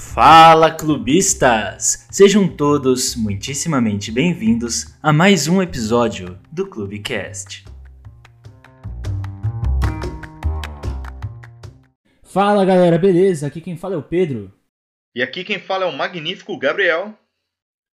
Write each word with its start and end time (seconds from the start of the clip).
Fala 0.00 0.74
clubistas! 0.74 2.08
Sejam 2.10 2.48
todos 2.48 3.14
muitíssimamente 3.14 4.10
bem-vindos 4.10 4.96
a 5.00 5.12
mais 5.12 5.46
um 5.46 5.62
episódio 5.62 6.40
do 6.50 6.66
Clubecast. 6.66 7.64
Fala 12.24 12.64
galera, 12.64 12.98
beleza? 12.98 13.46
Aqui 13.46 13.60
quem 13.60 13.76
fala 13.76 13.94
é 13.94 13.98
o 13.98 14.02
Pedro. 14.02 14.50
E 15.14 15.22
aqui 15.22 15.44
quem 15.44 15.60
fala 15.60 15.84
é 15.84 15.88
o 15.88 15.96
magnífico 15.96 16.58
Gabriel. 16.58 17.14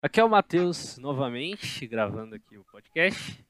Aqui 0.01 0.19
é 0.19 0.23
o 0.23 0.29
Matheus 0.29 0.97
novamente, 0.97 1.85
gravando 1.87 2.35
aqui 2.35 2.55
o 2.55 2.63
podcast. 2.71 3.43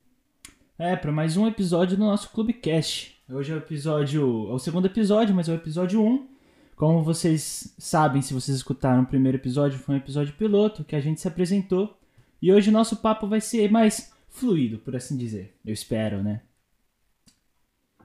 É, 0.80 0.96
para 0.96 1.12
mais 1.12 1.36
um 1.38 1.46
episódio 1.46 1.98
do 1.98 2.06
nosso 2.06 2.32
Clubecast. 2.32 3.22
Hoje 3.30 3.52
é 3.52 3.56
o 3.56 3.60
episódio. 3.60 4.50
É 4.50 4.54
o 4.54 4.60
segundo 4.60 4.88
episódio, 4.88 5.36
mas 5.36 5.50
é 5.50 5.52
o 5.52 5.56
episódio 5.56 6.02
1. 6.02 6.35
Como 6.76 7.02
vocês 7.04 7.74
sabem, 7.78 8.22
se 8.22 8.34
vocês 8.34 8.58
escutaram 8.58 9.04
o 9.04 9.08
primeiro 9.08 9.38
episódio, 9.38 9.80
foi 9.80 9.96
um 9.96 9.98
episódio 9.98 10.34
piloto 10.34 10.84
que 10.84 10.96
a 10.96 11.00
gente 11.00 11.22
se 11.22 11.28
apresentou. 11.28 11.98
E 12.42 12.52
hoje 12.52 12.70
o 12.70 12.74
nosso 12.74 12.98
papo 12.98 13.28
vai 13.28 13.40
ser 13.40 13.72
mais 13.72 14.14
fluido, 14.28 14.78
por 14.80 14.96
assim 14.96 15.16
dizer. 15.16 15.56
Eu 15.66 15.74
espero, 15.74 16.22
né? 16.22 16.42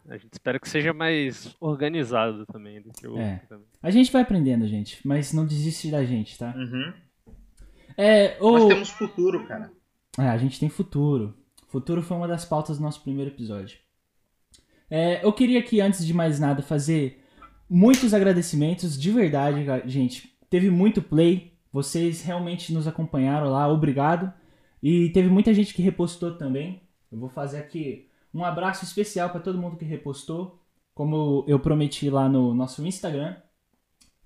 A 0.09 0.17
gente 0.17 0.33
espera 0.33 0.59
que 0.59 0.69
seja 0.69 0.93
mais 0.93 1.55
organizado 1.61 2.47
também 2.47 2.81
do 2.81 2.91
que 2.93 3.07
o 3.07 3.19
É. 3.19 3.43
também. 3.49 3.67
A 3.83 3.91
gente 3.91 4.11
vai 4.11 4.23
aprendendo, 4.23 4.67
gente, 4.67 5.07
mas 5.07 5.33
não 5.33 5.47
desiste 5.47 5.91
da 5.91 6.05
gente, 6.05 6.39
tá? 6.39 6.55
Uhum. 6.57 6.93
É, 7.97 8.39
Nós 8.41 8.63
o... 8.63 8.69
temos 8.69 8.91
futuro, 8.91 9.47
cara. 9.47 9.73
É, 10.19 10.23
a 10.23 10.39
gente 10.39 10.59
tem 10.59 10.69
futuro. 10.69 11.37
Futuro 11.69 12.03
foi 12.03 12.17
uma 12.17 12.27
das 12.27 12.45
pautas 12.45 12.79
do 12.79 12.83
nosso 12.83 13.03
primeiro 13.03 13.31
episódio. 13.31 13.79
É, 14.89 15.25
eu 15.25 15.33
queria 15.33 15.61
aqui, 15.61 15.81
antes 15.81 16.05
de 16.05 16.13
mais 16.13 16.41
nada, 16.41 16.63
fazer 16.63 17.20
muitos 17.71 18.13
agradecimentos, 18.13 19.01
de 19.01 19.11
verdade, 19.13 19.65
gente. 19.89 20.35
Teve 20.51 20.69
muito 20.69 21.01
play, 21.01 21.53
vocês 21.73 22.23
realmente 22.23 22.73
nos 22.73 22.89
acompanharam 22.89 23.49
lá, 23.49 23.69
obrigado. 23.69 24.33
E 24.83 25.11
teve 25.11 25.29
muita 25.29 25.55
gente 25.55 25.73
que 25.73 25.81
repostou 25.83 26.37
também. 26.37 26.83
Eu 27.13 27.19
vou 27.19 27.29
fazer 27.29 27.59
aqui 27.59 28.09
um 28.35 28.45
abraço 28.45 28.85
especial 28.85 29.31
para 29.31 29.41
todo 29.41 29.59
mundo 29.59 29.77
que 29.77 29.85
repostou. 29.85 30.59
Como 30.95 31.45
eu 31.47 31.59
prometi 31.61 32.11
lá 32.11 32.29
no 32.29 32.53
nosso 32.53 32.85
Instagram. 32.85 33.37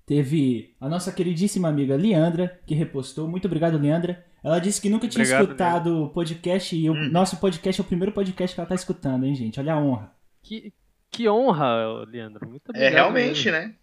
Teve 0.05 0.75
a 0.79 0.87
nossa 0.89 1.11
queridíssima 1.11 1.67
amiga 1.67 1.95
Leandra, 1.95 2.59
que 2.65 2.75
repostou. 2.75 3.27
Muito 3.27 3.45
obrigado, 3.45 3.77
Leandra. 3.77 4.23
Ela 4.43 4.59
disse 4.59 4.79
que 4.79 4.89
nunca 4.89 5.07
tinha 5.07 5.23
Obrigado, 5.23 5.43
escutado 5.43 6.03
o 6.03 6.09
podcast 6.09 6.75
e 6.75 6.87
o 6.89 6.93
Hum. 6.93 7.09
nosso 7.09 7.37
podcast 7.37 7.81
é 7.81 7.83
o 7.83 7.87
primeiro 7.87 8.11
podcast 8.11 8.53
que 8.53 8.59
ela 8.59 8.69
tá 8.69 8.75
escutando, 8.75 9.25
hein, 9.25 9.33
gente? 9.33 9.59
Olha 9.59 9.73
a 9.73 9.79
honra. 9.79 10.11
Que, 10.43 10.71
que 11.15 11.29
honra, 11.29 12.03
Leandro. 12.07 12.47
Muito 12.47 12.63
É 12.67 12.69
obrigado. 12.71 12.93
realmente, 12.93 13.45
mesmo. 13.51 13.51
né? 13.51 13.73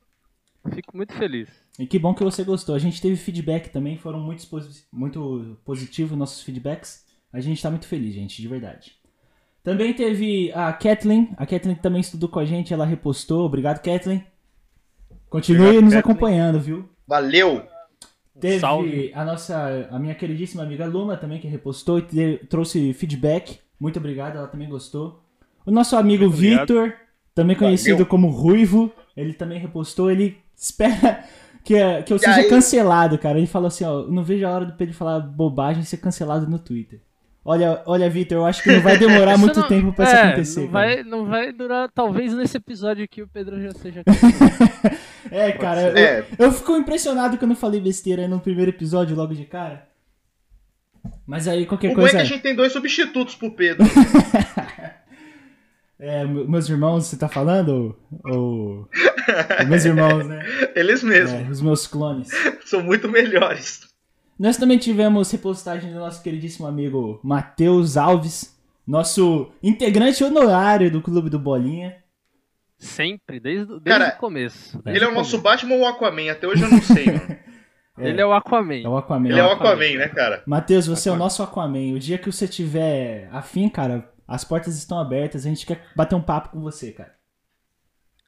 Fico 0.75 0.97
muito 0.97 1.12
feliz. 1.14 1.48
E 1.78 1.86
que 1.86 1.98
bom 1.98 2.14
que 2.14 2.22
você 2.22 2.44
gostou. 2.44 2.75
A 2.75 2.78
gente 2.78 3.00
teve 3.00 3.16
feedback 3.16 3.69
também, 3.70 3.97
foram 3.98 4.20
muito, 4.20 4.47
muito 4.92 5.56
positivos 5.64 6.16
nossos 6.16 6.42
feedbacks. 6.42 7.05
A 7.33 7.41
gente 7.41 7.60
tá 7.62 7.70
muito 7.70 7.86
feliz, 7.86 8.14
gente, 8.14 8.41
de 8.41 8.47
verdade. 8.47 8.92
Também 9.64 9.92
teve 9.94 10.53
a 10.53 10.72
Kathleen. 10.72 11.30
A 11.36 11.47
Kathleen 11.47 11.77
também 11.77 12.00
estudou 12.00 12.28
com 12.28 12.38
a 12.38 12.44
gente, 12.44 12.72
ela 12.75 12.84
repostou. 12.84 13.44
Obrigado, 13.47 13.80
Kathleen. 13.83 14.25
Continue 15.30 15.60
Obrigado, 15.62 15.84
nos 15.84 15.94
Kathleen. 15.94 16.12
acompanhando, 16.12 16.60
viu? 16.60 16.88
Valeu! 17.06 17.64
Teve 18.41 18.60
Salve. 18.60 19.12
a 19.14 19.25
nossa, 19.25 19.88
a 19.91 19.98
minha 19.98 20.14
queridíssima 20.14 20.62
amiga 20.62 20.86
Luma 20.86 21.16
também 21.16 21.38
que 21.41 21.47
repostou 21.47 21.98
e 21.98 22.03
te- 22.03 22.41
trouxe 22.48 22.92
feedback. 22.92 23.58
Muito 23.78 23.98
obrigado, 23.98 24.36
ela 24.36 24.48
também 24.48 24.69
gostou. 24.69 25.22
O 25.66 25.70
nosso 25.70 25.97
amigo. 25.97 26.28
Vitor, 26.30 26.92
também 27.34 27.56
conhecido 27.56 27.94
Valeu. 27.97 28.06
como 28.06 28.28
Ruivo, 28.28 28.92
ele 29.16 29.33
também 29.33 29.58
repostou. 29.58 30.11
Ele 30.11 30.38
espera 30.56 31.25
que, 31.64 31.75
que 32.02 32.12
eu 32.12 32.16
E 32.16 32.20
seja 32.20 32.36
aí? 32.36 32.48
cancelado, 32.48 33.19
cara. 33.19 33.38
Ele 33.38 33.47
falou 33.47 33.69
assim, 33.69 33.84
ó, 33.84 34.02
não 34.06 34.22
vejo 34.22 34.47
a 34.47 34.50
hora 34.50 34.64
do 34.66 34.75
Pedro 34.75 34.94
falar 34.94 35.20
bobagem 35.20 35.82
e 35.82 35.87
ser 35.87 35.97
cancelado 35.98 36.48
no 36.48 36.59
Twitter. 36.59 37.00
Olha, 37.44 37.82
olha, 37.87 38.09
Vitor, 38.09 38.38
eu 38.38 38.47
acho 38.47 38.62
que 38.62 38.70
não 38.70 38.81
vai 38.81 38.97
demorar 38.97 39.32
Isso 39.34 39.41
muito 39.41 39.59
não- 39.60 39.66
tempo 39.69 39.93
pra 39.93 40.04
isso 40.04 40.15
é, 40.15 40.22
acontecer. 40.22 40.60
Não 40.60 40.69
cara. 40.69 40.87
vai, 40.94 41.03
não 41.03 41.25
vai 41.26 41.53
durar, 41.53 41.91
talvez 41.93 42.32
nesse 42.32 42.56
episódio 42.56 43.03
aqui 43.04 43.20
o 43.20 43.26
Pedro 43.28 43.60
já 43.60 43.72
seja. 43.72 44.03
É, 45.31 45.50
cara, 45.53 45.81
eu, 45.88 45.97
É. 45.97 46.25
eu 46.38 46.53
fico 46.53 46.76
impressionado 46.76 47.38
quando 47.38 47.53
eu 47.53 47.56
falei 47.56 47.81
besteira 47.81 48.28
no 48.28 48.38
primeiro 48.38 48.70
episódio 48.70 49.16
logo 49.16 49.34
de 49.34 49.44
cara. 49.47 49.88
Mas 51.26 51.49
aí 51.49 51.64
qualquer 51.64 51.88
O 51.88 51.93
é 51.93 51.94
coisa. 51.94 52.10
que 52.10 52.16
a 52.19 52.25
gente 52.25 52.43
tem 52.43 52.54
dois 52.54 52.70
substitutos 52.72 53.34
pro 53.34 53.50
Pedro. 53.50 53.82
É, 56.04 56.24
me- 56.24 56.44
meus 56.48 56.68
irmãos, 56.68 57.06
você 57.06 57.16
tá 57.16 57.28
falando? 57.28 57.96
Ou. 58.24 58.88
meus 59.68 59.84
irmãos, 59.84 60.26
né? 60.26 60.44
Eles 60.74 61.00
mesmos. 61.02 61.40
É, 61.46 61.48
os 61.50 61.60
meus 61.60 61.86
clones. 61.86 62.28
São 62.66 62.82
muito 62.82 63.08
melhores. 63.08 63.82
Nós 64.36 64.56
também 64.56 64.78
tivemos 64.78 65.30
repostagem 65.30 65.92
do 65.92 66.00
nosso 66.00 66.20
queridíssimo 66.20 66.66
amigo 66.66 67.20
Matheus 67.22 67.96
Alves, 67.96 68.58
nosso 68.84 69.52
integrante 69.62 70.24
honorário 70.24 70.90
do 70.90 71.00
Clube 71.00 71.30
do 71.30 71.38
Bolinha. 71.38 71.96
Sempre, 72.76 73.38
desde, 73.38 73.66
desde 73.78 73.84
Cara, 73.84 74.14
o 74.16 74.19
começo. 74.19 74.82
É. 74.84 74.96
Ele 74.96 75.04
é 75.04 75.08
o 75.08 75.14
nosso 75.14 75.38
Batman 75.38 75.76
ou 75.76 75.80
o 75.82 75.86
Aquaman? 75.86 76.32
Até 76.32 76.48
hoje 76.48 76.64
eu 76.64 76.69
não 76.70 76.82
sei, 76.82 77.06
mano. 77.06 77.36
Ele 77.98 78.20
é 78.20 78.26
o 78.26 78.32
Aquaman. 78.32 78.82
É 78.82 78.88
o 78.88 78.96
Aquaman. 78.96 79.28
Ele 79.28 79.38
é 79.38 79.44
o 79.44 79.52
Aquaman. 79.52 79.70
Aquaman, 79.74 79.98
né, 79.98 80.08
cara? 80.08 80.42
Matheus, 80.46 80.86
você 80.88 81.08
é 81.08 81.12
o 81.12 81.14
Aquaman. 81.14 81.24
nosso 81.24 81.42
Aquaman. 81.44 81.92
O 81.94 81.98
dia 82.00 82.19
que 82.19 82.32
você 82.32 82.48
tiver 82.48 83.28
afim, 83.30 83.69
cara, 83.69 84.10
as 84.32 84.44
portas 84.44 84.76
estão 84.78 84.98
abertas. 84.98 85.44
A 85.44 85.48
gente 85.48 85.66
quer 85.66 85.84
bater 85.94 86.15
um 86.15 86.22
papo 86.22 86.48
com 86.50 86.60
você, 86.60 86.91
cara. 86.93 87.15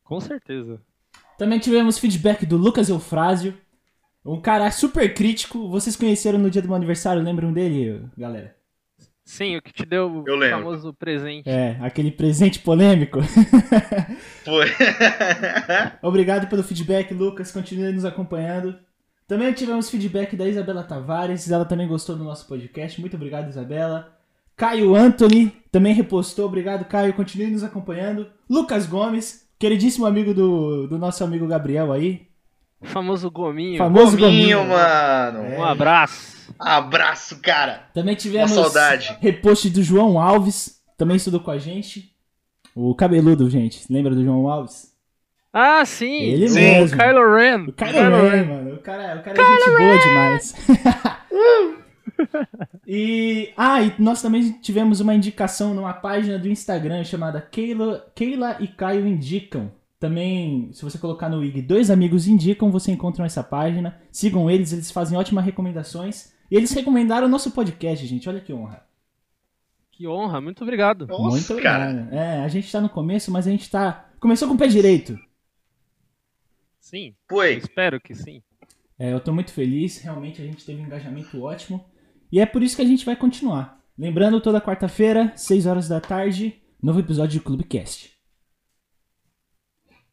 Com 0.04 0.20
certeza. 0.20 0.80
Também 1.38 1.58
tivemos 1.58 1.98
feedback 1.98 2.44
do 2.44 2.56
Lucas 2.58 2.88
Eufrásio, 2.90 3.56
um 4.24 4.40
cara 4.40 4.70
super 4.70 5.12
crítico. 5.14 5.68
Vocês 5.68 5.96
conheceram 5.96 6.38
no 6.38 6.50
dia 6.50 6.60
do 6.60 6.68
meu 6.68 6.76
aniversário, 6.76 7.22
lembram 7.22 7.52
dele, 7.52 8.06
galera? 8.16 8.54
Sim, 9.24 9.56
o 9.56 9.62
que 9.62 9.72
te 9.72 9.86
deu 9.86 10.22
Eu 10.26 10.34
o 10.34 10.36
lembro. 10.36 10.58
famoso 10.58 10.92
presente. 10.92 11.48
É, 11.48 11.78
aquele 11.80 12.10
presente 12.10 12.58
polêmico. 12.58 13.20
Foi. 14.44 14.66
Obrigado 16.02 16.46
pelo 16.48 16.62
feedback, 16.62 17.14
Lucas. 17.14 17.50
Continue 17.50 17.90
nos 17.92 18.04
acompanhando. 18.04 18.78
Também 19.26 19.50
tivemos 19.54 19.88
feedback 19.88 20.36
da 20.36 20.46
Isabela 20.46 20.82
Tavares. 20.84 21.50
Ela 21.50 21.64
também 21.64 21.88
gostou 21.88 22.14
do 22.14 22.22
nosso 22.22 22.46
podcast. 22.46 23.00
Muito 23.00 23.16
obrigado, 23.16 23.48
Isabela. 23.48 24.14
Caio 24.54 24.94
Anthony 24.94 25.63
também 25.74 25.92
repostou. 25.92 26.46
Obrigado, 26.46 26.84
Caio. 26.84 27.12
Continue 27.14 27.48
nos 27.50 27.64
acompanhando. 27.64 28.28
Lucas 28.48 28.86
Gomes, 28.86 29.44
queridíssimo 29.58 30.06
amigo 30.06 30.32
do, 30.32 30.86
do 30.86 30.96
nosso 30.96 31.24
amigo 31.24 31.48
Gabriel 31.48 31.90
aí. 31.90 32.28
O 32.80 32.86
famoso 32.86 33.28
Gominho. 33.28 33.76
Famoso 33.78 34.16
Gominho, 34.16 34.58
Gominho. 34.58 34.68
mano. 34.68 35.38
É. 35.40 35.58
Um 35.58 35.64
abraço. 35.64 36.54
Abraço, 36.60 37.40
cara. 37.40 37.88
Também 37.92 38.14
tivemos 38.14 38.52
Uma 38.52 38.62
saudade. 38.62 39.18
repost 39.20 39.68
do 39.68 39.82
João 39.82 40.20
Alves. 40.20 40.80
Também 40.96 41.16
estudou 41.16 41.40
com 41.40 41.50
a 41.50 41.58
gente. 41.58 42.14
O 42.72 42.94
cabeludo, 42.94 43.50
gente. 43.50 43.84
Lembra 43.92 44.14
do 44.14 44.22
João 44.22 44.48
Alves? 44.48 44.94
Ah, 45.52 45.84
sim. 45.84 46.22
Ele 46.22 46.48
o 46.48 46.54
mesmo. 46.54 46.96
Kylo 46.96 47.34
Ren. 47.34 47.64
O 47.66 47.72
cara 47.72 47.98
é, 47.98 48.44
mano. 48.44 48.74
O 48.74 48.78
cara, 48.78 49.18
o 49.18 49.24
cara 49.24 49.42
é 49.42 49.44
gente 49.44 49.76
boa 49.76 49.98
demais. 49.98 50.54
e. 52.86 53.52
Ah, 53.56 53.82
e 53.82 53.94
nós 53.98 54.22
também 54.22 54.52
tivemos 54.60 55.00
uma 55.00 55.14
indicação 55.14 55.74
numa 55.74 55.92
página 55.92 56.38
do 56.38 56.48
Instagram 56.48 57.04
chamada 57.04 57.40
Keila, 57.40 58.10
Keila 58.14 58.56
e 58.60 58.68
Caio 58.68 59.06
Indicam. 59.06 59.70
Também, 59.98 60.70
se 60.72 60.82
você 60.82 60.98
colocar 60.98 61.28
no 61.28 61.42
IG 61.42 61.62
Dois 61.62 61.90
Amigos 61.90 62.26
Indicam, 62.26 62.70
você 62.70 62.92
encontra 62.92 63.24
essa 63.24 63.42
página. 63.42 64.00
Sigam 64.12 64.50
eles, 64.50 64.72
eles 64.72 64.90
fazem 64.90 65.16
ótimas 65.16 65.44
recomendações. 65.44 66.34
E 66.50 66.56
eles 66.56 66.72
recomendaram 66.72 67.26
o 67.26 67.30
nosso 67.30 67.50
podcast, 67.52 68.06
gente. 68.06 68.28
Olha 68.28 68.40
que 68.40 68.52
honra. 68.52 68.84
Que 69.90 70.08
honra, 70.08 70.40
muito 70.40 70.62
obrigado. 70.62 71.06
Nossa, 71.06 71.22
Muito 71.52 71.62
cara. 71.62 71.90
obrigado. 71.90 72.12
É, 72.12 72.40
a 72.40 72.48
gente 72.48 72.70
tá 72.70 72.80
no 72.80 72.88
começo, 72.88 73.30
mas 73.30 73.46
a 73.46 73.50
gente 73.50 73.70
tá. 73.70 74.10
Começou 74.18 74.48
com 74.48 74.54
o 74.54 74.58
pé 74.58 74.66
direito. 74.66 75.18
Sim, 76.80 77.14
Foi. 77.28 77.54
espero 77.54 78.00
que 78.00 78.14
sim. 78.14 78.42
É, 78.98 79.12
eu 79.12 79.20
tô 79.20 79.32
muito 79.32 79.52
feliz, 79.52 79.98
realmente 79.98 80.42
a 80.42 80.44
gente 80.44 80.64
teve 80.64 80.82
um 80.82 80.86
engajamento 80.86 81.40
ótimo. 81.42 81.84
E 82.34 82.40
é 82.40 82.44
por 82.46 82.64
isso 82.64 82.74
que 82.74 82.82
a 82.82 82.84
gente 82.84 83.06
vai 83.06 83.14
continuar. 83.14 83.78
Lembrando, 83.96 84.40
toda 84.40 84.60
quarta-feira, 84.60 85.32
6 85.36 85.66
horas 85.66 85.86
da 85.86 86.00
tarde, 86.00 86.60
novo 86.82 86.98
episódio 86.98 87.38
de 87.38 87.44
Clubecast. 87.44 88.10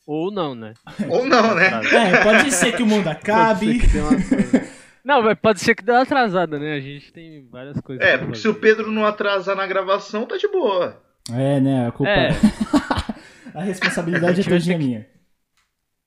Ou 0.05 0.31
não, 0.31 0.53
né? 0.53 0.75
Ou 1.09 1.25
não, 1.25 1.55
né? 1.55 1.71
É, 1.91 2.23
pode 2.23 2.51
ser 2.51 2.75
que 2.75 2.83
o 2.83 2.85
mundo 2.85 3.05
Pode 3.05 3.17
acabe. 3.17 3.73
ser 3.73 3.79
que 3.79 3.87
dê 3.87 3.99
uma- 4.01 4.11
Não, 5.03 5.23
mas 5.23 5.35
pode 5.39 5.59
ser 5.61 5.73
que 5.73 5.83
dê 5.83 5.91
uma 5.91 6.03
atrasada, 6.03 6.59
né? 6.59 6.75
A 6.75 6.79
gente 6.79 7.11
tem 7.11 7.47
várias 7.49 7.81
coisas. 7.81 8.05
É, 8.05 8.17
pra 8.17 8.27
porque 8.27 8.37
se 8.39 8.47
o 8.47 8.53
Pedro 8.53 8.91
não 8.91 9.03
atrasar 9.03 9.55
na 9.55 9.65
gravação, 9.65 10.27
tá 10.27 10.37
de 10.37 10.47
boa. 10.47 11.01
É, 11.33 11.59
né, 11.59 11.87
a 11.87 11.91
culpa... 11.91 12.11
É. 12.11 12.29
a 13.55 13.63
responsabilidade 13.63 14.41
é 14.41 14.43
A 14.43 14.47
todinha 14.47 14.77
ter 14.77 14.79
que- 14.79 14.87
minha. 14.87 15.07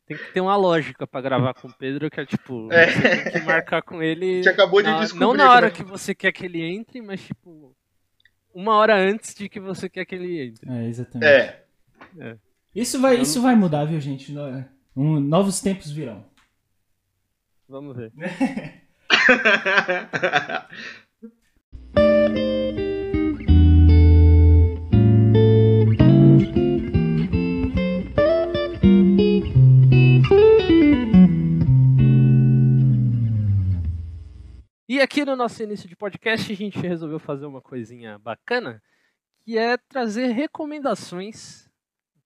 Tem 0.07 0.17
que 0.19 0.33
ter 0.33 0.41
uma 0.41 0.55
lógica 0.57 1.07
pra 1.07 1.21
gravar 1.23 1.55
com 1.55 1.67
o 1.69 1.73
Pedro, 1.73 2.11
que 2.11 2.21
é 2.21 2.27
tipo, 2.27 2.69
É. 2.73 2.87
você 2.91 3.01
tem 3.23 3.33
que 3.33 3.41
marcar 3.41 3.81
com 3.83 4.03
ele. 4.03 4.47
acabou 4.49 4.83
de 4.83 4.89
na- 4.91 5.01
descobrir. 5.01 5.25
Não 5.25 5.35
na 5.35 5.51
hora 5.51 5.69
é 5.69 5.71
que 5.71 5.83
você 5.83 6.15
quer 6.15 6.31
que 6.33 6.45
ele 6.45 6.63
entre, 6.63 7.01
mas 7.01 7.23
tipo. 7.23 7.75
Uma 8.55 8.77
hora 8.77 8.95
antes 8.97 9.35
de 9.35 9.49
que 9.49 9.59
você 9.59 9.89
quer 9.89 10.05
que 10.05 10.15
ele 10.15 10.41
entre. 10.41 10.71
É, 10.71 10.87
exatamente. 10.89 11.27
É. 12.21 12.37
Isso, 12.75 13.01
vai, 13.01 13.17
Eu 13.17 13.23
isso 13.23 13.41
vai 13.43 13.57
mudar, 13.57 13.85
viu, 13.85 14.01
gente? 14.01 14.31
No- 14.31 14.65
um- 14.95 15.19
novos 15.21 15.61
tempos 15.61 15.91
virão. 15.91 16.25
Vamos 17.69 17.97
ver. 17.97 18.13
aqui 35.25 35.31
no 35.31 35.37
nosso 35.37 35.63
início 35.63 35.89
de 35.89 35.97
podcast 35.97 36.53
a 36.53 36.57
gente 36.57 36.79
resolveu 36.79 37.19
fazer 37.19 37.47
uma 37.47 37.63
coisinha 37.63 38.19
bacana, 38.19 38.83
que 39.43 39.57
é 39.57 39.77
trazer 39.79 40.29
recomendações 40.33 41.67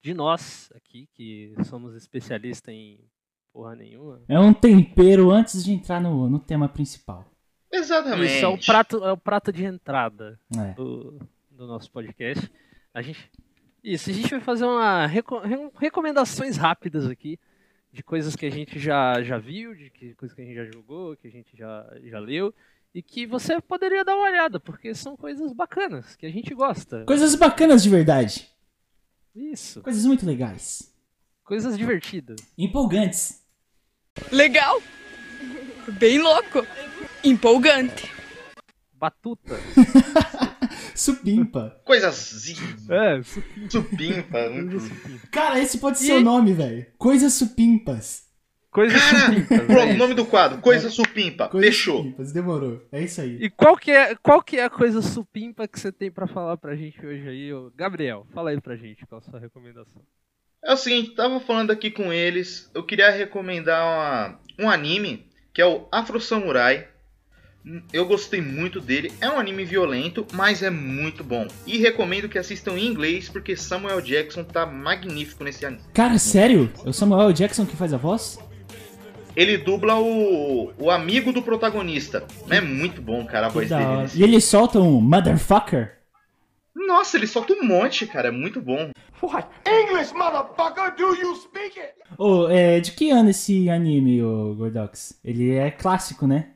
de 0.01 0.13
nós 0.13 0.69
aqui, 0.75 1.07
que 1.13 1.53
somos 1.65 1.95
especialistas 1.95 2.73
em 2.73 2.99
porra 3.53 3.75
nenhuma. 3.75 4.21
É 4.27 4.37
um 4.37 4.53
tempero 4.53 5.31
antes 5.31 5.63
de 5.63 5.71
entrar 5.71 6.01
no, 6.01 6.29
no 6.29 6.39
tema 6.39 6.67
principal. 6.67 7.25
Exatamente. 7.71 8.33
Isso 8.35 8.45
é 8.45 8.47
o 8.49 8.57
prato, 8.57 9.03
é 9.05 9.11
o 9.13 9.17
prato 9.17 9.51
de 9.53 9.63
entrada 9.63 10.37
É. 10.57 10.73
do, 10.73 11.19
do 11.51 11.67
nosso 11.67 11.89
podcast. 11.91 12.51
A 12.93 13.01
gente, 13.01 13.29
isso, 13.81 14.09
a 14.09 14.13
gente 14.13 14.29
vai 14.29 14.41
fazer 14.41 14.65
uma 14.65 15.05
reco- 15.05 15.39
re- 15.39 15.71
recomendações 15.79 16.57
rápidas 16.57 17.05
aqui 17.07 17.39
de 17.93 18.03
coisas 18.03 18.35
que 18.35 18.45
a 18.45 18.49
gente 18.51 18.77
já, 18.77 19.21
já 19.23 19.37
viu, 19.37 19.73
de 19.73 19.89
que, 19.89 20.13
coisas 20.15 20.35
que 20.35 20.41
a 20.41 20.45
gente 20.45 20.55
já 20.55 20.65
jogou, 20.65 21.15
que 21.15 21.27
a 21.27 21.31
gente 21.31 21.55
já, 21.55 21.85
já 22.03 22.19
leu 22.19 22.53
e 22.93 23.01
que 23.03 23.25
você 23.27 23.59
poderia 23.61 24.03
dar 24.03 24.15
uma 24.15 24.25
olhada, 24.29 24.59
porque 24.59 24.93
são 24.95 25.15
coisas 25.15 25.53
bacanas, 25.53 26.15
que 26.15 26.25
a 26.25 26.31
gente 26.31 26.53
gosta. 26.53 27.03
Coisas 27.05 27.35
bacanas 27.35 27.83
de 27.83 27.89
verdade. 27.89 28.49
Isso, 29.35 29.81
Coisas 29.81 30.05
muito 30.05 30.25
legais. 30.25 30.91
coisas 31.43 31.77
divertidas. 31.77 32.39
Empolgantes. 32.57 33.41
Legal. 34.31 34.81
Bem 35.99 36.19
louco. 36.19 36.65
Empolgante. 37.23 38.11
Batuta. 38.93 39.55
Supimpa. 40.95 41.79
Coisazinha, 41.85 42.75
É, 42.89 43.21
supimpa. 43.69 44.49
muito- 44.49 44.77
Cara, 45.31 45.59
esse 45.59 45.77
pode 45.77 45.97
ser 45.99 46.13
E- 46.15 46.17
o 46.17 46.21
nome, 46.21 46.53
velho. 46.53 46.85
Coisas 46.97 47.33
supimpas. 47.33 48.28
Coisas 48.71 49.01
supimpas, 49.01 49.61
Pronto, 49.65 49.79
é 49.79 49.93
o 49.93 49.97
nome 49.97 50.13
do 50.13 50.25
quadro. 50.25 50.57
Coisa 50.59 50.89
supimpa. 50.89 51.47
Coisas 51.49 51.69
Fechou. 51.75 51.97
supimpas, 51.97 52.31
demorou. 52.31 52.81
É 52.91 53.01
isso 53.03 53.19
aí. 53.21 53.37
E 53.41 53.49
qual 53.49 53.75
que 53.77 53.91
é, 53.91 54.15
qual 54.15 54.41
que 54.41 54.57
é 54.57 54.63
a 54.65 54.69
coisa 54.69 55.01
supimpa 55.01 55.67
que 55.67 55.79
você 55.79 55.91
tem 55.91 56.11
pra 56.11 56.27
falar 56.27 56.57
pra 56.57 56.75
gente 56.75 57.03
hoje 57.05 57.27
aí? 57.27 57.53
ô? 57.53 57.71
Gabriel, 57.75 58.25
fala 58.33 58.51
aí 58.51 58.61
pra 58.61 58.75
gente 58.75 59.05
qual 59.05 59.19
a 59.19 59.29
sua 59.29 59.39
recomendação. 59.39 60.01
É 60.63 60.73
o 60.73 60.77
seguinte, 60.77 61.15
tava 61.15 61.39
falando 61.39 61.71
aqui 61.71 61.89
com 61.89 62.11
eles. 62.11 62.69
Eu 62.75 62.83
queria 62.83 63.09
recomendar 63.09 63.81
uma- 63.85 64.39
um 64.59 64.69
anime 64.69 65.25
que 65.53 65.61
é 65.61 65.65
o 65.65 65.87
Afro 65.91 66.19
Samurai. 66.19 66.87
Eu 67.91 68.05
gostei 68.05 68.41
muito 68.41 68.79
dele. 68.79 69.11
É 69.19 69.29
um 69.29 69.37
anime 69.37 69.65
violento, 69.65 70.25
mas 70.33 70.63
é 70.63 70.69
muito 70.69 71.23
bom. 71.23 71.45
E 71.67 71.77
recomendo 71.77 72.29
que 72.29 72.37
assistam 72.39 72.77
em 72.77 72.85
inglês, 72.87 73.27
porque 73.29 73.55
Samuel 73.55 73.99
Jackson 74.01 74.43
tá 74.43 74.65
magnífico 74.65 75.43
nesse 75.43 75.65
anime. 75.65 75.81
Cara, 75.93 76.17
sério? 76.17 76.71
É 76.85 76.89
o 76.89 76.93
Samuel 76.93 77.31
Jackson 77.33 77.65
que 77.65 77.75
faz 77.75 77.93
a 77.93 77.97
voz? 77.97 78.39
Ele 79.39 79.57
dubla 79.57 79.97
o, 79.97 80.73
o 80.77 80.91
amigo 80.91 81.31
do 81.31 81.41
protagonista. 81.41 82.25
É 82.49 82.59
muito 82.59 83.01
bom, 83.01 83.25
cara, 83.25 83.47
a 83.47 83.49
Que 83.49 83.53
voz 83.55 83.69
dele. 83.69 83.85
nesse- 84.01 84.19
E 84.19 84.23
ele 84.23 84.41
solta 84.41 84.79
um 84.79 84.99
motherfucker? 84.99 85.97
Nossa, 86.75 87.15
ele 87.15 87.25
solta 87.25 87.53
um 87.53 87.63
monte, 87.65 88.05
cara. 88.05 88.27
É 88.27 88.31
muito 88.31 88.59
bom. 88.59 88.89
English, 89.65 90.13
motherfucker, 90.13 90.93
do 90.97 91.15
you 91.15 91.35
speak 91.37 91.79
it? 91.79 91.93
Ô, 92.17 92.49
é, 92.49 92.81
de 92.81 92.91
que 92.91 93.11
ano 93.11 93.29
esse 93.29 93.69
anime, 93.69 94.21
ô 94.21 94.53
Gordox? 94.55 95.17
Ele 95.23 95.55
é 95.55 95.71
clássico, 95.71 96.27
né? 96.27 96.49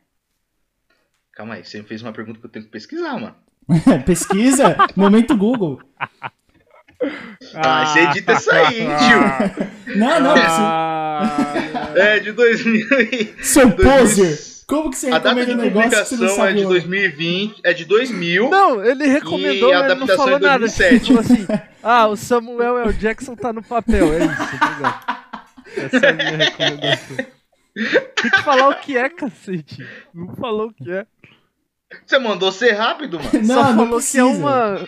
Calma 1.31 1.53
aí, 1.53 1.63
você 1.63 1.77
me 1.79 1.85
fez 1.87 2.01
uma 2.01 2.11
pergunta 2.11 2.37
que 2.39 2.45
eu 2.45 2.49
tenho 2.49 2.65
que 2.65 2.71
pesquisar, 2.71 3.13
mano. 3.17 3.35
Pesquisa, 4.05 4.75
momento 4.95 5.37
Google. 5.37 5.79
Ah, 7.55 7.85
você 7.85 7.99
edita 8.01 8.33
isso 8.33 8.51
aí, 8.53 8.81
hein, 8.81 8.89
tio. 8.97 9.95
Não, 9.97 10.19
não, 10.19 10.35
Ah, 10.37 11.91
É 11.95 12.19
de 12.19 12.31
2000 12.31 12.85
e... 13.01 13.35
seu 13.43 13.69
2000. 13.69 13.97
poser. 13.99 14.39
Como 14.65 14.89
que 14.89 14.97
você 14.97 15.07
A 15.09 15.19
data 15.19 15.29
recomenda 15.35 15.53
de 15.53 15.59
um 15.59 15.63
negócio 15.63 15.89
que 15.89 15.95
você 16.05 16.15
não 16.15 16.19
publicação 16.27 16.45
é 16.47 16.53
de 16.53 16.65
o- 16.65 16.69
2020, 16.69 17.61
é 17.65 17.73
de 17.73 17.85
2000. 17.85 18.49
não, 18.49 18.83
ele 18.83 19.05
recomendou, 19.07 19.69
E 19.69 19.73
a 19.73 19.79
mas 19.81 19.91
ele 19.91 19.95
não 19.99 20.05
adaptação 20.05 20.17
falou 20.17 20.35
é 20.35 20.39
de 20.39 20.45
nada. 20.45 20.59
2007. 20.59 20.93
Ele 20.93 21.05
falou 21.05 21.19
assim: 21.21 21.47
Ah, 21.83 22.07
o 22.07 22.15
Samuel 22.15 22.77
L. 22.79 22.93
Jackson 22.93 23.35
tá 23.35 23.51
no 23.53 23.61
papel. 23.61 24.13
É 24.13 24.25
isso, 24.25 24.59
tá 24.59 24.69
ligado? 24.69 25.23
Essa 25.75 26.05
é 26.05 26.09
a 26.09 26.13
minha 26.13 26.37
recomendação. 26.37 27.17
Tem 28.15 28.31
que 28.31 28.41
falar 28.43 28.69
o 28.69 28.75
que 28.75 28.97
é, 28.97 29.09
cacete. 29.09 29.85
Não 30.13 30.33
falou 30.35 30.67
o 30.67 30.73
que 30.73 30.91
é. 30.91 31.05
Você 32.05 32.17
mandou 32.17 32.51
ser 32.51 32.71
rápido, 32.71 33.19
mano. 33.19 33.29
Não, 33.45 33.55
Só 33.63 33.73
não 33.73 33.85
falou 33.85 33.99
que 34.01 34.17
é 34.17 34.23
uma. 34.23 34.79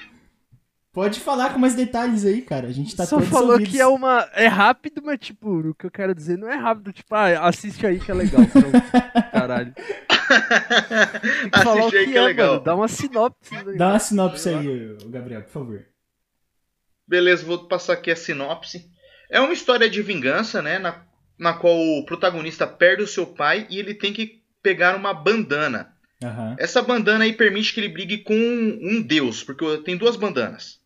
Pode 0.96 1.20
falar 1.20 1.52
com 1.52 1.60
mais 1.60 1.76
detalhes 1.76 2.24
aí, 2.26 2.42
cara. 2.42 2.68
A 2.70 2.72
gente 2.72 2.96
tá 2.96 3.06
Só 3.06 3.20
falou 3.20 3.52
ouvidos. 3.52 3.70
que 3.74 3.82
é 3.82 3.86
uma. 3.86 4.30
É 4.34 4.48
rápido, 4.48 5.02
mas 5.04 5.20
tipo, 5.20 5.50
o 5.70 5.76
que 5.76 5.86
eu 5.86 5.92
quero 5.92 6.16
dizer 6.16 6.38
não 6.38 6.50
é 6.50 6.56
rápido, 6.56 6.94
tipo, 6.94 7.14
ah, 7.14 7.46
assiste 7.48 7.86
aí 7.86 8.00
que 8.00 8.10
é 8.10 8.14
legal. 8.14 8.40
Caralho. 9.30 9.74
Tem 9.76 9.86
que 11.52 11.60
falar 11.60 11.76
o 11.76 11.80
Assiste 11.80 11.98
aí 11.98 12.06
que, 12.06 12.12
que 12.14 12.18
é 12.18 12.22
legal. 12.22 12.52
mano. 12.54 12.64
Dá 12.64 12.76
uma 12.76 12.88
sinopse. 12.88 13.54
né? 13.54 13.74
Dá 13.78 13.90
uma 13.90 14.00
sinopse 14.00 14.48
aí, 14.48 14.98
Gabriel, 15.08 15.42
por 15.44 15.52
favor. 15.52 15.86
Beleza, 17.06 17.46
vou 17.46 17.68
passar 17.68 17.92
aqui 17.94 18.10
a 18.10 18.16
sinopse. 18.16 18.90
É 19.30 19.42
uma 19.42 19.52
história 19.54 19.90
de 19.90 20.02
vingança, 20.02 20.62
né? 20.62 20.80
Na, 20.80 21.04
na 21.38 21.54
qual 21.56 21.76
o 21.78 22.06
protagonista 22.06 22.66
perde 22.66 23.04
o 23.04 23.08
seu 23.08 23.28
pai 23.28 23.68
e 23.70 23.78
ele 23.78 23.94
tem 23.94 24.14
que 24.14 24.42
pegar 24.64 24.96
uma 24.96 25.14
bandana. 25.14 25.94
Aham. 26.24 26.56
Essa 26.58 26.82
bandana 26.82 27.26
aí 27.26 27.34
permite 27.34 27.74
que 27.74 27.82
ele 27.82 27.90
brigue 27.90 28.20
com 28.20 28.34
um 28.34 29.02
deus, 29.02 29.44
porque 29.44 29.78
tem 29.80 29.98
duas 29.98 30.16
bandanas. 30.16 30.80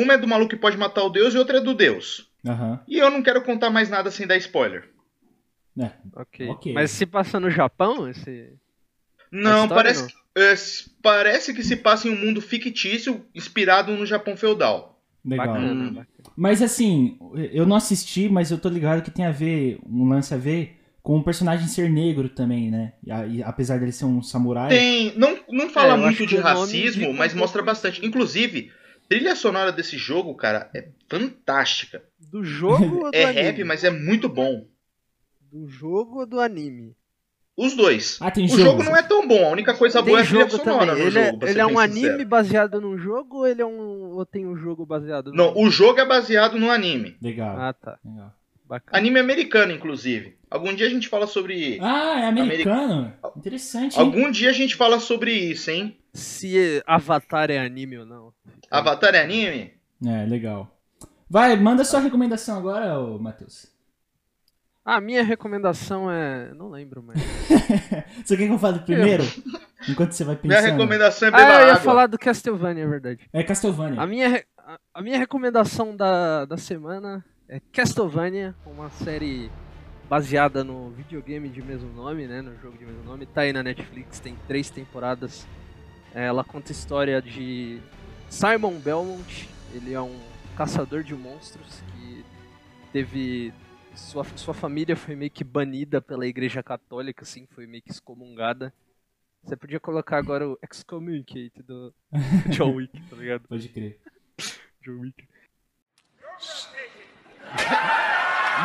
Uma 0.00 0.14
é 0.14 0.18
do 0.18 0.28
maluco 0.28 0.50
que 0.50 0.56
pode 0.56 0.76
matar 0.76 1.02
o 1.02 1.10
deus 1.10 1.34
e 1.34 1.38
outra 1.38 1.58
é 1.58 1.60
do 1.60 1.74
deus. 1.74 2.30
Aham. 2.46 2.80
E 2.86 2.98
eu 2.98 3.10
não 3.10 3.22
quero 3.22 3.42
contar 3.42 3.68
mais 3.70 3.90
nada 3.90 4.10
sem 4.10 4.26
dar 4.26 4.36
spoiler. 4.36 4.88
É, 5.78 5.90
Ok. 6.14 6.48
Ok. 6.48 6.72
Mas 6.72 6.90
se 6.90 7.04
passa 7.06 7.38
no 7.40 7.50
Japão, 7.50 8.08
esse. 8.08 8.52
Não, 9.30 9.62
história 9.64 9.74
parece, 9.74 10.00
não? 10.02 10.08
que- 10.08 10.14
é, 10.36 10.54
parece 11.02 11.52
que 11.54 11.62
se 11.62 11.76
passa 11.76 12.08
em 12.08 12.12
um 12.12 12.16
mundo 12.26 12.40
fictício 12.40 13.24
inspirado 13.34 13.92
no 13.92 14.06
Japão 14.06 14.36
feudal. 14.36 15.00
legal. 15.24 15.48
Bacana, 15.48 15.84
Hum. 15.84 15.92
bacana. 15.94 16.08
Mas 16.36 16.62
assim, 16.62 17.18
eu 17.52 17.66
não 17.66 17.76
assisti, 17.76 18.28
mas 18.28 18.50
eu 18.50 18.58
tô 18.58 18.68
ligado 18.68 19.02
que 19.02 19.10
tem 19.10 19.26
a 19.26 19.30
ver, 19.32 19.78
um 19.84 20.08
lance 20.08 20.32
a 20.32 20.36
ver 20.38 20.76
com 21.02 21.18
o 21.18 21.24
personagem 21.24 21.66
ser 21.66 21.90
negro 21.90 22.28
também, 22.28 22.70
né? 22.70 22.92
E, 23.04 23.10
a- 23.10 23.26
e 23.26 23.42
apesar 23.42 23.78
dele 23.78 23.92
ser 23.92 24.04
um 24.04 24.22
samurai. 24.22 24.68
Tem, 24.68 25.12
não, 25.18 25.38
não 25.50 25.68
fala 25.68 25.94
É, 25.94 25.96
muito 25.96 26.24
de 26.26 26.36
racismo, 26.36 27.08
um 27.10 27.12
mas 27.12 27.34
mostra 27.34 27.60
isso. 27.60 27.66
bastante. 27.66 28.06
Inclusive, 28.06 28.70
trilha 29.08 29.34
sonora 29.34 29.72
desse 29.72 29.96
jogo, 29.96 30.34
cara, 30.34 30.70
é 30.74 30.88
fantástica. 31.08 32.02
Do 32.18 32.44
jogo 32.44 33.04
ou 33.06 33.10
do 33.12 33.16
É 33.16 33.24
anime? 33.24 33.42
rap, 33.42 33.64
mas 33.64 33.84
é 33.84 33.90
muito 33.90 34.28
bom. 34.28 34.66
Do 35.50 35.66
jogo 35.68 36.20
ou 36.20 36.26
do 36.26 36.40
anime? 36.40 36.94
Os 37.56 37.74
dois. 37.74 38.18
Ah, 38.20 38.30
tem 38.30 38.44
o 38.44 38.48
jogo. 38.48 38.62
jogo 38.62 38.82
não 38.84 38.96
é 38.96 39.02
tão 39.02 39.26
bom, 39.26 39.44
a 39.48 39.50
única 39.50 39.74
coisa 39.74 40.00
boa 40.00 40.18
é 40.20 40.22
a 40.22 40.24
Tem 40.24 40.30
trilha 40.32 40.48
sonora 40.50 40.86
também. 40.92 41.02
no 41.02 41.08
Ele, 41.08 41.18
é, 41.18 41.24
jogo. 41.26 41.38
pra 41.38 41.50
ele 41.50 41.60
é 41.60 41.66
um 41.66 41.78
anime 41.78 42.00
sincero. 42.10 42.28
baseado 42.28 42.80
num 42.80 42.96
jogo 42.98 43.38
ou 43.38 43.46
ele 43.48 43.60
é 43.62 43.66
um. 43.66 44.12
ou 44.12 44.24
tem 44.24 44.46
um 44.46 44.56
jogo 44.56 44.86
baseado 44.86 45.32
no 45.32 45.36
Não, 45.36 45.56
o 45.56 45.68
jogo 45.68 45.98
é 45.98 46.04
baseado 46.06 46.56
no 46.56 46.70
anime. 46.70 47.16
Legal. 47.20 47.58
Ah, 47.58 47.72
tá. 47.72 47.98
legal. 48.04 48.32
Bacana. 48.64 48.98
Anime 48.98 49.18
americano, 49.18 49.72
inclusive. 49.72 50.36
Algum 50.50 50.72
dia 50.74 50.86
a 50.86 50.90
gente 50.90 51.08
fala 51.08 51.26
sobre. 51.26 51.78
Ah, 51.80 52.20
é 52.20 52.26
americano? 52.26 53.12
Interessante. 53.36 53.94
hein? 53.98 54.02
Algum 54.04 54.30
dia 54.30 54.50
a 54.50 54.52
gente 54.52 54.76
fala 54.76 55.00
sobre 55.00 55.32
isso, 55.32 55.70
hein? 55.70 55.96
Se 56.12 56.80
Avatar 56.86 57.50
é 57.50 57.58
anime 57.58 57.98
ou 57.98 58.06
não. 58.06 58.32
Avatar 58.70 59.14
é 59.14 59.22
anime? 59.22 59.72
É, 60.04 60.24
legal. 60.26 60.76
Vai, 61.28 61.56
manda 61.56 61.84
sua 61.84 62.00
recomendação 62.00 62.58
agora, 62.58 62.98
ô 62.98 63.18
Matheus. 63.18 63.66
A 64.84 65.00
minha 65.00 65.22
recomendação 65.22 66.10
é. 66.10 66.52
Não 66.54 66.70
lembro 66.70 67.02
mais. 67.02 67.20
Você 68.24 68.36
quer 68.36 68.46
que 68.46 68.52
eu 68.52 68.58
fale 68.58 68.78
primeiro? 68.80 69.22
Enquanto 69.88 70.12
você 70.12 70.24
vai 70.24 70.34
pensando. 70.34 70.60
Minha 70.60 70.72
recomendação 70.72 71.28
é 71.28 71.30
beber 71.30 71.44
Ah, 71.46 71.60
eu 71.60 71.66
ia 71.66 71.72
água. 71.74 71.84
falar 71.84 72.06
do 72.08 72.18
Castlevania, 72.18 72.82
é 72.84 72.86
verdade. 72.86 73.20
É 73.32 73.42
Castlevania. 73.44 74.00
A 74.00 74.06
minha, 74.06 74.28
re- 74.28 74.44
a- 74.58 74.78
a 74.94 75.00
minha 75.02 75.16
recomendação 75.18 75.94
da, 75.96 76.44
da 76.46 76.56
semana 76.56 77.24
é 77.48 77.60
Castlevania, 77.72 78.54
uma 78.66 78.90
série 78.90 79.50
baseada 80.08 80.64
no 80.64 80.90
videogame 80.90 81.48
de 81.48 81.62
mesmo 81.62 81.90
nome, 81.92 82.26
né? 82.26 82.42
No 82.42 82.58
jogo 82.58 82.76
de 82.76 82.84
mesmo 82.84 83.04
nome. 83.04 83.24
Tá 83.26 83.42
aí 83.42 83.52
na 83.52 83.62
Netflix, 83.62 84.18
tem 84.18 84.36
três 84.48 84.68
temporadas. 84.68 85.46
É, 86.14 86.24
Ela 86.26 86.42
conta 86.42 86.72
a 86.72 86.74
história 86.74 87.22
de 87.22 87.80
Simon 88.30 88.78
Belmont. 88.78 89.48
Ele 89.72 89.92
é 89.92 90.00
um 90.00 90.18
caçador 90.56 91.02
de 91.02 91.14
monstros 91.14 91.80
que 91.92 92.24
teve. 92.92 93.52
Sua, 93.94 94.24
sua 94.36 94.54
família 94.54 94.94
foi 94.94 95.16
meio 95.16 95.30
que 95.30 95.42
banida 95.42 96.00
pela 96.00 96.26
igreja 96.26 96.62
católica, 96.62 97.24
assim, 97.24 97.46
foi 97.46 97.66
meio 97.66 97.82
que 97.82 97.90
excomungada. 97.90 98.72
Você 99.42 99.56
podia 99.56 99.80
colocar 99.80 100.18
agora 100.18 100.48
o 100.48 100.58
Excommunicate 100.62 101.62
do 101.62 101.92
John 102.50 102.74
Wick, 102.74 103.00
tá 103.08 103.16
ligado? 103.16 103.48
Pode 103.48 103.68
crer. 103.68 103.98
John 104.82 105.00
Wick. 105.00 105.26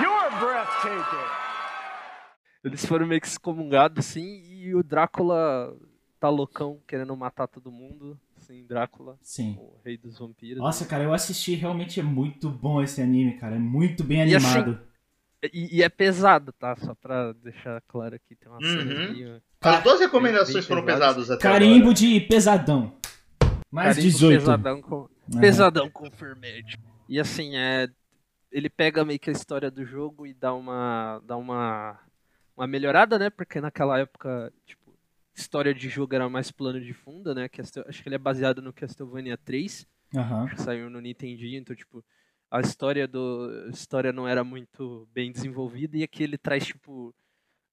You're 0.02 0.30
breathtaking. 0.40 1.44
Eles 2.64 2.86
foram 2.86 3.08
meio 3.08 3.22
que 3.22 3.28
excomungados, 3.28 4.06
assim, 4.06 4.44
e 4.46 4.76
o 4.76 4.84
Drácula 4.84 5.76
tá 6.20 6.30
loucão, 6.30 6.80
querendo 6.88 7.16
matar 7.16 7.48
todo 7.48 7.72
mundo. 7.72 8.20
Assim, 8.44 8.66
Drácula, 8.66 9.18
Sim. 9.22 9.56
o 9.60 9.80
rei 9.86 9.98
dos 9.98 10.18
vampiros. 10.20 10.58
Nossa, 10.62 10.86
cara, 10.86 11.04
eu 11.04 11.14
assisti, 11.14 11.56
realmente 11.56 12.00
é 12.00 12.04
muito 12.04 12.50
bom 12.50 12.82
esse 12.82 13.02
anime, 13.02 13.38
cara. 13.38 13.56
É 13.56 13.60
muito 13.60 14.04
bem 14.04 14.20
E 14.28 14.36
assim, 14.36 14.46
animado. 14.48 14.80
E, 15.54 15.78
e 15.78 15.84
é 15.84 15.90
pesado, 15.90 16.52
tá? 16.54 16.76
Só 16.78 16.94
pra 16.96 17.34
deixar 17.34 17.82
claro 17.88 18.16
aqui, 18.16 18.36
tem 18.36 18.50
uma 18.50 18.58
Uhum. 18.58 18.80
cena 18.80 19.12
meio- 19.12 19.42
As 19.62 19.84
duas 19.84 20.00
recomendações 20.00 20.54
bem 20.56 20.64
foram 20.64 20.84
pesadas. 20.86 21.08
pesadas 21.16 21.32
até 21.32 21.42
Carimbo 21.42 21.76
agora. 21.90 21.94
de 21.94 22.20
pesadão. 22.22 22.98
Mais 23.72 23.96
Carimbo 23.96 24.12
18. 24.12 24.40
Pesadão 24.40 24.82
com, 24.82 24.96
Aham. 25.34 25.42
pesadão 25.42 25.90
com 25.90 26.12
Fermed. 26.12 26.78
E 27.10 27.20
assim, 27.20 27.56
é. 27.56 27.90
Ele 28.52 28.70
pega 28.70 29.04
meio 29.04 29.20
que 29.20 29.30
a 29.30 29.34
história 29.34 29.72
do 29.72 29.84
jogo 29.86 30.28
e 30.28 30.34
dá 30.34 30.54
uma. 30.54 31.20
dá 31.26 31.36
uma. 31.38 32.00
uma 32.56 32.68
melhorada, 32.68 33.18
né? 33.18 33.30
Porque 33.30 33.60
naquela 33.60 34.00
época, 34.00 34.54
tipo, 34.66 34.83
história 35.36 35.74
de 35.74 35.90
jogo 35.90 36.14
era 36.16 36.30
mais 36.30 36.52
plano 36.52 36.80
de 36.82 36.94
fundo, 36.94 37.34
né? 37.36 37.50
Castel- 37.50 37.86
acho 37.88 38.02
que 38.02 38.08
ele 38.10 38.16
é 38.16 38.20
baseado 38.20 38.62
no 38.62 38.74
Castlevania 38.74 39.38
3, 39.38 39.88
Aham. 40.16 40.48
que 40.48 40.62
saiu 40.62 40.90
no 40.90 41.02
Nintendinho, 41.02 41.60
então, 41.60 41.76
tipo, 41.76 42.04
a 42.52 42.60
história 42.62 43.08
do. 43.08 43.50
a 43.68 43.70
história 43.70 44.12
não 44.14 44.28
era 44.28 44.44
muito 44.44 45.08
bem 45.14 45.32
desenvolvida, 45.32 45.98
e 45.98 46.04
aqui 46.04 46.24
ele 46.24 46.38
traz, 46.38 46.66
tipo. 46.66 47.14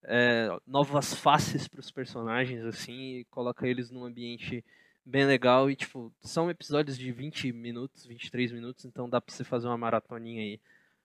é, 0.04 0.48
novas 0.66 1.14
faces 1.14 1.68
para 1.68 1.80
os 1.80 1.90
personagens, 1.90 2.64
assim, 2.64 3.18
e 3.18 3.24
coloca 3.26 3.66
eles 3.68 3.90
num 3.90 4.04
ambiente 4.04 4.64
bem 5.04 5.26
legal. 5.26 5.70
E, 5.70 5.76
tipo, 5.76 6.12
são 6.20 6.50
episódios 6.50 6.96
de 6.96 7.12
20 7.12 7.52
minutos, 7.52 8.06
23 8.06 8.50
minutos, 8.52 8.84
então 8.86 9.08
dá 9.08 9.20
pra 9.20 9.34
você 9.34 9.44
fazer 9.44 9.66
uma 9.66 9.76
maratoninha 9.78 10.42
aí 10.42 10.60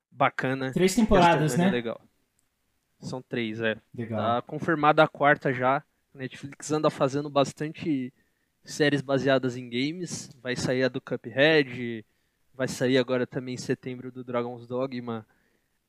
bacana. 0.09 0.71
Três 0.71 0.95
temporadas, 0.95 1.55
é 1.55 1.57
né? 1.57 1.69
Legal. 1.71 2.01
São 3.01 3.21
três, 3.21 3.59
é. 3.61 3.75
Legal. 3.93 4.19
Tá 4.19 4.41
confirmada 4.41 5.03
a 5.03 5.07
quarta 5.07 5.51
já. 5.53 5.83
Netflix 6.15 6.71
anda 6.71 6.89
fazendo 6.89 7.29
bastante 7.29 8.13
séries 8.63 9.01
baseadas 9.01 9.57
em 9.57 9.69
games. 9.69 10.29
Vai 10.41 10.55
sair 10.55 10.83
a 10.83 10.89
do 10.89 11.01
Cuphead. 11.01 12.05
Vai 12.53 12.67
sair 12.67 12.97
agora 12.97 13.27
também 13.27 13.55
em 13.55 13.57
setembro 13.57 14.11
do 14.11 14.23
Dragon's 14.23 14.65
Dogma. 14.65 15.25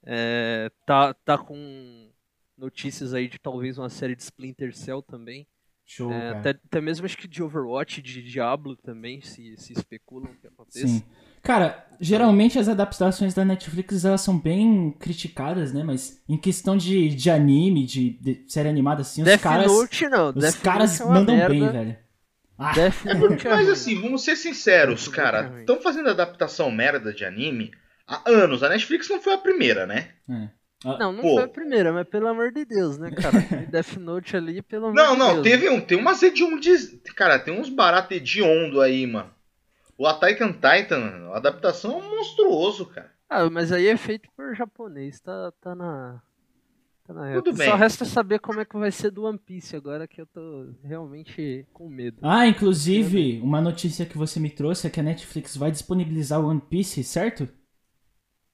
É, 0.02 0.70
tá, 0.84 1.14
tá 1.14 1.38
com 1.38 2.08
notícias 2.56 3.14
aí 3.14 3.28
de 3.28 3.38
talvez 3.38 3.78
uma 3.78 3.88
série 3.88 4.16
de 4.16 4.22
Splinter 4.22 4.74
Cell 4.76 5.02
também. 5.02 5.46
Show, 5.84 6.12
É, 6.12 6.30
até, 6.30 6.50
até 6.50 6.80
mesmo 6.80 7.06
acho 7.06 7.16
que 7.16 7.28
de 7.28 7.42
Overwatch, 7.42 8.02
de 8.02 8.22
Diablo 8.22 8.76
também, 8.76 9.20
se, 9.20 9.56
se 9.56 9.72
especulam 9.72 10.34
que 10.34 10.46
aconteça. 10.48 10.88
Sim. 10.88 11.04
Cara, 11.46 11.86
geralmente 12.00 12.58
as 12.58 12.68
adaptações 12.68 13.32
da 13.32 13.44
Netflix 13.44 14.04
elas 14.04 14.20
são 14.20 14.36
bem 14.36 14.90
criticadas, 14.98 15.72
né? 15.72 15.84
Mas 15.84 16.20
em 16.28 16.36
questão 16.36 16.76
de, 16.76 17.08
de 17.10 17.30
anime, 17.30 17.86
de, 17.86 18.10
de 18.20 18.44
série 18.48 18.68
animada, 18.68 19.02
assim, 19.02 19.22
os 19.22 19.26
Death 19.26 19.40
caras. 19.40 19.66
Note 19.72 20.08
não. 20.08 20.28
Os 20.30 20.34
Death 20.34 20.60
caras 20.60 20.98
Note 20.98 21.10
é 21.10 21.14
mandam 21.14 21.36
merda. 21.36 21.54
bem, 21.54 21.68
velho. 21.70 21.96
Ah, 22.58 22.72
Death 22.72 23.04
Note 23.04 23.46
é 23.46 23.50
Mas 23.50 23.68
assim, 23.68 24.00
vamos 24.00 24.24
ser 24.24 24.34
sinceros, 24.34 25.06
cara. 25.06 25.60
Estão 25.60 25.80
fazendo 25.80 26.10
adaptação 26.10 26.68
merda 26.70 27.12
de 27.12 27.24
anime 27.24 27.70
há 28.08 28.28
anos. 28.28 28.62
A 28.64 28.68
Netflix 28.68 29.08
não 29.08 29.20
foi 29.22 29.34
a 29.34 29.38
primeira, 29.38 29.86
né? 29.86 30.08
é. 30.28 30.48
Não, 30.84 31.10
não 31.10 31.22
Pô. 31.22 31.34
foi 31.34 31.44
a 31.44 31.48
primeira, 31.48 31.90
mas 31.92 32.06
pelo 32.06 32.28
amor 32.28 32.52
de 32.52 32.64
Deus, 32.64 32.98
né, 32.98 33.10
cara? 33.10 33.40
Death 33.70 33.96
Note 33.96 34.36
ali, 34.36 34.60
pelo 34.62 34.86
amor 34.86 34.94
Não, 34.94 35.12
de 35.14 35.18
não, 35.18 35.32
Deus. 35.34 35.42
teve 35.42 35.68
um, 35.70 35.80
tem 35.80 35.96
umas 35.98 36.22
hediondes. 36.22 36.94
Cara, 37.16 37.38
tem 37.38 37.58
uns 37.58 37.68
baratos 37.70 38.14
hediondo 38.16 38.80
aí, 38.80 39.06
mano. 39.06 39.30
O 39.98 40.06
Attack 40.06 40.42
on 40.42 40.52
Titan, 40.52 41.30
a 41.32 41.36
adaptação 41.38 41.92
é 41.92 41.96
um 41.96 42.16
monstruoso, 42.16 42.86
cara. 42.86 43.10
Ah, 43.28 43.48
mas 43.50 43.72
aí 43.72 43.88
é 43.88 43.96
feito 43.96 44.28
por 44.36 44.54
japonês, 44.54 45.20
tá, 45.20 45.52
tá 45.60 45.74
na. 45.74 46.22
Tá 47.06 47.14
na 47.14 47.34
Tudo 47.34 47.54
bem. 47.54 47.68
Só 47.68 47.76
resta 47.76 48.04
saber 48.04 48.40
como 48.40 48.60
é 48.60 48.64
que 48.64 48.76
vai 48.76 48.90
ser 48.90 49.10
do 49.10 49.24
One 49.24 49.38
Piece 49.38 49.74
agora 49.74 50.06
que 50.06 50.20
eu 50.20 50.26
tô 50.26 50.68
realmente 50.82 51.66
com 51.72 51.88
medo. 51.88 52.18
Ah, 52.22 52.46
inclusive, 52.46 53.40
uma 53.42 53.60
notícia 53.60 54.04
que 54.04 54.18
você 54.18 54.38
me 54.38 54.50
trouxe 54.50 54.86
é 54.86 54.90
que 54.90 55.00
a 55.00 55.04
Netflix 55.04 55.56
vai 55.56 55.70
disponibilizar 55.70 56.40
o 56.40 56.48
One 56.48 56.60
Piece, 56.60 57.02
certo? 57.04 57.48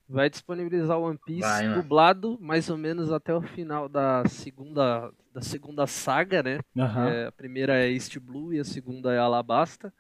Vai 0.08 0.28
disponibilizar 0.28 0.98
o 0.98 1.04
One 1.04 1.18
Piece 1.24 1.40
Vai, 1.40 1.68
né? 1.68 1.74
dublado, 1.74 2.38
mais 2.40 2.68
ou 2.68 2.76
menos 2.76 3.10
até 3.10 3.34
o 3.34 3.40
final 3.40 3.88
da 3.88 4.22
segunda, 4.28 5.10
da 5.32 5.40
segunda 5.40 5.86
saga, 5.86 6.42
né? 6.42 6.60
Aham. 6.76 7.08
É, 7.08 7.26
a 7.26 7.32
primeira 7.32 7.78
é 7.78 7.90
East 7.90 8.18
Blue 8.18 8.52
e 8.52 8.60
a 8.60 8.64
segunda 8.64 9.12
é 9.14 9.18
Alabasta. 9.18 9.92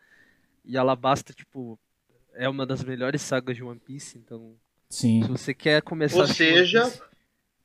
E 0.64 0.76
Alabasta, 0.76 1.32
tipo, 1.32 1.78
é 2.34 2.48
uma 2.48 2.64
das 2.66 2.82
melhores 2.84 3.20
sagas 3.22 3.56
de 3.56 3.62
One 3.64 3.80
Piece, 3.80 4.16
então 4.18 4.54
Sim. 4.88 5.22
se 5.22 5.28
você 5.28 5.54
quer 5.54 5.82
começar 5.82 6.18
Ou 6.20 6.26
seja- 6.26 6.84
Piece, 6.84 7.02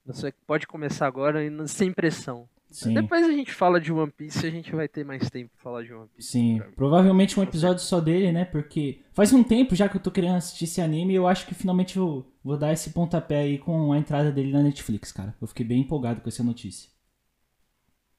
você 0.05 0.33
pode 0.45 0.65
começar 0.67 1.05
agora 1.05 1.43
e 1.45 1.67
sem 1.67 1.91
pressão. 1.91 2.47
Sim. 2.69 2.93
Depois 2.93 3.25
a 3.25 3.31
gente 3.31 3.53
fala 3.53 3.79
de 3.79 3.93
One 3.93 4.11
Piece 4.11 4.43
e 4.45 4.47
a 4.47 4.51
gente 4.51 4.75
vai 4.75 4.87
ter 4.89 5.05
mais 5.05 5.29
tempo 5.29 5.51
pra 5.53 5.63
falar 5.63 5.83
de 5.83 5.93
One 5.93 6.09
Piece. 6.09 6.31
Sim, 6.31 6.61
provavelmente 6.75 7.39
um 7.39 7.43
episódio 7.43 7.81
só 7.81 8.01
dele, 8.01 8.31
né? 8.31 8.43
Porque 8.43 9.01
faz 9.13 9.31
um 9.31 9.41
tempo 9.43 9.73
já 9.73 9.87
que 9.87 9.95
eu 9.95 10.01
tô 10.01 10.11
querendo 10.11 10.35
assistir 10.35 10.65
esse 10.65 10.81
anime 10.81 11.13
e 11.13 11.15
eu 11.15 11.27
acho 11.27 11.45
que 11.47 11.55
finalmente 11.55 11.95
eu 11.97 12.29
vou 12.43 12.57
dar 12.57 12.73
esse 12.73 12.89
pontapé 12.89 13.37
aí 13.39 13.57
com 13.57 13.93
a 13.93 13.97
entrada 13.97 14.31
dele 14.33 14.51
na 14.51 14.61
Netflix, 14.63 15.13
cara. 15.13 15.33
Eu 15.41 15.47
fiquei 15.47 15.65
bem 15.65 15.79
empolgado 15.81 16.19
com 16.19 16.27
essa 16.27 16.43
notícia. 16.43 16.89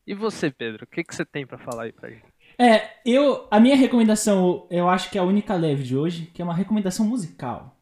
E 0.06 0.14
você, 0.14 0.50
Pedro, 0.50 0.84
o 0.84 0.86
que, 0.86 1.04
que 1.04 1.14
você 1.14 1.24
tem 1.26 1.46
pra 1.46 1.58
falar 1.58 1.82
aí 1.84 1.92
pra 1.92 2.08
gente? 2.08 2.24
É, 2.58 2.90
eu. 3.04 3.46
A 3.50 3.60
minha 3.60 3.76
recomendação, 3.76 4.66
eu 4.68 4.88
acho 4.88 5.10
que 5.10 5.16
é 5.16 5.20
a 5.20 5.24
única 5.24 5.54
leve 5.54 5.84
de 5.84 5.96
hoje, 5.96 6.26
que 6.34 6.42
é 6.42 6.44
uma 6.44 6.54
recomendação 6.54 7.06
musical. 7.06 7.80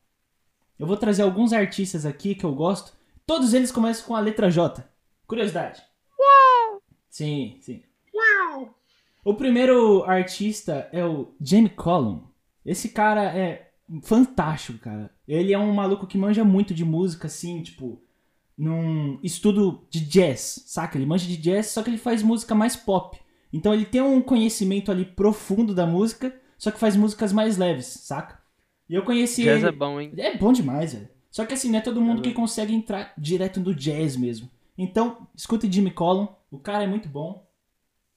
Eu 0.78 0.86
vou 0.86 0.96
trazer 0.96 1.22
alguns 1.22 1.54
artistas 1.54 2.04
aqui 2.04 2.34
que 2.34 2.44
eu 2.44 2.54
gosto. 2.54 2.92
Todos 3.26 3.54
eles 3.54 3.72
começam 3.72 4.06
com 4.06 4.14
a 4.14 4.20
letra 4.20 4.50
J. 4.50 4.86
Curiosidade. 5.26 5.82
Uau! 6.18 6.82
Sim, 7.08 7.56
sim. 7.62 7.82
Uau! 8.14 8.74
O 9.24 9.34
primeiro 9.34 10.04
artista 10.04 10.88
é 10.92 11.04
o 11.04 11.34
Jamie 11.40 11.70
Cullum. 11.70 12.24
Esse 12.64 12.90
cara 12.90 13.24
é 13.36 13.70
fantástico, 14.02 14.78
cara. 14.78 15.10
Ele 15.26 15.52
é 15.52 15.58
um 15.58 15.72
maluco 15.72 16.06
que 16.06 16.18
manja 16.18 16.44
muito 16.44 16.74
de 16.74 16.84
música, 16.84 17.26
assim, 17.26 17.62
tipo, 17.62 18.00
num 18.56 19.18
estudo 19.22 19.86
de 19.90 20.00
jazz, 20.00 20.62
saca? 20.66 20.98
Ele 20.98 21.06
manja 21.06 21.26
de 21.26 21.36
jazz, 21.36 21.68
só 21.68 21.82
que 21.82 21.90
ele 21.90 21.98
faz 21.98 22.22
música 22.22 22.54
mais 22.54 22.76
pop. 22.76 23.18
Então 23.52 23.72
ele 23.72 23.84
tem 23.84 24.00
um 24.00 24.20
conhecimento 24.20 24.90
ali 24.90 25.04
profundo 25.04 25.74
da 25.74 25.86
música, 25.86 26.34
só 26.58 26.70
que 26.70 26.80
faz 26.80 26.96
músicas 26.96 27.32
mais 27.32 27.56
leves, 27.56 27.86
saca? 27.86 28.38
E 28.88 28.94
eu 28.94 29.02
conheci 29.02 29.42
Jazz 29.44 29.58
ele... 29.58 29.68
é 29.68 29.72
bom, 29.72 30.00
hein? 30.00 30.12
É 30.16 30.36
bom 30.36 30.52
demais, 30.52 30.94
velho. 30.94 31.08
Só 31.30 31.44
que 31.44 31.54
assim, 31.54 31.70
não 31.70 31.78
é 31.78 31.82
todo 31.82 32.00
mundo 32.00 32.22
que 32.22 32.32
consegue 32.32 32.74
entrar 32.74 33.12
direto 33.18 33.60
no 33.60 33.74
jazz 33.74 34.16
mesmo. 34.16 34.48
Então, 34.78 35.28
escuta 35.36 35.70
Jimmy 35.70 35.90
Collum, 35.90 36.28
o 36.50 36.58
cara 36.58 36.84
é 36.84 36.86
muito 36.86 37.08
bom. 37.08 37.46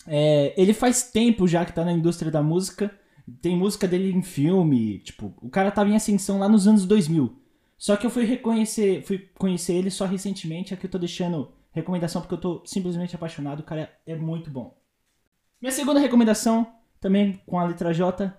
É, 0.07 0.53
ele 0.55 0.73
faz 0.73 1.03
tempo 1.11 1.47
já 1.47 1.65
que 1.65 1.73
tá 1.73 1.83
na 1.83 1.91
indústria 1.91 2.31
da 2.31 2.41
música. 2.41 2.89
Tem 3.41 3.57
música 3.57 3.87
dele 3.87 4.11
em 4.11 4.21
filme, 4.21 4.99
tipo, 4.99 5.33
o 5.41 5.49
cara 5.49 5.69
tava 5.69 5.89
em 5.89 5.95
ascensão 5.95 6.39
lá 6.39 6.47
nos 6.47 6.67
anos 6.67 6.85
2000. 6.85 7.37
Só 7.77 7.95
que 7.95 8.05
eu 8.05 8.09
fui 8.09 8.25
reconhecer, 8.25 9.03
fui 9.03 9.29
conhecer 9.37 9.73
ele 9.73 9.91
só 9.91 10.05
recentemente, 10.05 10.73
aqui 10.73 10.85
eu 10.85 10.91
tô 10.91 10.97
deixando 10.97 11.51
recomendação 11.71 12.21
porque 12.21 12.33
eu 12.33 12.39
tô 12.39 12.63
simplesmente 12.65 13.15
apaixonado, 13.15 13.59
o 13.59 13.63
cara 13.63 13.91
é 14.05 14.15
muito 14.15 14.49
bom. 14.49 14.78
Minha 15.61 15.71
segunda 15.71 15.99
recomendação, 15.99 16.73
também 17.01 17.41
com 17.45 17.59
a 17.59 17.65
letra 17.65 17.93
J, 17.93 18.33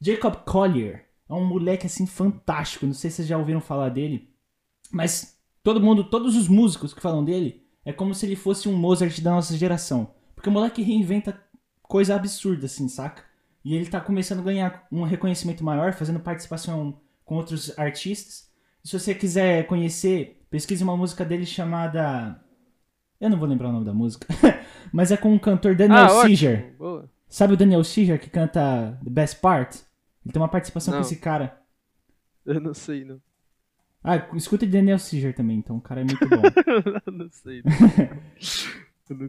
Jacob 0.00 0.36
Collier. 0.44 1.06
É 1.28 1.32
um 1.32 1.44
moleque 1.44 1.86
assim 1.86 2.06
fantástico, 2.06 2.86
não 2.86 2.92
sei 2.92 3.10
se 3.10 3.16
vocês 3.16 3.28
já 3.28 3.38
ouviram 3.38 3.60
falar 3.60 3.88
dele, 3.88 4.30
mas 4.92 5.40
todo 5.62 5.80
mundo, 5.80 6.04
todos 6.04 6.36
os 6.36 6.48
músicos 6.48 6.94
que 6.94 7.00
falam 7.00 7.24
dele, 7.24 7.66
é 7.84 7.92
como 7.92 8.14
se 8.14 8.26
ele 8.26 8.36
fosse 8.36 8.68
um 8.68 8.76
Mozart 8.76 9.20
da 9.20 9.30
nossa 9.30 9.56
geração. 9.56 10.14
Porque 10.34 10.48
o 10.48 10.52
moleque 10.52 10.82
reinventa 10.82 11.40
coisa 11.82 12.14
absurda 12.14 12.66
assim, 12.66 12.88
saca? 12.88 13.24
E 13.64 13.74
ele 13.74 13.86
tá 13.86 14.00
começando 14.00 14.40
a 14.40 14.44
ganhar 14.44 14.86
um 14.92 15.02
reconhecimento 15.02 15.64
maior, 15.64 15.92
fazendo 15.94 16.20
participação 16.20 17.00
com 17.24 17.36
outros 17.36 17.76
artistas. 17.78 18.50
Se 18.84 18.96
você 18.96 19.14
quiser 19.14 19.66
conhecer, 19.66 20.46
pesquise 20.50 20.84
uma 20.84 20.96
música 20.96 21.24
dele 21.24 21.46
chamada. 21.46 22.40
Eu 23.20 23.30
não 23.30 23.38
vou 23.38 23.48
lembrar 23.48 23.68
o 23.68 23.72
nome 23.72 23.84
da 23.84 23.94
música, 23.94 24.26
mas 24.92 25.10
é 25.10 25.16
com 25.16 25.34
o 25.34 25.40
cantor 25.40 25.74
Daniel 25.74 26.06
ah. 26.06 27.04
Sabe 27.28 27.54
o 27.54 27.56
Daniel 27.56 27.82
Caesar 27.82 28.18
que 28.18 28.30
canta 28.30 28.98
The 29.02 29.10
Best 29.10 29.40
Part? 29.40 29.78
Ele 30.24 30.32
tem 30.32 30.40
uma 30.42 30.48
participação 30.48 30.92
Não. 30.92 31.00
com 31.00 31.06
esse 31.06 31.16
cara. 31.16 31.60
Eu 32.44 32.60
não 32.60 32.74
sei, 32.74 33.04
não. 33.04 33.20
Ah, 34.02 34.28
escuta 34.34 34.66
Daniel 34.66 34.98
Caesar 34.98 35.34
também, 35.34 35.58
então 35.58 35.76
o 35.76 35.80
cara 35.80 36.02
é 36.02 36.04
muito 36.04 36.28
bom. 36.28 36.42
Eu 37.06 37.12
não 37.12 37.28
sei. 37.30 37.62
Não. 37.64 39.28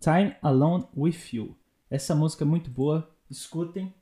Time 0.00 0.36
Alone 0.42 0.86
With 0.96 1.16
You. 1.32 1.56
Essa 1.90 2.14
música 2.14 2.44
é 2.44 2.46
muito 2.46 2.70
boa, 2.70 3.10
escutem. 3.30 3.94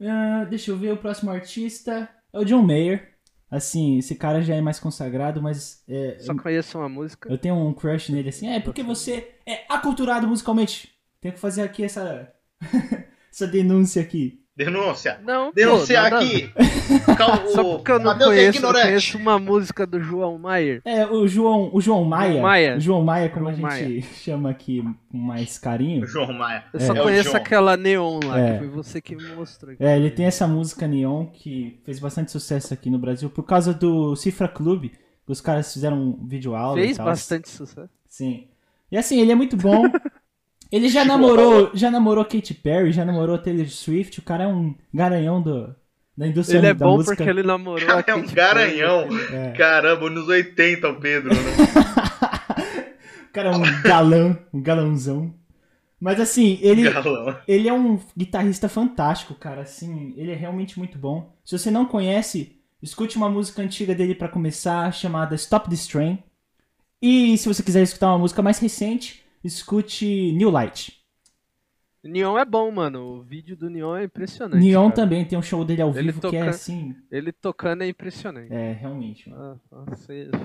Ah, 0.00 0.44
deixa 0.44 0.70
eu 0.70 0.76
ver, 0.76 0.92
o 0.92 0.98
próximo 0.98 1.30
artista 1.30 2.08
é 2.32 2.38
o 2.38 2.44
John 2.44 2.62
Mayer. 2.62 3.13
Assim, 3.54 3.98
esse 3.98 4.16
cara 4.16 4.42
já 4.42 4.56
é 4.56 4.60
mais 4.60 4.80
consagrado, 4.80 5.40
mas 5.40 5.84
é, 5.88 6.16
Só 6.18 6.34
conheço 6.34 6.76
uma 6.76 6.88
música. 6.88 7.30
eu 7.30 7.38
tenho 7.38 7.54
um 7.54 7.72
crush 7.72 8.10
nele 8.10 8.30
assim. 8.30 8.48
É, 8.48 8.58
porque 8.58 8.82
você 8.82 9.36
é 9.46 9.64
aculturado 9.68 10.26
musicalmente. 10.26 10.92
Tenho 11.20 11.34
que 11.34 11.40
fazer 11.40 11.62
aqui 11.62 11.84
essa, 11.84 12.32
essa 13.30 13.46
denúncia 13.46 14.02
aqui. 14.02 14.43
Denúncia. 14.56 15.18
Não, 15.24 15.46
pô, 15.46 15.52
Denunciar 15.56 16.04
nada 16.04 16.16
a 16.16 16.18
aqui. 16.20 16.52
ver. 16.54 17.04
Cal- 17.16 17.46
Só 17.48 17.60
o 17.62 17.76
porque 17.76 17.90
eu 17.90 17.98
não 17.98 18.12
é 18.12 18.18
conheço, 18.18 18.64
eu 18.64 18.72
conheço 18.72 19.18
uma 19.18 19.38
música 19.38 19.84
do 19.86 20.00
João 20.00 20.38
Maier. 20.38 20.80
É, 20.84 21.04
o 21.06 21.26
João, 21.26 21.70
o 21.72 21.80
João 21.80 22.04
Maia. 22.04 22.40
Maia. 22.40 22.76
O 22.76 22.80
João 22.80 23.02
Maia, 23.02 23.28
como 23.28 23.52
João 23.52 23.66
a 23.66 23.76
gente 23.78 24.02
chama 24.14 24.50
aqui 24.50 24.84
com 25.10 25.18
mais 25.18 25.58
carinho. 25.58 26.06
João 26.06 26.32
Maia. 26.32 26.64
Eu 26.72 26.78
só 26.80 26.94
É 26.94 27.00
o 27.00 27.02
conheço 27.02 27.24
João. 27.30 27.36
aquela 27.36 27.76
Neon 27.76 28.20
lá, 28.24 28.38
É. 28.40 28.52
que 28.52 28.58
foi 28.58 28.68
você 28.68 29.00
que 29.00 29.16
mostrou. 29.34 29.74
É, 29.80 29.96
ele 29.96 30.10
tem 30.10 30.26
essa 30.26 30.46
música 30.46 30.86
Neon 30.86 31.26
que 31.26 31.80
fez 31.84 31.98
bastante 31.98 32.30
sucesso 32.30 32.72
aqui 32.72 32.88
no 32.90 32.98
Brasil 32.98 33.28
por 33.28 33.42
causa 33.42 33.74
do 33.74 34.14
Cifra 34.14 34.46
Club. 34.46 34.86
Os 35.26 35.40
caras 35.40 35.72
fizeram 35.72 35.96
um 35.96 36.26
vídeo 36.28 36.54
aula 36.54 36.78
e 36.78 36.84
Fez 36.84 36.96
tal. 36.96 37.06
bastante 37.06 37.48
sucesso. 37.48 37.88
Sim. 38.06 38.46
E 38.92 38.96
assim, 38.96 39.20
ele 39.20 39.32
é 39.32 39.34
muito 39.34 39.56
bom. 39.56 39.82
Ele 40.74 40.88
já 40.88 41.04
namorou, 41.04 41.70
já 41.72 41.88
namorou 41.88 42.24
Katy 42.24 42.52
Perry, 42.54 42.90
já 42.90 43.04
namorou 43.04 43.38
Taylor 43.38 43.68
Swift. 43.68 44.18
O 44.18 44.22
cara 44.22 44.42
é 44.42 44.46
um 44.48 44.74
garanhão 44.92 45.40
do, 45.40 45.72
da 46.18 46.26
indústria 46.26 46.58
Ele 46.58 46.66
é 46.66 46.74
bom 46.74 46.96
música. 46.96 47.14
porque 47.14 47.30
ele 47.30 47.44
namorou 47.44 47.86
Cara, 47.86 48.04
a 48.04 48.10
é 48.10 48.14
um 48.16 48.22
Katy 48.22 48.34
garanhão. 48.34 49.06
Perry. 49.08 49.34
É. 49.36 49.52
Caramba, 49.52 50.10
nos 50.10 50.26
80 50.26 50.88
o 50.88 50.96
Pedro, 51.00 51.30
né? 51.32 51.40
O 53.30 53.32
cara 53.34 53.50
é 53.50 53.56
um 53.56 53.82
galã, 53.82 54.38
um 54.52 54.62
galãozão. 54.62 55.34
Mas 56.00 56.20
assim, 56.20 56.58
ele, 56.62 56.88
Galão. 56.88 57.36
ele 57.48 57.68
é 57.68 57.72
um 57.72 57.98
guitarrista 58.16 58.68
fantástico, 58.68 59.34
cara. 59.34 59.62
Assim, 59.62 60.12
ele 60.16 60.30
é 60.30 60.36
realmente 60.36 60.78
muito 60.78 60.96
bom. 60.98 61.34
Se 61.44 61.58
você 61.58 61.68
não 61.70 61.84
conhece, 61.84 62.60
escute 62.80 63.16
uma 63.16 63.28
música 63.28 63.60
antiga 63.62 63.92
dele 63.94 64.14
pra 64.14 64.28
começar, 64.28 64.92
chamada 64.92 65.34
Stop 65.34 65.68
This 65.68 65.86
Train. 65.88 66.18
E 67.02 67.36
se 67.38 67.48
você 67.48 67.60
quiser 67.62 67.82
escutar 67.82 68.08
uma 68.08 68.18
música 68.18 68.40
mais 68.40 68.58
recente, 68.60 69.23
escute 69.44 70.32
New 70.32 70.50
Light. 70.50 71.00
Neon 72.02 72.36
é 72.38 72.44
bom, 72.44 72.70
mano. 72.70 73.00
O 73.16 73.22
vídeo 73.22 73.56
do 73.56 73.70
Neon 73.70 73.96
é 73.96 74.04
impressionante. 74.04 74.62
Neon 74.62 74.90
cara. 74.90 74.94
também 74.94 75.24
tem 75.24 75.38
um 75.38 75.42
show 75.42 75.64
dele 75.64 75.80
ao 75.80 75.88
Ele 75.90 76.12
vivo 76.12 76.20
que 76.20 76.36
é 76.36 76.40
toca- 76.40 76.50
assim. 76.50 76.94
Ele 77.10 77.32
tocando 77.32 77.82
é 77.82 77.88
impressionante. 77.88 78.52
É, 78.52 78.72
realmente. 78.72 79.30
mano. 79.30 79.58
Ah, 79.72 79.84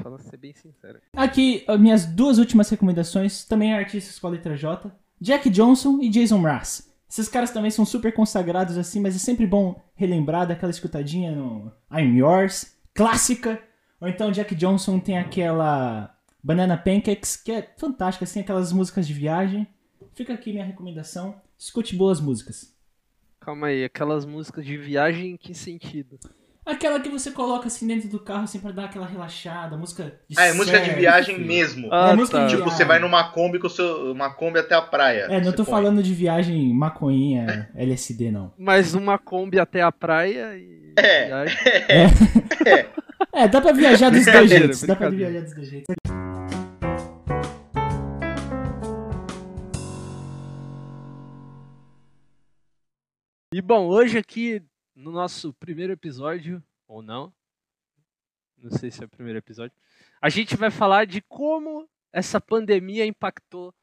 Fala 0.01 0.20
ser, 0.20 0.38
bem 0.38 0.53
sincero. 0.53 1.00
Aqui, 1.13 1.65
as 1.68 1.77
minhas 1.77 2.06
duas 2.06 2.38
últimas 2.38 2.70
recomendações, 2.70 3.44
também 3.44 3.74
artistas 3.74 4.18
com 4.18 4.27
a 4.27 4.29
letra 4.29 4.56
J. 4.56 4.89
Jack 5.20 5.50
Johnson 5.50 6.00
e 6.01 6.08
Jason 6.10 6.38
Mraz. 6.38 6.88
Esses 7.10 7.27
caras 7.27 7.51
também 7.51 7.72
são 7.72 7.84
super 7.84 8.13
consagrados 8.13 8.77
assim, 8.77 9.01
mas 9.01 9.15
é 9.15 9.20
sempre 9.20 9.46
bom 9.46 9.82
relembrar 9.96 10.48
daquela 10.48 10.70
escutadinha 10.72 11.36
no 11.36 11.70
I'm 11.91 12.15
Yours, 12.20 12.74
clássica. 12.94 13.62
Ou 14.00 14.08
então 14.08 14.32
Jack 14.32 14.56
Johnson 14.56 14.98
tem 14.98 15.18
aquela 15.18 16.15
Banana 16.43 16.77
Pancakes, 16.77 17.36
que 17.36 17.51
é 17.51 17.69
fantástica, 17.77 18.24
assim, 18.24 18.39
aquelas 18.39 18.72
músicas 18.72 19.08
de 19.08 19.13
viagem. 19.13 19.67
Fica 20.13 20.34
aqui 20.34 20.51
minha 20.51 20.65
recomendação. 20.65 21.36
Escute 21.58 21.96
boas 21.96 22.19
músicas. 22.19 22.74
Calma 23.39 23.67
aí, 23.67 23.84
aquelas 23.84 24.25
músicas 24.25 24.65
de 24.65 24.77
viagem 24.77 25.31
em 25.31 25.38
que 25.38 25.53
sentido? 25.53 26.19
Aquela 26.65 27.00
que 27.00 27.10
você 27.10 27.31
coloca 27.31 27.65
assim 27.67 27.88
dentro 27.88 28.08
do 28.10 28.19
carro, 28.19 28.43
assim, 28.43 28.60
pra 28.60 28.72
dar 28.72 28.86
aquela 28.86 29.08
relaxada, 29.08 29.75
música 29.75 30.19
de 30.27 30.36
Ah, 30.38 30.46
é 30.46 30.53
música 30.53 30.79
de 30.79 30.91
viagem 30.91 31.39
mesmo. 31.39 31.91
Ah, 31.91 32.15
música 32.15 32.38
tá. 32.38 32.46
de 32.46 32.55
Tipo, 32.55 32.69
você 32.69 32.86
vai 32.86 33.00
numa 33.00 33.31
Kombi 33.31 33.58
com 33.58 33.67
o 33.67 33.69
seu. 33.69 34.12
Uma 34.12 34.29
Kombi 34.29 34.60
até 34.60 34.75
a 34.75 34.81
praia. 34.81 35.27
É, 35.29 35.41
não 35.41 35.51
tô 35.51 35.65
põe. 35.65 35.74
falando 35.74 36.03
de 36.03 36.13
viagem 36.13 36.72
maconhinha, 36.74 37.69
LSD, 37.75 38.29
não. 38.29 38.53
Mais 38.58 38.93
uma 38.93 39.17
Kombi 39.17 39.60
até 39.60 39.81
a 39.81 39.91
praia 39.91 40.55
e. 40.55 40.93
É. 40.96 41.25
viagem. 41.25 41.58
É, 43.34 43.48
dá 43.50 43.62
pra 43.62 43.72
viajar 43.72 44.12
dos 44.12 44.25
dois 44.25 44.50
jeitos. 44.50 44.84
Dá 44.84 44.96
pra 44.96 45.10
viajar 45.10 45.41
dos 45.41 45.55
dois 45.55 45.69
jeitos. 45.69 45.96
E 53.60 53.62
bom, 53.62 53.88
hoje 53.89 54.18
aqui 54.18 54.63
no 54.96 55.12
nosso 55.12 55.54
primeiro 55.56 55.92
episódio, 55.92 56.63
ou 56.88 57.01
não, 57.01 57.34
não 58.58 58.72
sei 58.72 58.89
se 58.89 59.04
é 59.04 59.06
o 59.06 59.10
primeiro 59.10 59.38
episódio, 59.38 59.75
a 60.22 60.30
gente 60.30 60.56
vai 60.56 60.72
falar 60.72 61.06
de 61.06 61.20
como 61.20 61.86
essa 62.13 62.39
pandemia 62.39 63.06
impactou 63.06 63.75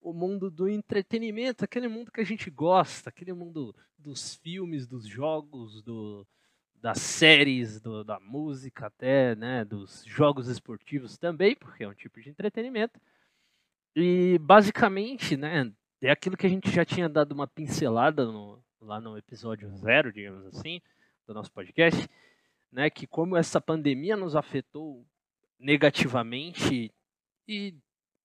o 0.00 0.14
mundo 0.14 0.50
do 0.50 0.66
entretenimento, 0.66 1.62
aquele 1.62 1.88
mundo 1.88 2.10
que 2.10 2.22
a 2.22 2.24
gente 2.24 2.48
gosta, 2.48 3.10
aquele 3.10 3.34
mundo 3.34 3.76
dos 3.98 4.36
filmes, 4.36 4.86
dos 4.86 5.06
jogos, 5.06 5.82
do, 5.82 6.26
das 6.76 6.96
séries, 6.96 7.82
do- 7.82 8.02
da 8.02 8.18
música 8.18 8.86
até, 8.86 9.36
né, 9.36 9.62
dos 9.62 10.06
jogos 10.06 10.48
esportivos 10.48 11.18
também, 11.18 11.54
porque 11.54 11.84
é 11.84 11.88
um 11.88 11.92
tipo 11.92 12.18
de 12.18 12.30
entretenimento. 12.30 12.98
E 13.94 14.38
basicamente, 14.38 15.36
né, 15.36 15.70
é 16.00 16.10
aquilo 16.10 16.34
que 16.34 16.46
a 16.46 16.48
gente 16.50 16.70
já 16.70 16.82
tinha 16.82 17.10
dado 17.10 17.32
uma 17.32 17.46
pincelada 17.46 18.24
no- 18.24 18.61
lá 18.82 19.00
no 19.00 19.16
episódio 19.16 19.70
zero, 19.76 20.12
digamos 20.12 20.44
assim, 20.46 20.80
do 21.26 21.32
nosso 21.32 21.52
podcast, 21.52 22.08
né, 22.70 22.90
que 22.90 23.06
como 23.06 23.36
essa 23.36 23.60
pandemia 23.60 24.16
nos 24.16 24.34
afetou 24.34 25.06
negativamente 25.58 26.92
e 27.46 27.74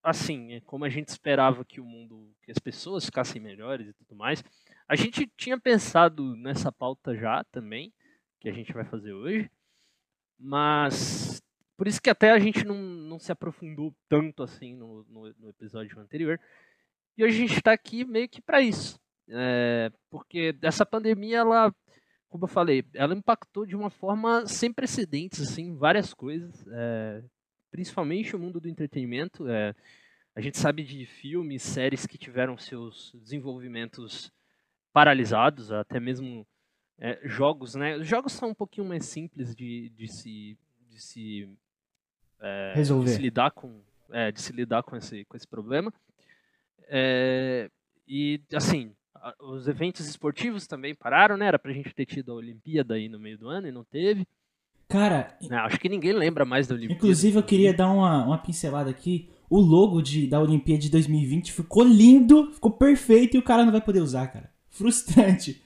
assim, 0.02 0.54
é 0.54 0.62
como 0.62 0.86
a 0.86 0.90
gente 0.90 1.10
esperava 1.10 1.66
que 1.66 1.80
o 1.80 1.86
mundo, 1.86 2.34
que 2.42 2.52
as 2.52 2.58
pessoas 2.58 3.06
ficassem 3.06 3.42
melhores 3.42 3.88
e 3.88 3.94
tudo 3.94 4.16
mais, 4.16 4.44
a 4.88 4.96
gente 4.96 5.28
tinha 5.38 5.60
pensado 5.60 6.36
nessa 6.36 6.72
pauta 6.72 7.16
já 7.16 7.44
também, 7.46 7.94
que 8.40 8.50
a 8.50 8.54
gente 8.54 8.74
vai 8.74 8.86
fazer 8.86 9.14
hoje, 9.14 9.52
mas 10.40 11.42
por 11.76 11.88
isso 11.88 12.02
que 12.02 12.10
até 12.10 12.32
a 12.32 12.40
gente 12.40 12.64
não, 12.64 12.78
não 12.78 13.20
se 13.20 13.32
aprofundou 13.32 13.94
tanto 14.08 14.44
assim 14.44 14.76
no, 14.76 15.04
no, 15.04 15.34
no 15.38 15.50
episódio 15.50 16.00
anterior. 16.00 16.40
E 17.18 17.24
hoje 17.24 17.36
a 17.36 17.48
gente 17.48 17.58
está 17.58 17.72
aqui 17.72 18.06
meio 18.06 18.30
que 18.30 18.42
para 18.42 18.62
isso. 18.62 19.00
É, 19.30 19.92
porque 20.10 20.56
essa 20.62 20.86
pandemia, 20.86 21.40
ela, 21.40 21.74
como 22.30 22.46
eu 22.46 22.48
falei, 22.48 22.84
ela 22.94 23.14
impactou 23.14 23.66
de 23.66 23.76
uma 23.76 23.90
forma 23.90 24.46
sem 24.48 24.72
precedentes, 24.72 25.42
assim, 25.42 25.76
várias 25.76 26.14
coisas, 26.14 26.66
é, 26.72 27.24
principalmente 27.72 28.36
o 28.36 28.40
mundo 28.40 28.60
do 28.60 28.70
entretenimento. 28.70 29.48
é, 29.50 29.76
a 30.38 30.42
gente 30.42 30.60
sabe 30.60 30.84
de 30.84 31.04
filmes, 31.06 31.64
séries 31.64 32.06
que 32.06 32.16
tiveram 32.16 32.60
seus 32.60 33.12
desenvolvimentos 33.16 34.32
paralisados, 34.94 35.72
até 35.72 36.00
mesmo 36.00 36.46
é, 37.00 37.20
jogos, 37.24 37.74
né? 37.74 37.98
Os 37.98 38.08
jogos 38.08 38.34
são 38.34 38.50
um 38.50 38.54
pouquinho 38.54 38.88
mais 38.88 39.06
simples 39.06 39.56
de, 39.56 39.90
de 39.90 40.08
se, 40.08 40.56
de 40.90 41.02
se 41.02 41.50
é, 42.40 42.74
Resolver. 42.76 43.06
de 43.06 43.16
se 43.16 43.22
lidar 43.22 43.50
com, 43.50 43.82
é, 44.12 44.32
de 44.32 44.40
se 44.40 44.54
lidar 44.54 44.84
com 44.84 44.96
esse, 44.96 45.26
com 45.26 45.36
esse 45.36 45.48
problema. 45.48 45.92
É, 46.84 47.70
e 48.08 48.40
assim, 48.54 48.96
os 49.42 49.68
eventos 49.68 50.08
esportivos 50.08 50.68
também 50.68 50.94
pararam, 50.96 51.38
né? 51.38 51.46
Era 51.48 51.60
pra 51.60 51.72
gente 51.74 51.94
ter 51.94 52.06
tido 52.06 52.32
a 52.32 52.36
Olimpíada 52.36 52.96
aí 52.96 53.08
no 53.10 53.20
meio 53.20 53.38
do 53.38 53.48
ano 53.50 53.68
e 53.68 53.72
não 53.72 53.84
teve. 53.84 54.26
Cara, 54.88 55.38
Né, 55.42 55.58
acho 55.58 55.80
que 55.80 55.90
ninguém 55.90 56.14
lembra 56.14 56.46
mais 56.46 56.66
da 56.66 56.74
Olimpíada. 56.76 56.98
inclusive 56.98 57.38
eu 57.38 57.44
queria 57.44 57.74
dar 57.74 57.90
uma, 57.92 58.26
uma 58.26 58.38
pincelada 58.38 58.90
aqui. 58.90 59.30
O 59.50 59.60
logo 59.60 60.02
de, 60.02 60.28
da 60.28 60.40
Olimpíada 60.42 60.82
de 60.82 60.90
2020 60.90 61.52
ficou 61.52 61.84
lindo, 61.84 62.52
ficou 62.54 62.72
perfeito 62.72 63.36
e 63.36 63.40
o 63.40 63.44
cara 63.44 63.66
não 63.66 63.72
vai 63.72 63.82
poder 63.82 64.02
usar, 64.02 64.28
cara. 64.28 64.50
Frustrante. 64.70 65.62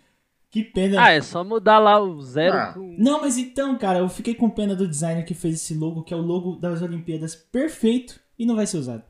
Que 0.50 0.64
pena. 0.64 1.02
Ah, 1.04 1.12
é 1.12 1.22
só 1.22 1.44
mudar 1.44 1.80
lá 1.80 2.00
o 2.02 2.20
zero 2.22 2.56
Ah. 2.58 2.72
pro. 2.74 2.84
Não, 2.98 3.22
mas 3.22 3.38
então, 3.38 3.78
cara, 3.78 4.00
eu 4.00 4.10
fiquei 4.10 4.34
com 4.36 4.50
pena 4.50 4.76
do 4.76 4.88
designer 4.88 5.24
que 5.24 5.34
fez 5.34 5.56
esse 5.56 5.74
logo, 5.76 6.04
que 6.04 6.14
é 6.14 6.18
o 6.18 6.22
logo 6.22 6.56
das 6.58 6.82
Olimpíadas 6.82 7.36
perfeito 7.36 8.20
e 8.38 8.46
não 8.46 8.56
vai 8.56 8.66
ser 8.68 8.78
usado. 8.78 9.04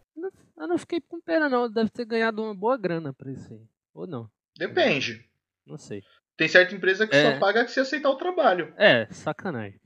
Eu 0.57 0.67
não 0.67 0.77
fiquei 0.77 1.01
com 1.01 1.19
pena, 1.19 1.49
não. 1.49 1.71
Deve 1.71 1.89
ter 1.89 2.05
ganhado 2.05 2.43
uma 2.43 2.53
boa 2.53 2.77
grana 2.77 3.11
pra 3.11 3.31
isso 3.31 3.51
aí. 3.51 3.61
Ou 3.93 4.07
não. 4.07 4.29
Depende. 4.57 5.25
Não 5.65 5.77
sei. 5.77 6.03
Tem 6.37 6.47
certa 6.47 6.73
empresa 6.75 7.07
que 7.07 7.15
É. 7.15 7.33
só 7.33 7.39
paga 7.39 7.67
se 7.67 7.79
aceitar 7.79 8.09
o 8.09 8.17
trabalho. 8.17 8.73
É, 8.77 9.05
sacanagem. 9.11 9.79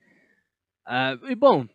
Ah, 0.86 1.18
e 1.24 1.36
bom, 1.36 1.68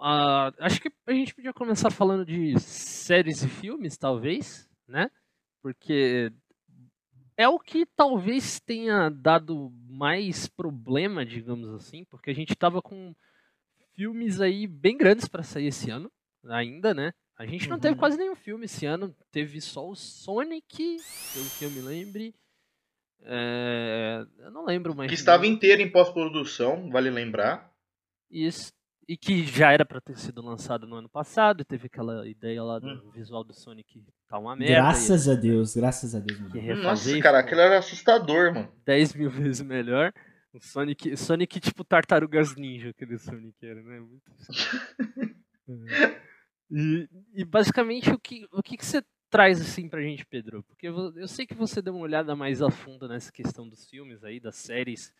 ah, 0.00 0.52
acho 0.58 0.80
que 0.80 0.90
a 1.06 1.12
gente 1.12 1.34
podia 1.34 1.52
começar 1.52 1.90
falando 1.90 2.24
de 2.24 2.58
séries 2.60 3.42
e 3.42 3.48
filmes, 3.48 3.96
talvez, 3.96 4.68
né? 4.86 5.10
Porque 5.62 6.30
é 7.36 7.48
o 7.48 7.58
que 7.58 7.86
talvez 7.86 8.60
tenha 8.60 9.08
dado 9.10 9.70
mais 9.88 10.46
problema, 10.48 11.24
digamos 11.24 11.68
assim, 11.70 12.04
porque 12.04 12.30
a 12.30 12.34
gente 12.34 12.54
tava 12.54 12.80
com 12.82 13.14
filmes 13.96 14.40
aí 14.40 14.66
bem 14.66 14.96
grandes 14.96 15.26
para 15.26 15.42
sair 15.42 15.66
esse 15.68 15.90
ano, 15.90 16.10
ainda, 16.44 16.94
né? 16.94 17.12
A 17.38 17.46
gente 17.46 17.68
não 17.68 17.78
teve 17.78 17.94
Uhum. 17.94 17.98
quase 18.00 18.16
nenhum 18.18 18.34
filme 18.34 18.64
esse 18.64 18.84
ano, 18.84 19.14
teve 19.30 19.60
só 19.60 19.88
o 19.88 19.94
Sonic, 19.94 20.96
pelo 21.32 21.50
que 21.58 21.64
eu 21.64 21.70
me 21.70 21.80
lembre. 21.80 22.34
É, 23.22 24.24
eu 24.38 24.50
não 24.50 24.64
lembro 24.64 24.94
mais. 24.94 25.08
Que 25.08 25.14
estava 25.14 25.46
inteiro 25.46 25.80
em 25.80 25.90
pós-produção, 25.90 26.90
vale 26.90 27.10
lembrar. 27.10 27.72
Isso. 28.30 28.72
E 29.08 29.16
que 29.16 29.42
já 29.46 29.72
era 29.72 29.86
pra 29.86 30.00
ter 30.00 30.18
sido 30.18 30.42
lançado 30.42 30.86
no 30.86 30.96
ano 30.96 31.08
passado, 31.08 31.64
teve 31.64 31.86
aquela 31.86 32.28
ideia 32.28 32.62
lá 32.62 32.78
do 32.78 32.88
Hum. 32.88 33.10
visual 33.14 33.42
do 33.42 33.54
Sonic 33.54 34.04
tá 34.28 34.38
uma 34.38 34.54
merda. 34.54 34.74
graças 34.74 35.26
a 35.28 35.34
Deus, 35.34 35.74
graças 35.74 36.14
a 36.14 36.20
Deus. 36.20 36.38
e, 36.54 36.60
mano. 36.60 36.82
Nossa, 36.82 37.16
e 37.16 37.22
cara, 37.22 37.38
aquilo 37.38 37.60
era 37.62 37.78
assustador, 37.78 38.52
mano. 38.52 38.70
10 38.84 39.14
mil 39.14 39.30
vezes 39.54 39.62
melhor. 39.62 40.12
O 40.52 40.60
Sonic, 40.60 41.16
Sonic 41.16 41.60
tipo 41.60 41.84
tartarugas 41.84 42.54
ninja, 42.56 42.90
aquele 42.90 43.16
Sonic 43.18 43.54
era, 43.62 43.82
né? 43.82 44.00
Muito... 44.00 44.22
E, 46.70 47.08
e 47.34 47.44
basicamente 47.44 48.10
o 48.10 48.18
que, 48.18 48.46
o 48.52 48.62
que, 48.62 48.76
que 48.76 48.84
você 48.84 49.02
traz 49.30 49.60
assim 49.60 49.88
pra 49.88 50.02
gente, 50.02 50.24
Pedro? 50.26 50.62
Porque 50.62 50.88
eu 50.88 51.16
eu 51.16 51.28
sei 51.28 51.46
que 51.46 51.54
você 51.54 51.80
deu 51.82 51.94
uma 51.94 52.02
olhada 52.02 52.34
mais 52.36 52.60
a 52.62 52.70
fundo 52.70 53.08
nessa 53.08 53.32
questão 53.32 53.68
dos 53.68 53.88
filmes 53.88 54.22
aí, 54.24 54.40
das 54.40 54.56
séries. 54.56 55.12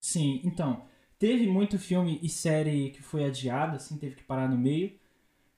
Sim, 0.00 0.40
então, 0.44 0.86
teve 1.18 1.46
muito 1.46 1.78
filme 1.78 2.18
e 2.22 2.28
série 2.28 2.90
que 2.90 3.02
foi 3.02 3.24
adiado, 3.24 3.76
assim, 3.76 3.98
teve 3.98 4.16
que 4.16 4.22
parar 4.24 4.48
no 4.48 4.56
meio. 4.58 4.98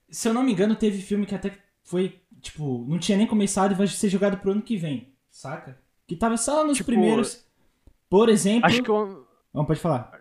Se 0.09 0.29
eu 0.29 0.35
não 0.35 0.43
me 0.43 0.53
engano, 0.53 0.77
teve 0.77 1.03
filme 1.03 1.27
que 1.27 1.35
até 1.35 1.59
foi, 1.83 2.21
tipo, 2.41 2.85
não 2.89 2.99
tinha 2.99 3.19
nem 3.19 3.27
começado 3.27 3.73
e 3.73 3.75
vai 3.75 3.87
ser 3.89 4.09
jogado 4.09 4.39
pro 4.39 4.53
ano 4.53 4.63
que 4.63 4.77
vem, 4.77 5.13
saca? 5.31 5.81
Que 6.07 6.15
tava 6.17 6.37
só 6.37 6.65
nos 6.65 6.77
Tipo, 6.79 6.87
primeiros. 6.87 7.45
Por 8.09 8.29
exemplo. 8.29 8.67
Acho 8.67 8.83
que 8.83 8.91
o, 8.91 9.27
Não, 9.53 9.65
pode 9.65 9.81
falar. 9.81 10.16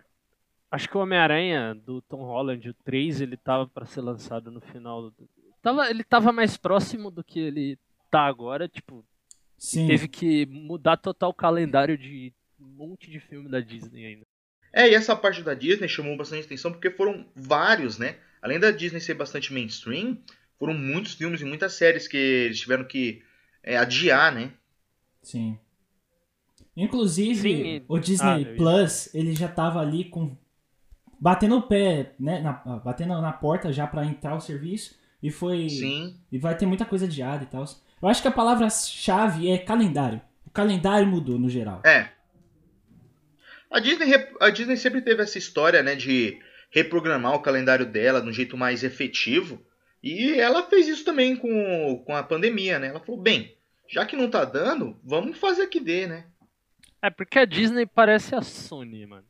Acho 0.76 0.88
que 0.88 0.96
o 0.96 1.00
Homem-Aranha 1.00 1.74
do 1.74 2.00
Tom 2.02 2.22
Holland, 2.22 2.68
o 2.68 2.74
3, 2.84 3.20
ele 3.20 3.36
tava 3.36 3.66
pra 3.66 3.84
ser 3.86 4.00
lançado 4.02 4.50
no 4.50 4.60
final. 4.60 5.10
Do, 5.10 5.28
tava, 5.62 5.90
ele 5.90 6.04
tava 6.04 6.30
mais 6.32 6.56
próximo 6.56 7.10
do 7.10 7.24
que 7.24 7.40
ele 7.40 7.78
tá 8.10 8.26
agora, 8.26 8.68
tipo, 8.68 9.04
Sim. 9.58 9.86
teve 9.86 10.06
que 10.06 10.46
mudar 10.46 10.96
total 10.98 11.30
o 11.30 11.34
calendário 11.34 11.96
de 11.98 12.32
um 12.60 12.66
monte 12.66 13.10
de 13.10 13.18
filme 13.18 13.48
da 13.48 13.60
Disney 13.60 14.06
ainda. 14.06 14.26
É, 14.72 14.88
e 14.90 14.94
essa 14.94 15.16
parte 15.16 15.42
da 15.42 15.54
Disney 15.54 15.88
chamou 15.88 16.16
bastante 16.16 16.44
atenção 16.44 16.70
porque 16.70 16.90
foram 16.90 17.26
vários, 17.34 17.98
né? 17.98 18.18
Além 18.42 18.60
da 18.60 18.70
Disney 18.70 19.00
ser 19.00 19.14
bastante 19.14 19.52
mainstream, 19.52 20.18
foram 20.58 20.74
muitos 20.74 21.14
filmes 21.14 21.40
e 21.40 21.44
muitas 21.44 21.72
séries 21.72 22.06
que 22.06 22.16
eles 22.16 22.60
tiveram 22.60 22.84
que 22.84 23.22
é, 23.62 23.76
adiar, 23.76 24.32
né? 24.34 24.52
Sim. 25.22 25.58
Inclusive, 26.76 27.40
Sim, 27.40 27.64
e- 27.76 27.84
o 27.88 27.98
Disney 27.98 28.44
Ah, 28.44 28.54
Plus, 28.56 29.14
ele 29.14 29.34
já 29.34 29.48
tava 29.48 29.80
ali 29.80 30.04
com. 30.04 30.36
Batendo 31.18 31.56
o 31.56 31.62
pé, 31.62 32.12
né? 32.18 32.40
Na, 32.40 32.52
batendo 32.78 33.20
na 33.20 33.32
porta 33.32 33.72
já 33.72 33.86
pra 33.86 34.04
entrar 34.04 34.34
o 34.34 34.40
serviço. 34.40 34.98
E 35.22 35.30
foi. 35.30 35.68
Sim. 35.68 36.16
E 36.30 36.38
vai 36.38 36.56
ter 36.56 36.66
muita 36.66 36.84
coisa 36.84 37.06
adiada 37.06 37.44
e 37.44 37.46
tal. 37.46 37.64
Eu 38.02 38.08
acho 38.08 38.22
que 38.22 38.28
a 38.28 38.32
palavra-chave 38.32 39.50
é 39.50 39.58
calendário. 39.58 40.20
O 40.46 40.50
calendário 40.50 41.06
mudou 41.06 41.38
no 41.38 41.48
geral. 41.48 41.80
É. 41.84 42.10
A 43.70 43.80
Disney, 43.80 44.12
a 44.40 44.50
Disney 44.50 44.76
sempre 44.76 45.00
teve 45.00 45.22
essa 45.22 45.38
história, 45.38 45.82
né, 45.82 45.94
de 45.94 46.38
reprogramar 46.70 47.34
o 47.34 47.40
calendário 47.40 47.86
dela 47.86 48.20
de 48.20 48.28
um 48.28 48.32
jeito 48.32 48.56
mais 48.56 48.84
efetivo. 48.84 49.60
E 50.02 50.38
ela 50.38 50.62
fez 50.62 50.86
isso 50.86 51.04
também 51.04 51.34
com, 51.34 52.02
com 52.06 52.14
a 52.14 52.22
pandemia, 52.22 52.78
né? 52.78 52.88
Ela 52.88 53.00
falou, 53.00 53.20
bem, 53.20 53.56
já 53.88 54.06
que 54.06 54.14
não 54.14 54.30
tá 54.30 54.44
dando, 54.44 54.96
vamos 55.02 55.38
fazer 55.38 55.66
que 55.66 55.80
dê, 55.80 56.06
né? 56.06 56.26
É 57.02 57.10
porque 57.10 57.38
a 57.38 57.44
Disney 57.44 57.86
parece 57.86 58.34
a 58.34 58.42
Sony, 58.42 59.06
mano. 59.06 59.26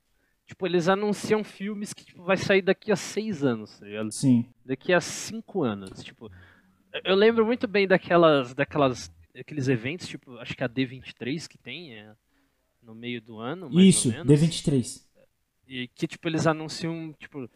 Tipo, 0.46 0.66
eles 0.66 0.88
anunciam 0.88 1.42
filmes 1.42 1.92
que 1.92 2.04
tipo, 2.04 2.22
vai 2.22 2.36
sair 2.36 2.62
daqui 2.62 2.92
a 2.92 2.96
seis 2.96 3.42
anos, 3.42 3.78
tá 3.78 3.84
ligado? 3.84 4.12
Sim. 4.12 4.46
Daqui 4.64 4.92
a 4.92 5.00
cinco 5.00 5.64
anos. 5.64 6.02
Tipo, 6.04 6.30
eu 7.04 7.16
lembro 7.16 7.44
muito 7.44 7.66
bem 7.66 7.86
daquelas, 7.86 8.54
daquelas, 8.54 9.10
aqueles 9.36 9.66
eventos, 9.66 10.06
tipo, 10.06 10.38
acho 10.38 10.56
que 10.56 10.62
a 10.62 10.68
D23 10.68 11.48
que 11.48 11.58
tem 11.58 11.94
é, 11.94 12.14
no 12.80 12.94
meio 12.94 13.20
do 13.20 13.38
ano, 13.38 13.68
mais 13.68 13.86
Isso, 13.88 14.08
ou 14.08 14.24
menos. 14.24 14.40
D23. 14.40 15.04
E 15.66 15.88
que, 15.88 16.06
tipo, 16.06 16.28
eles 16.28 16.46
anunciam, 16.46 17.12
tipo, 17.18 17.50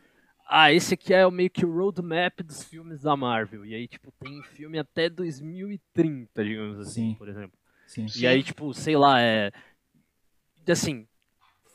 ah, 0.44 0.72
esse 0.72 0.94
aqui 0.94 1.14
é 1.14 1.24
o 1.24 1.30
meio 1.30 1.48
que 1.48 1.64
o 1.64 1.72
roadmap 1.72 2.40
dos 2.42 2.64
filmes 2.64 3.02
da 3.02 3.16
Marvel. 3.16 3.64
E 3.64 3.72
aí, 3.72 3.86
tipo, 3.86 4.12
tem 4.18 4.42
filme 4.42 4.80
até 4.80 5.08
2030, 5.08 6.44
digamos 6.44 6.80
assim, 6.80 7.10
Sim. 7.10 7.14
por 7.14 7.28
exemplo. 7.28 7.56
Sim. 7.86 8.08
Sim. 8.08 8.20
E 8.20 8.26
aí, 8.26 8.42
tipo, 8.42 8.74
sei 8.74 8.96
lá, 8.96 9.20
é. 9.20 9.52
Assim, 10.68 11.06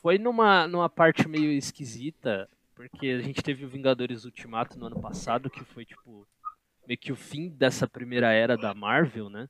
foi 0.06 0.18
numa, 0.18 0.68
numa 0.68 0.88
parte 0.88 1.26
meio 1.26 1.50
esquisita, 1.50 2.48
porque 2.76 3.08
a 3.08 3.20
gente 3.20 3.42
teve 3.42 3.64
o 3.64 3.68
Vingadores 3.68 4.24
Ultimato 4.24 4.78
no 4.78 4.86
ano 4.86 5.00
passado, 5.00 5.50
que 5.50 5.64
foi, 5.64 5.84
tipo, 5.84 6.24
meio 6.86 6.96
que 6.96 7.10
o 7.10 7.16
fim 7.16 7.48
dessa 7.48 7.88
primeira 7.88 8.30
era 8.32 8.56
da 8.56 8.72
Marvel, 8.72 9.28
né? 9.28 9.48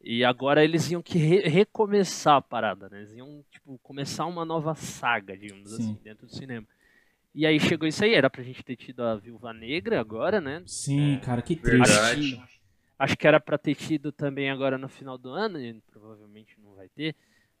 E 0.00 0.24
agora 0.24 0.64
eles 0.64 0.90
iam 0.90 1.00
que 1.00 1.18
re- 1.18 1.48
recomeçar 1.48 2.34
a 2.34 2.42
parada, 2.42 2.88
né? 2.88 2.98
Eles 2.98 3.12
iam, 3.12 3.44
tipo, 3.48 3.78
começar 3.78 4.26
uma 4.26 4.44
nova 4.44 4.74
saga, 4.74 5.36
digamos 5.36 5.70
Sim. 5.70 5.76
assim, 5.76 5.98
dentro 6.02 6.26
do 6.26 6.34
cinema. 6.34 6.66
E 7.32 7.46
aí 7.46 7.60
chegou 7.60 7.86
isso 7.86 8.02
aí, 8.02 8.12
era 8.12 8.28
pra 8.28 8.42
gente 8.42 8.64
ter 8.64 8.74
tido 8.74 9.04
a 9.04 9.14
Viúva 9.14 9.52
Negra 9.52 10.00
agora, 10.00 10.40
né? 10.40 10.64
Sim, 10.66 11.20
cara, 11.24 11.40
que 11.42 11.54
triste. 11.54 11.78
Verdade. 11.78 12.42
Acho 12.98 13.16
que 13.16 13.28
era 13.28 13.38
pra 13.38 13.56
ter 13.56 13.76
tido 13.76 14.10
também 14.10 14.50
agora 14.50 14.76
no 14.76 14.88
final 14.88 15.16
do 15.16 15.30
ano, 15.30 15.60
e 15.60 15.80
provavelmente 15.92 16.56
não 16.60 16.74
vai 16.74 16.88
ter. 16.88 17.14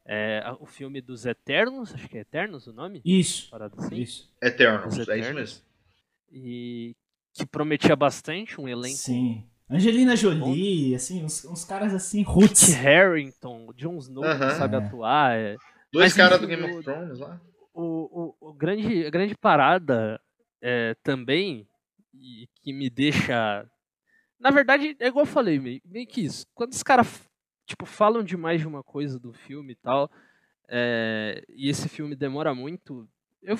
É, 0.06 0.42
o 0.60 0.66
filme 0.66 1.00
dos 1.00 1.24
Eternos, 1.26 1.94
acho 1.94 2.08
que 2.08 2.18
é 2.18 2.20
Eternos 2.22 2.66
o 2.66 2.72
nome? 2.72 3.00
Isso. 3.04 3.50
Parada 3.50 3.74
assim. 3.78 3.96
Isso. 3.96 4.32
Eternals, 4.42 4.86
Os 4.94 4.98
é 4.98 5.02
isso 5.02 5.10
Eternos. 5.12 5.34
mesmo. 5.34 5.62
E 6.30 6.96
que 7.34 7.46
prometia 7.46 7.94
bastante, 7.96 8.60
um 8.60 8.68
elenco. 8.68 8.96
Sim. 8.96 9.46
Angelina 9.70 10.14
Jolie, 10.16 10.94
assim, 10.94 11.24
uns, 11.24 11.44
uns 11.46 11.64
caras 11.64 11.94
assim. 11.94 12.24
Harington, 12.76 13.66
o 13.68 13.72
Jon 13.72 13.96
Snow 13.98 14.22
que 14.24 14.28
Aham. 14.30 14.50
sabe 14.50 14.76
É. 14.76 14.78
atuar. 14.78 15.38
é. 15.38 15.56
Dois 15.92 16.12
caras 16.14 16.40
do 16.40 16.46
Game 16.46 16.62
o- 16.62 16.74
of 16.78 16.82
Thrones 16.84 17.18
lá. 17.18 17.40
O, 17.74 18.36
o, 18.40 18.50
o 18.50 18.52
grande, 18.52 19.06
a 19.06 19.10
grande 19.10 19.34
parada 19.34 20.20
é, 20.60 20.94
também, 21.02 21.66
e 22.14 22.46
que 22.62 22.72
me 22.72 22.90
deixa. 22.90 23.66
Na 24.38 24.50
verdade, 24.50 24.94
é 24.98 25.06
igual 25.06 25.24
eu 25.24 25.30
falei, 25.30 25.58
meio, 25.58 25.80
meio 25.84 26.06
que 26.06 26.20
isso. 26.22 26.44
Quando 26.54 26.72
os 26.72 26.82
caras 26.82 27.06
tipo, 27.72 27.86
falam 27.86 28.22
demais 28.22 28.60
de 28.60 28.66
uma 28.66 28.82
coisa 28.82 29.18
do 29.18 29.32
filme 29.32 29.72
e 29.72 29.76
tal, 29.76 30.10
é, 30.68 31.42
e 31.48 31.68
esse 31.68 31.88
filme 31.88 32.14
demora 32.14 32.54
muito, 32.54 33.06
eu 33.42 33.58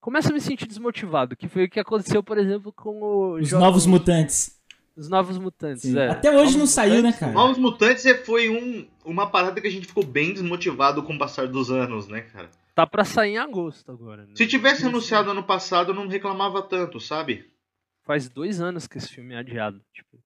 começo 0.00 0.30
a 0.30 0.32
me 0.32 0.40
sentir 0.40 0.66
desmotivado, 0.66 1.36
que 1.36 1.48
foi 1.48 1.64
o 1.64 1.70
que 1.70 1.80
aconteceu, 1.80 2.22
por 2.22 2.38
exemplo, 2.38 2.72
com 2.72 3.00
o 3.00 3.34
Os 3.38 3.48
Jogos- 3.48 3.64
novos 3.64 3.86
mutantes. 3.86 4.60
os 4.96 5.08
Novos 5.08 5.38
Mutantes. 5.38 5.82
Sim. 5.82 5.98
é. 5.98 6.08
Até 6.10 6.30
hoje 6.30 6.38
Novos 6.52 6.56
não 6.56 6.66
saiu, 6.66 6.94
né, 6.94 6.98
Mutantes, 7.08 7.18
cara? 7.20 7.32
Novos 7.32 7.58
Mutantes 7.58 8.06
é- 8.06 8.14
foi 8.24 8.48
um, 8.48 8.86
uma 9.04 9.28
parada 9.28 9.60
que 9.60 9.66
a 9.66 9.70
gente 9.70 9.86
ficou 9.88 10.04
bem 10.04 10.32
desmotivado 10.32 11.02
com 11.02 11.14
o 11.14 11.18
passar 11.18 11.48
dos 11.48 11.68
anos, 11.70 12.06
né, 12.06 12.20
cara? 12.22 12.48
Tá 12.76 12.86
pra 12.86 13.04
sair 13.04 13.32
em 13.32 13.38
agosto 13.38 13.90
agora. 13.90 14.24
Né? 14.24 14.34
Se 14.36 14.46
tivesse 14.46 14.86
anunciado 14.86 15.30
ano 15.30 15.42
passado, 15.42 15.90
eu 15.90 15.94
não 15.96 16.06
reclamava 16.08 16.62
tanto, 16.62 17.00
sabe? 17.00 17.44
Faz 18.04 18.28
dois 18.28 18.60
anos 18.60 18.86
que 18.86 18.98
esse 18.98 19.08
filme 19.08 19.34
é 19.34 19.38
adiado. 19.38 19.80
Tipo, 19.92 20.18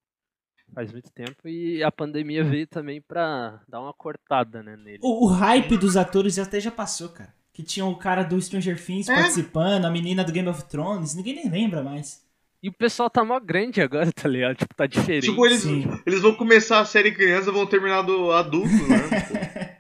faz 0.79 0.93
muito 0.93 1.11
tempo 1.11 1.49
e 1.49 1.83
a 1.83 1.91
pandemia 1.91 2.45
veio 2.45 2.64
também 2.64 3.01
pra 3.01 3.61
dar 3.69 3.81
uma 3.81 3.93
cortada 3.93 4.62
né, 4.62 4.77
nele. 4.77 5.01
O, 5.03 5.25
o 5.25 5.27
hype 5.27 5.77
dos 5.77 5.97
atores 5.97 6.38
até 6.38 6.61
já 6.61 6.71
passou, 6.71 7.09
cara. 7.09 7.35
Que 7.53 7.64
tinha 7.64 7.85
o 7.85 7.97
cara 7.97 8.23
do 8.23 8.41
Stranger 8.41 8.81
Things 8.81 9.09
É? 9.09 9.14
participando, 9.17 9.87
a 9.87 9.91
menina 9.91 10.23
do 10.23 10.31
Game 10.31 10.49
of 10.49 10.62
Thrones, 10.67 11.17
ninguém 11.17 11.35
nem 11.35 11.51
lembra 11.51 11.83
mais. 11.83 12.25
E 12.62 12.69
o 12.69 12.73
pessoal 12.73 13.11
tá 13.11 13.25
mó 13.25 13.41
grande 13.41 13.81
agora, 13.81 14.11
tá 14.14 14.29
ligado? 14.29 14.57
Tipo, 14.57 14.73
tá 14.77 14.87
diferente. 14.87 15.29
Tipo, 15.29 15.45
eles, 15.47 15.62
Sim. 15.62 15.85
eles 16.07 16.21
vão 16.21 16.37
começar 16.37 16.79
a 16.79 16.85
série 16.85 17.11
criança 17.11 17.51
e 17.51 17.53
vão 17.53 17.67
terminar 17.67 18.03
do 18.03 18.31
adulto, 18.31 18.69
né? 18.69 19.77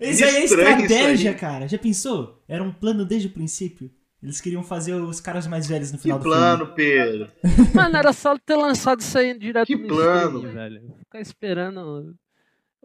Isso 0.00 0.24
aí 0.24 0.36
é 0.36 0.44
estratégia, 0.44 1.30
aí. 1.32 1.36
cara. 1.36 1.68
Já 1.68 1.76
pensou? 1.78 2.42
Era 2.48 2.62
um 2.62 2.72
plano 2.72 3.04
desde 3.04 3.28
o 3.28 3.30
princípio. 3.30 3.90
Eles 4.24 4.40
queriam 4.40 4.62
fazer 4.62 4.94
os 4.94 5.20
caras 5.20 5.46
mais 5.46 5.66
velhos 5.66 5.92
no 5.92 5.98
que 5.98 6.04
final 6.04 6.18
do 6.18 6.22
plano, 6.22 6.74
Pedro. 6.74 7.30
Mano, 7.74 7.96
era 7.96 8.10
só 8.10 8.38
ter 8.38 8.56
lançado 8.56 9.00
isso 9.00 9.18
aí 9.18 9.38
direto 9.38 9.66
Que 9.66 9.76
no 9.76 9.86
plano, 9.86 10.38
streaming, 10.38 10.54
velho. 10.54 10.94
Ficar 11.00 11.20
esperando. 11.20 12.16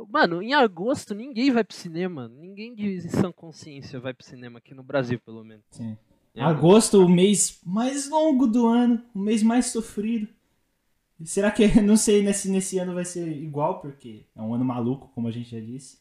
Mano, 0.09 0.41
em 0.41 0.53
agosto 0.53 1.15
ninguém 1.15 1.49
vai 1.49 1.63
pro 1.63 1.75
cinema. 1.75 2.27
Ninguém 2.27 2.75
de 2.75 3.09
sã 3.09 3.31
consciência 3.31 4.01
vai 4.01 4.13
pro 4.13 4.25
cinema 4.25 4.59
aqui 4.59 4.73
no 4.73 4.83
Brasil, 4.83 5.17
pelo 5.25 5.41
menos. 5.45 5.63
filme. 5.71 5.93
Sim. 5.93 5.97
Em 6.35 6.41
Agosto, 6.41 7.03
o 7.03 7.09
mês 7.09 7.59
mais 7.65 8.09
longo 8.09 8.45
do 8.45 8.67
ano, 8.67 9.01
o 9.15 9.19
mês 9.19 9.41
mais 9.41 9.67
sofrido. 9.67 10.27
Será 11.23 11.51
que, 11.51 11.65
não 11.81 11.97
sei, 11.97 12.21
nesse, 12.21 12.49
nesse 12.49 12.77
ano 12.77 12.93
vai 12.93 13.05
ser 13.05 13.27
igual, 13.27 13.79
porque 13.79 14.25
é 14.35 14.41
um 14.41 14.53
ano 14.53 14.63
maluco, 14.63 15.09
como 15.15 15.27
a 15.27 15.31
gente 15.31 15.49
já 15.51 15.59
disse. 15.59 15.99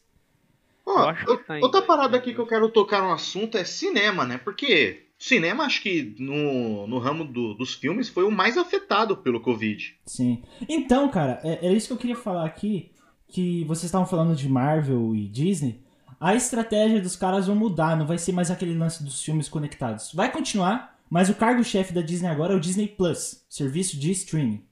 Ó, 0.85 0.99
Eu 1.03 1.09
acho 1.09 1.25
que 1.25 1.37
tá 1.45 1.57
outra 1.61 1.81
parada 1.81 2.11
né? 2.11 2.17
aqui 2.17 2.33
que 2.33 2.39
eu 2.39 2.47
quero 2.47 2.69
tocar 2.69 3.01
no 3.01 3.11
assunto 3.11 3.57
é 3.57 3.63
cinema, 3.63 4.25
né? 4.25 4.37
Porque 4.37 5.08
cinema, 5.19 5.65
acho 5.65 5.81
que 5.83 6.15
no, 6.17 6.87
no 6.87 6.97
ramo 6.97 7.25
do- 7.25 7.53
dos 7.53 7.73
filmes, 7.75 8.07
foi 8.09 8.23
o 8.23 8.31
mais 8.31 8.57
afetado 8.57 9.17
pelo 9.17 9.41
Covid. 9.41 9.95
Sim. 10.05 10.41
Então, 10.67 11.09
cara, 11.09 11.39
é, 11.43 11.65
era 11.65 11.73
isso 11.75 11.87
que 11.87 11.93
eu 11.93 11.97
queria 11.97 12.15
falar 12.15 12.45
aqui, 12.45 12.91
que 13.27 13.63
vocês 13.65 13.83
estavam 13.85 14.07
falando 14.07 14.35
de 14.35 14.47
Marvel 14.49 15.13
e 15.15 15.27
Disney. 15.27 15.83
A 16.19 16.33
estratégia 16.35 17.01
dos 17.01 17.15
caras 17.15 17.47
vai 17.47 17.55
mudar, 17.55 17.95
não 17.97 18.07
vai 18.07 18.17
ser 18.17 18.31
mais 18.31 18.49
aquele 18.49 18.73
lance 18.77 19.03
dos 19.03 19.21
filmes 19.21 19.47
conectados. 19.49 20.11
Vai 20.13 20.31
continuar, 20.31 20.97
mas 21.09 21.29
o 21.29 21.35
cargo-chefe 21.35 21.93
da 21.93 22.01
Disney 22.01 22.27
agora 22.29 22.53
é 22.53 22.57
o 22.57 22.59
Disney 22.59 22.87
Plus, 22.87 23.45
serviço 23.49 23.97
de 23.99 24.11
streaming. 24.11 24.63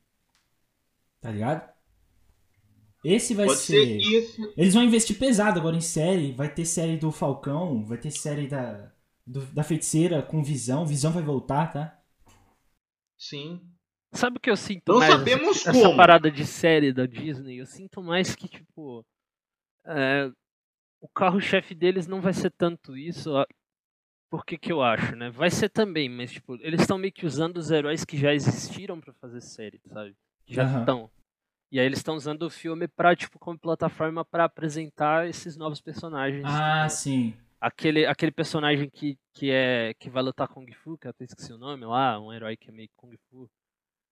Tá 1.21 1.31
ligado? 1.31 1.67
Esse 3.03 3.33
vai 3.33 3.45
Pode 3.45 3.59
ser. 3.59 4.01
ser. 4.01 4.53
Eles 4.57 4.73
vão 4.73 4.83
investir 4.83 5.17
pesado 5.17 5.59
agora 5.59 5.75
em 5.75 5.81
série. 5.81 6.31
Vai 6.33 6.49
ter 6.49 6.65
série 6.65 6.97
do 6.97 7.11
Falcão, 7.11 7.85
vai 7.85 7.97
ter 7.97 8.11
série 8.11 8.47
da, 8.47 8.91
do- 9.27 9.45
da 9.47 9.63
feiticeira 9.63 10.21
com 10.23 10.41
visão. 10.43 10.85
Visão 10.85 11.11
vai 11.11 11.21
voltar, 11.21 11.71
tá? 11.71 11.99
Sim. 13.17 13.61
Sabe 14.13 14.37
o 14.37 14.39
que 14.39 14.49
eu 14.49 14.55
sinto 14.57 14.93
Não 14.93 14.99
mais? 14.99 15.11
essa- 15.11 15.19
sabemos 15.19 15.65
essa, 15.65 15.71
como. 15.71 15.95
parada 15.97 16.31
de 16.31 16.45
série 16.45 16.93
da 16.93 17.05
Disney, 17.05 17.57
eu 17.59 17.65
sinto 17.65 18.01
mais 18.01 18.35
que, 18.35 18.47
tipo. 18.47 19.05
é, 19.85 20.29
o 21.01 21.07
carro-chefe 21.07 21.73
deles 21.75 22.07
não 22.07 22.21
vai 22.21 22.33
ser 22.33 22.51
tanto 22.51 22.97
isso. 22.97 23.31
ó, 23.33 23.45
Por 24.29 24.45
que 24.45 24.57
que 24.57 24.71
eu 24.71 24.81
acho, 24.83 25.15
né? 25.15 25.29
Vai 25.29 25.49
ser 25.49 25.69
também, 25.69 26.09
mas, 26.09 26.31
tipo, 26.31 26.55
eles 26.55 26.81
estão 26.81 26.97
meio 26.97 27.13
que 27.13 27.25
usando 27.25 27.57
os 27.57 27.71
heróis 27.71 28.03
que 28.03 28.17
já 28.17 28.33
existiram 28.33 28.99
pra 28.99 29.13
fazer 29.13 29.39
série, 29.41 29.79
sabe? 29.87 30.15
Que 30.45 30.53
Já 30.55 30.63
Aham. 30.63 30.79
estão. 30.81 31.11
E 31.71 31.79
aí 31.79 31.85
eles 31.85 31.99
estão 31.99 32.15
usando 32.15 32.43
o 32.43 32.49
filme 32.49 32.87
pra, 32.89 33.15
tipo, 33.15 33.39
como 33.39 33.57
plataforma 33.59 34.25
pra 34.25 34.45
apresentar 34.45 35.27
esses 35.29 35.55
novos 35.57 35.79
personagens. 35.81 36.43
Ah, 36.45 36.83
né? 36.83 36.89
sim. 36.89 37.33
Aquele, 37.59 38.05
aquele 38.05 38.31
personagem 38.31 38.89
que, 38.89 39.17
que, 39.33 39.51
é, 39.51 39.93
que 39.95 40.09
vai 40.09 40.23
lutar 40.23 40.47
Kung 40.47 40.71
Fu, 40.73 40.97
que 40.97 41.07
eu 41.07 41.11
até 41.11 41.25
esqueci 41.25 41.51
o 41.53 41.57
nome 41.57 41.85
lá, 41.85 42.19
um 42.19 42.33
herói 42.33 42.57
que 42.57 42.69
é 42.69 42.73
meio 42.73 42.89
Kung 42.95 43.15
Fu. 43.29 43.49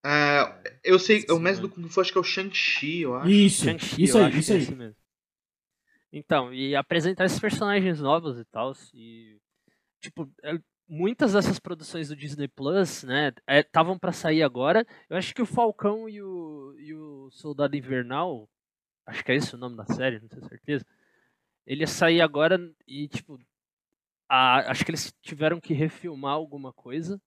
É, 0.05 0.79
eu 0.83 0.99
sei, 0.99 1.25
o 1.29 1.39
mestre 1.39 1.67
do. 1.67 1.69
Kung 1.73 1.87
Fu 1.89 2.01
acho 2.01 2.11
que 2.11 2.17
é 2.17 2.21
o 2.21 2.23
Shang-Chi, 2.23 3.01
eu 3.01 3.15
acho. 3.15 3.29
Isso, 3.29 3.65
Shang-Chi, 3.65 4.03
isso 4.03 4.17
eu 4.17 4.21
aí, 4.23 4.27
acho 4.29 4.37
isso 4.37 4.47
que 4.47 4.53
é 4.53 4.55
aí. 4.55 4.61
esse 4.61 4.75
mesmo. 4.75 4.95
Então, 6.11 6.53
e 6.53 6.75
apresentar 6.75 7.25
esses 7.25 7.39
personagens 7.39 7.99
novos 7.99 8.39
e 8.39 8.45
tal. 8.45 8.73
E, 8.93 9.37
tipo, 9.99 10.31
é- 10.43 10.59
muitas 10.87 11.33
dessas 11.33 11.59
produções 11.59 12.09
do 12.09 12.15
Disney 12.15 12.47
Plus, 12.47 13.03
né, 13.03 13.33
estavam 13.49 13.97
pra 13.97 14.11
sair 14.11 14.43
agora. 14.43 14.85
Eu 15.09 15.17
acho 15.17 15.33
que 15.33 15.41
o 15.41 15.45
Falcão 15.45 16.07
e 16.07 16.21
o, 16.21 16.75
e 16.77 16.93
o 16.93 17.29
Soldado 17.31 17.75
Invernal, 17.75 18.47
acho 19.05 19.23
que 19.23 19.31
é 19.31 19.35
esse 19.35 19.55
o 19.55 19.57
nome 19.57 19.75
da 19.75 19.85
série, 19.85 20.19
não 20.19 20.27
tenho 20.27 20.47
certeza. 20.47 20.85
Ele 21.65 21.81
ia 21.81 21.87
sair 21.87 22.21
agora 22.21 22.59
e, 22.87 23.07
tipo, 23.07 23.39
a- 24.29 24.71
acho 24.71 24.85
que 24.85 24.91
eles 24.91 25.13
tiveram 25.21 25.59
que 25.59 25.73
refilmar 25.73 26.33
alguma 26.33 26.73
coisa. 26.73 27.21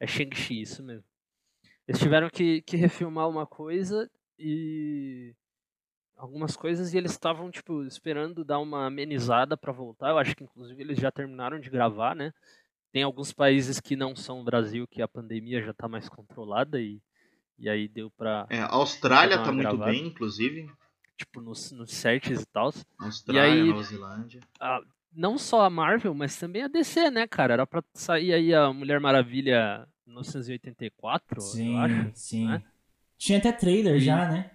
É 0.00 0.06
Shang-Chi, 0.06 0.62
isso 0.62 0.82
mesmo. 0.82 1.06
Eles 1.88 2.00
tiveram 2.00 2.30
que, 2.30 2.62
que 2.62 2.76
refilmar 2.76 3.28
uma 3.28 3.46
coisa 3.46 4.10
e 4.38 5.34
algumas 6.16 6.56
coisas 6.56 6.92
e 6.94 6.98
eles 6.98 7.12
estavam 7.12 7.50
tipo 7.50 7.82
esperando 7.84 8.44
dar 8.44 8.58
uma 8.60 8.86
amenizada 8.86 9.56
pra 9.56 9.72
voltar. 9.72 10.10
Eu 10.10 10.18
acho 10.18 10.36
que 10.36 10.44
inclusive 10.44 10.80
eles 10.82 10.98
já 10.98 11.10
terminaram 11.10 11.58
de 11.58 11.70
gravar, 11.70 12.14
né? 12.14 12.32
Tem 12.92 13.02
alguns 13.02 13.32
países 13.32 13.80
que 13.80 13.96
não 13.96 14.16
são 14.16 14.40
o 14.40 14.44
Brasil 14.44 14.86
que 14.88 15.02
a 15.02 15.08
pandemia 15.08 15.62
já 15.62 15.72
tá 15.74 15.88
mais 15.88 16.08
controlada 16.08 16.80
e 16.80 17.00
e 17.58 17.68
aí 17.68 17.86
deu 17.88 18.10
pra 18.12 18.46
É, 18.50 18.58
a 18.60 18.68
Austrália 18.68 19.36
tá 19.38 19.52
muito 19.52 19.62
gravada. 19.62 19.92
bem, 19.92 20.06
inclusive. 20.06 20.70
Tipo 21.20 21.40
nos, 21.40 21.70
nos 21.72 21.90
certs 21.92 22.42
e 22.42 22.46
tal. 22.46 22.72
Austrália, 22.98 23.42
aí- 23.62 23.68
Nova 23.68 23.82
Zelândia. 23.82 24.40
Não 25.12 25.36
só 25.38 25.62
a 25.62 25.70
Marvel, 25.70 26.14
mas 26.14 26.36
também 26.38 26.62
a 26.62 26.68
DC, 26.68 27.10
né, 27.10 27.26
cara? 27.26 27.54
Era 27.54 27.66
pra 27.66 27.82
sair 27.94 28.32
aí 28.32 28.54
a 28.54 28.72
Mulher 28.72 29.00
Maravilha 29.00 29.86
1984, 30.06 31.36
eu 31.38 31.40
Sim, 31.40 31.76
acho. 31.78 32.10
sim. 32.14 32.46
né? 32.46 32.62
Tinha 33.18 33.38
até 33.38 33.52
trailer 33.52 33.96
E- 33.96 34.00
já, 34.00 34.28
né? 34.30 34.50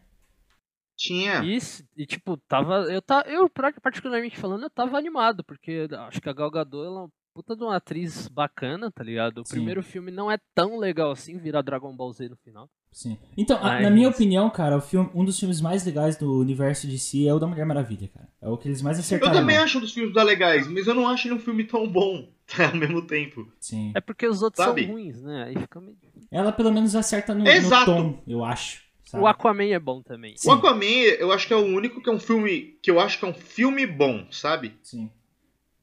Tinha. 0.97 1.43
Isso, 1.43 1.83
e 1.97 2.05
tipo, 2.05 2.37
tava. 2.47 2.83
Eu, 2.91 3.01
tá, 3.01 3.23
eu, 3.27 3.49
particularmente 3.81 4.37
falando, 4.37 4.63
eu 4.63 4.69
tava 4.69 4.97
animado, 4.97 5.43
porque 5.43 5.87
acho 6.07 6.21
que 6.21 6.29
a 6.29 6.33
Gal 6.33 6.49
Gadot 6.49 6.85
ela 6.85 6.99
é 7.01 7.03
uma 7.03 7.09
puta 7.33 7.53
de 7.53 7.61
uma 7.63 7.75
atriz 7.75 8.29
bacana, 8.29 8.89
tá 8.89 9.03
ligado? 9.03 9.39
O 9.41 9.45
Sim. 9.45 9.55
primeiro 9.55 9.83
filme 9.83 10.09
não 10.09 10.31
é 10.31 10.37
tão 10.55 10.77
legal 10.79 11.11
assim, 11.11 11.37
virar 11.37 11.61
Dragon 11.61 11.93
Ball 11.93 12.13
Z 12.13 12.29
no 12.29 12.37
final. 12.37 12.69
Sim. 12.95 13.17
Então, 13.35 13.57
a- 13.57 13.73
na 13.81 13.81
Mas- 13.81 13.93
minha 13.93 14.07
opinião, 14.07 14.49
cara, 14.49 14.77
o 14.77 14.81
filme, 14.81 15.09
um 15.13 15.25
dos 15.25 15.37
filmes 15.37 15.59
mais 15.59 15.83
legais 15.85 16.15
do 16.15 16.39
universo 16.39 16.87
de 16.87 16.97
si 16.97 17.27
é 17.27 17.33
o 17.33 17.39
da 17.39 17.45
Mulher 17.45 17.65
Maravilha, 17.65 18.07
cara. 18.07 18.29
É 18.41 18.47
o 18.47 18.57
que 18.57 18.69
eles 18.69 18.81
mais 18.81 18.95
Eu 18.97 19.01
acertaram. 19.01 19.33
também 19.33 19.55
a 19.57 19.59
mão. 19.59 19.65
acho 19.65 19.77
um 19.79 19.81
dos 19.81 19.93
filmes 19.93 20.13
da 20.13 20.23
legais, 20.23 20.65
mas 20.65 20.87
eu 20.87 20.93
não 20.95 21.05
acho 21.09 21.27
ele 21.27 21.35
um 21.35 21.39
filme 21.39 21.65
tão 21.65 21.85
bom 21.89 22.29
ao 22.57 22.73
mesmo 22.73 23.01
tempo. 23.01 23.51
Sim. 23.59 23.91
É 23.93 23.99
porque 23.99 24.25
os 24.25 24.41
outros 24.41 24.63
Sabe? 24.65 24.85
são 24.85 24.93
ruins, 24.93 25.21
né? 25.21 25.43
Aí 25.43 25.59
fica 25.59 25.81
meio... 25.81 25.97
Ela 26.31 26.53
pelo 26.53 26.71
menos 26.71 26.95
acerta 26.95 27.33
no, 27.35 27.43
no 27.43 27.49
Exato. 27.49 27.85
tom, 27.85 28.23
eu 28.25 28.45
acho. 28.45 28.81
sabe? 29.03 29.21
O 29.21 29.27
Aquaman 29.27 29.65
é 29.73 29.79
bom 29.79 30.01
também. 30.01 30.33
Sim. 30.37 30.47
O 30.47 30.53
Aquaman, 30.53 30.85
eu 31.19 31.33
acho 31.33 31.47
que 31.47 31.53
é 31.53 31.57
o 31.57 31.65
único 31.65 32.01
que 32.01 32.09
é 32.09 32.13
um 32.13 32.19
filme 32.19 32.77
que 32.81 32.89
eu 32.89 32.97
acho 33.01 33.19
que 33.19 33.25
é 33.25 33.27
um 33.27 33.33
filme 33.33 33.85
bom, 33.85 34.25
sabe? 34.31 34.73
Sim. 34.81 35.11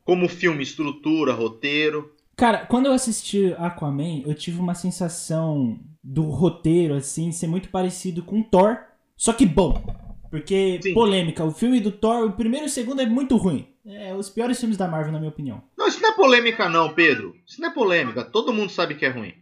Como 0.03 0.31
filme, 0.31 0.63
estrutura, 0.63 1.35
roteiro. 1.35 2.11
Cara, 2.43 2.67
quando 2.67 2.87
eu 2.87 2.93
assisti 2.93 3.55
Aquaman, 3.57 4.23
eu 4.27 4.35
tive 4.35 4.59
uma 4.59 4.75
sensação 4.75 5.79
do 6.03 6.23
roteiro, 6.23 6.95
assim, 6.95 7.31
ser 7.31 7.47
muito 7.47 7.69
parecido 7.69 8.21
com 8.25 8.43
Thor, 8.43 8.79
só 9.17 9.33
que 9.33 9.47
bom. 9.47 9.81
Porque, 10.29 10.81
Sim. 10.83 10.93
polêmica, 10.93 11.45
o 11.45 11.53
filme 11.53 11.79
do 11.79 11.93
Thor, 11.93 12.27
o 12.27 12.33
primeiro 12.33 12.67
e 12.67 12.69
o 12.69 12.69
segundo 12.69 13.01
é 13.01 13.07
muito 13.07 13.37
ruim. 13.37 13.73
É 13.87 14.13
os 14.13 14.29
piores 14.29 14.59
filmes 14.59 14.77
da 14.77 14.89
Marvel, 14.89 15.13
na 15.13 15.21
minha 15.21 15.31
opinião. 15.31 15.63
Não, 15.79 15.87
isso 15.87 16.03
não 16.03 16.11
é 16.11 16.17
polêmica 16.17 16.69
não, 16.69 16.93
Pedro. 16.93 17.37
Isso 17.47 17.61
não 17.61 17.69
é 17.69 17.73
polêmica. 17.73 18.25
Todo 18.25 18.53
mundo 18.53 18.73
sabe 18.73 18.97
que 18.97 19.07
é 19.07 19.11
ruim. 19.11 19.35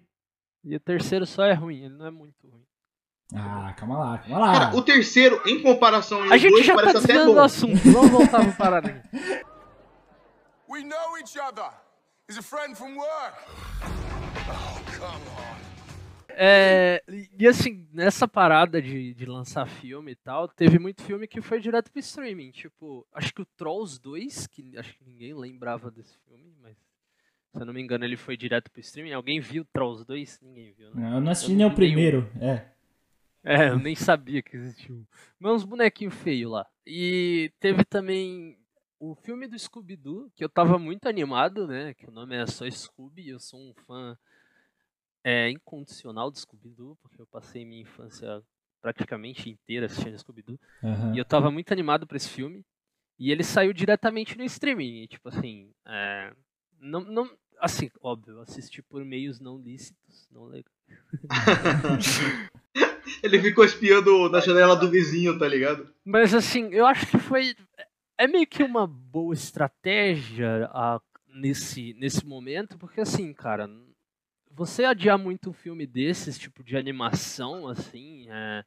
E 0.62 0.76
o 0.76 0.80
terceiro 0.80 1.24
só 1.24 1.44
é 1.44 1.54
ruim, 1.54 1.86
ele 1.86 1.96
não 1.96 2.04
é 2.04 2.10
muito 2.10 2.46
ruim. 2.46 2.66
Ah, 3.34 3.72
calma 3.78 3.98
lá, 3.98 4.18
calma 4.18 4.38
lá. 4.40 4.52
Cara, 4.52 4.76
o 4.76 4.82
terceiro, 4.82 5.40
em 5.46 5.62
comparação 5.62 6.20
A 6.24 6.34
aos 6.34 6.38
gente 6.42 6.52
dois, 6.52 6.66
já 6.66 6.74
tá 6.74 6.82
parece 6.82 6.98
até 6.98 7.06
desviando 7.06 7.30
do 7.30 7.36
bom. 7.38 7.44
assunto, 7.44 7.92
vamos 7.92 8.10
voltar 8.10 8.44
pro 8.44 8.52
parada. 8.52 9.02
We 10.68 10.84
know 10.84 11.16
each 11.18 11.38
other. 11.38 11.79
É, 16.42 17.02
e- 17.08 17.28
e 17.40 17.46
assim, 17.46 17.86
nessa 17.92 18.26
parada 18.26 18.80
de, 18.80 19.12
de 19.14 19.26
lançar 19.26 19.66
filme 19.66 20.12
e 20.12 20.16
tal, 20.16 20.48
teve 20.48 20.78
muito 20.78 21.02
filme 21.02 21.26
que 21.26 21.42
foi 21.42 21.60
direto 21.60 21.90
pro 21.90 22.00
streaming. 22.00 22.50
Tipo, 22.50 23.06
acho 23.12 23.34
que 23.34 23.42
o 23.42 23.46
Trolls 23.56 24.00
2, 24.00 24.46
que 24.46 24.76
acho 24.78 24.94
que 24.96 25.04
ninguém 25.04 25.34
lembrava 25.34 25.90
desse 25.90 26.16
filme, 26.26 26.54
mas 26.62 26.76
se 27.52 27.60
eu 27.60 27.66
não 27.66 27.74
me 27.74 27.82
engano 27.82 28.04
ele 28.04 28.16
foi 28.16 28.36
direto 28.36 28.70
pro 28.70 28.80
streaming. 28.80 29.12
Alguém 29.12 29.40
viu 29.40 29.64
Trolls 29.72 30.04
2? 30.06 30.38
Ninguém 30.40 30.72
viu, 30.72 30.94
né? 30.94 31.02
Não, 31.02 31.14
eu 31.16 31.20
não 31.20 31.32
assisti 31.32 31.52
Eu 31.52 31.56
nem 31.58 31.66
o 31.66 31.70
vi 31.70 31.76
nenhum. 31.76 31.92
primeiro, 31.94 32.30
é. 32.40 32.66
É, 33.42 33.68
eu 33.70 33.78
nem 33.78 33.94
sabia 33.96 34.42
que 34.42 34.56
existia 34.56 34.94
um. 34.94 35.04
Mas 35.38 35.52
uns 35.52 35.64
bonequinhos 35.64 36.14
feios 36.14 36.52
lá. 36.52 36.66
E 36.86 37.50
teve 37.58 37.84
também 37.84 38.58
o 39.00 39.14
filme 39.14 39.48
do 39.48 39.58
Scooby-Doo, 39.58 40.30
que 40.36 40.44
eu 40.44 40.48
tava 40.48 40.78
muito 40.78 41.08
animado, 41.08 41.66
né? 41.66 41.94
Que 41.94 42.06
o 42.06 42.12
nome 42.12 42.36
é 42.36 42.46
só 42.46 42.70
Scooby, 42.70 43.30
eu 43.30 43.40
sou 43.40 43.58
um 43.58 43.72
fã 43.86 44.16
é, 45.24 45.50
incondicional 45.50 46.30
do 46.30 46.38
Scooby-Doo, 46.38 46.96
porque 47.00 47.20
eu 47.20 47.26
passei 47.26 47.64
minha 47.64 47.80
infância 47.80 48.42
praticamente 48.82 49.48
inteira 49.48 49.86
assistindo 49.86 50.18
Scooby-Doo. 50.18 50.60
Aham. 50.84 51.14
E 51.14 51.18
eu 51.18 51.24
tava 51.24 51.50
muito 51.50 51.72
animado 51.72 52.06
pra 52.06 52.18
esse 52.18 52.28
filme. 52.28 52.62
E 53.18 53.32
ele 53.32 53.42
saiu 53.42 53.72
diretamente 53.72 54.36
no 54.36 54.44
streaming. 54.44 55.02
E, 55.02 55.08
tipo 55.08 55.28
assim, 55.28 55.70
é, 55.86 56.32
não, 56.78 57.00
não, 57.00 57.30
assim, 57.58 57.90
óbvio, 58.02 58.34
eu 58.34 58.42
assisti 58.42 58.82
por 58.82 59.02
meios 59.04 59.40
não 59.40 59.58
lícitos, 59.58 60.28
não 60.30 60.44
legal. 60.44 60.72
Ele 63.22 63.40
ficou 63.40 63.64
espiando 63.64 64.28
na 64.30 64.40
janela 64.40 64.76
do 64.76 64.88
vizinho, 64.88 65.38
tá 65.38 65.46
ligado? 65.46 65.92
Mas 66.04 66.32
assim, 66.32 66.72
eu 66.72 66.86
acho 66.86 67.06
que 67.06 67.18
foi. 67.18 67.54
É 68.20 68.26
meio 68.26 68.46
que 68.46 68.62
uma 68.62 68.86
boa 68.86 69.32
estratégia 69.32 70.68
a- 70.74 71.00
nesse, 71.26 71.94
nesse 71.94 72.26
momento, 72.26 72.76
porque 72.76 73.00
assim, 73.00 73.32
cara, 73.32 73.66
você 74.50 74.84
adiar 74.84 75.16
muito 75.16 75.48
um 75.48 75.54
filme 75.54 75.86
desses, 75.86 76.36
tipo 76.38 76.62
de 76.62 76.76
animação, 76.76 77.66
assim, 77.66 78.26
é, 78.28 78.62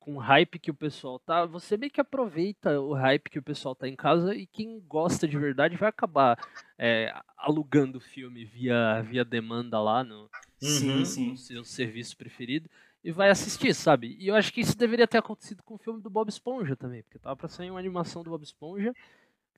com 0.00 0.16
o 0.16 0.18
hype 0.18 0.58
que 0.58 0.72
o 0.72 0.74
pessoal 0.74 1.16
tá, 1.20 1.46
você 1.46 1.76
meio 1.76 1.92
que 1.92 2.00
aproveita 2.00 2.80
o 2.80 2.92
hype 2.92 3.30
que 3.30 3.38
o 3.38 3.42
pessoal 3.42 3.72
tá 3.72 3.86
em 3.86 3.94
casa 3.94 4.34
e 4.34 4.48
quem 4.48 4.80
gosta 4.80 5.28
de 5.28 5.38
verdade 5.38 5.76
vai 5.76 5.90
acabar 5.90 6.36
é, 6.76 7.14
alugando 7.36 7.98
o 7.98 8.00
filme 8.00 8.44
via, 8.44 9.00
via 9.02 9.24
demanda 9.24 9.80
lá 9.80 10.02
no, 10.02 10.28
Sim, 10.58 10.98
Uhum. 10.98 11.04
sim. 11.04 11.30
no 11.30 11.36
seu 11.36 11.64
serviço 11.64 12.16
preferido 12.16 12.68
e 13.02 13.12
vai 13.12 13.30
assistir, 13.30 13.74
sabe? 13.74 14.16
E 14.18 14.28
eu 14.28 14.34
acho 14.34 14.52
que 14.52 14.60
isso 14.60 14.76
deveria 14.76 15.06
ter 15.06 15.18
acontecido 15.18 15.62
com 15.62 15.74
o 15.74 15.78
filme 15.78 16.00
do 16.00 16.10
Bob 16.10 16.28
Esponja 16.28 16.76
também, 16.76 17.02
porque 17.02 17.18
tava 17.18 17.36
pra 17.36 17.48
sair 17.48 17.70
uma 17.70 17.78
animação 17.78 18.22
do 18.22 18.30
Bob 18.30 18.42
Esponja 18.42 18.94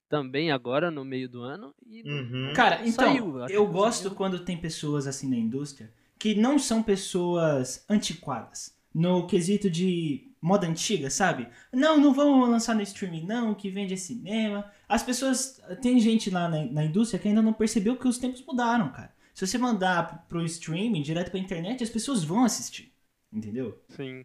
também 0.09 0.50
agora 0.50 0.90
no 0.90 1.05
meio 1.05 1.29
do 1.29 1.40
ano 1.40 1.72
e 1.87 2.03
Uhum. 2.03 2.53
Cara, 2.55 2.81
então, 2.87 3.12
Saiu, 3.12 3.48
eu 3.48 3.66
gosto 3.66 4.03
saiu. 4.05 4.14
quando 4.14 4.40
tem 4.40 4.57
pessoas 4.57 5.07
assim 5.07 5.29
na 5.29 5.37
indústria 5.37 5.92
que 6.18 6.35
não 6.35 6.59
são 6.59 6.83
pessoas 6.83 7.85
antiquadas. 7.88 8.76
No 8.92 9.26
quesito 9.29 9.70
de 9.70 10.29
moda 10.42 10.66
antiga, 10.66 11.09
sabe? 11.09 11.46
Não, 11.72 11.96
não 11.96 12.12
vamos 12.12 12.48
lançar 12.48 12.74
no 12.74 12.83
streaming, 12.83 13.24
não, 13.24 13.55
que 13.55 13.70
vende 13.70 13.94
é 13.94 13.96
cinema. 13.96 14.70
As 14.88 15.03
pessoas. 15.03 15.62
Tem 15.81 16.00
gente 16.00 16.29
lá 16.29 16.48
na, 16.48 16.64
na 16.66 16.85
indústria 16.85 17.20
que 17.20 17.29
ainda 17.29 17.40
não 17.40 17.53
percebeu 17.53 17.96
que 17.96 18.09
os 18.09 18.18
tempos 18.18 18.44
mudaram, 18.44 18.90
cara. 18.90 19.14
Se 19.33 19.46
você 19.46 19.57
mandar 19.57 20.26
pro 20.29 20.44
streaming, 20.44 21.03
direto 21.03 21.31
pra 21.31 21.38
internet, 21.38 21.85
as 21.85 21.88
pessoas 21.88 22.24
vão 22.24 22.44
assistir. 22.44 22.89
Entendeu? 23.32 23.80
Sim. 23.88 24.24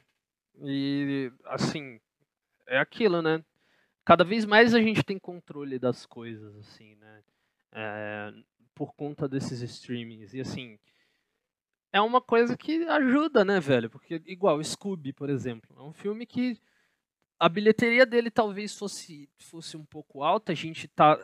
E 0.64 1.32
assim, 1.46 2.00
é 2.68 2.78
aquilo, 2.80 3.22
né? 3.22 3.44
Cada 4.04 4.24
vez 4.24 4.46
mais 4.46 4.74
a 4.74 4.82
gente 4.82 5.04
tem 5.04 5.18
controle 5.18 5.80
das 5.80 6.06
coisas, 6.06 6.56
assim, 6.58 6.96
né? 6.96 7.24
É, 7.72 8.34
por 8.74 8.94
conta 8.94 9.28
desses 9.28 9.62
streamings. 9.62 10.34
E 10.34 10.42
assim, 10.42 10.78
é 11.92 12.02
uma 12.02 12.22
coisa 12.22 12.58
que 12.58 12.84
ajuda, 12.84 13.46
né, 13.46 13.60
velho? 13.60 13.90
Porque, 13.90 14.22
igual, 14.26 14.64
Scooby, 14.64 15.14
por 15.14 15.30
exemplo, 15.30 15.76
é 15.80 15.82
um 15.82 15.94
filme 15.94 16.26
que 16.26 16.60
a 17.40 17.48
bilheteria 17.48 18.06
dele 18.06 18.30
talvez 18.30 18.78
fosse, 18.78 19.30
fosse 19.38 19.78
um 19.78 19.86
pouco 19.86 20.24
alta. 20.24 20.52
A 20.52 20.56
gente 20.56 20.88
tá. 20.88 21.18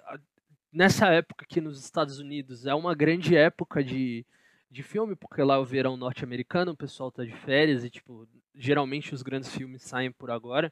Nessa 0.71 1.07
época 1.07 1.43
aqui 1.43 1.59
nos 1.59 1.83
Estados 1.83 2.19
Unidos 2.19 2.65
é 2.65 2.73
uma 2.73 2.95
grande 2.95 3.35
época 3.35 3.83
de, 3.83 4.25
de 4.71 4.81
filme, 4.81 5.15
porque 5.15 5.43
lá 5.43 5.55
é 5.55 5.57
o 5.59 5.65
verão 5.65 5.97
norte-americano, 5.97 6.71
o 6.71 6.77
pessoal 6.77 7.11
tá 7.11 7.23
de 7.25 7.35
férias 7.35 7.83
e, 7.83 7.89
tipo, 7.89 8.25
geralmente 8.55 9.13
os 9.13 9.21
grandes 9.21 9.53
filmes 9.53 9.83
saem 9.83 10.11
por 10.11 10.31
agora, 10.31 10.71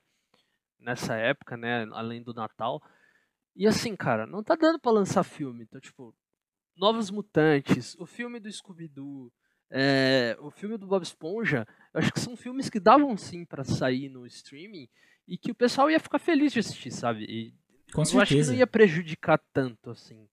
nessa 0.80 1.16
época, 1.16 1.58
né, 1.58 1.86
além 1.92 2.24
do 2.24 2.34
Natal. 2.34 2.82
E 3.56 3.68
assim, 3.68 3.96
cara, 3.96 4.26
não 4.26 4.42
tá 4.42 4.56
dando 4.56 4.80
pra 4.80 4.92
lançar 4.92 5.24
filme. 5.24 5.64
Então, 5.64 5.82
tipo, 5.82 6.16
Novos 6.78 7.12
Mutantes, 7.12 7.96
o 8.00 8.06
filme 8.06 8.40
do 8.40 8.50
Scooby-Doo, 8.52 9.32
É, 9.72 10.36
o 10.40 10.50
filme 10.50 10.78
do 10.78 10.88
Bob 10.88 11.04
Esponja, 11.04 11.68
eu 11.94 12.00
acho 12.00 12.12
que 12.12 12.20
são 12.20 12.36
filmes 12.36 12.72
que 12.72 12.80
davam 12.80 13.16
sim 13.16 13.46
pra 13.46 13.64
sair 13.64 14.10
no 14.10 14.26
streaming 14.26 14.90
e 15.28 15.38
que 15.38 15.52
o 15.52 15.56
pessoal 15.56 15.92
ia 15.92 16.00
ficar 16.00 16.18
feliz 16.18 16.52
de 16.54 16.60
assistir, 16.60 16.90
sabe? 16.90 17.24
E 17.26 17.54
Com 17.94 18.02
eu 18.02 18.20
acho 18.20 18.30
que 18.34 18.44
certeza. 18.44 18.52
não 18.52 18.58
ia 18.58 18.66
prejudicar 18.66 19.38
tanto 19.54 19.92
assim. 19.92 20.28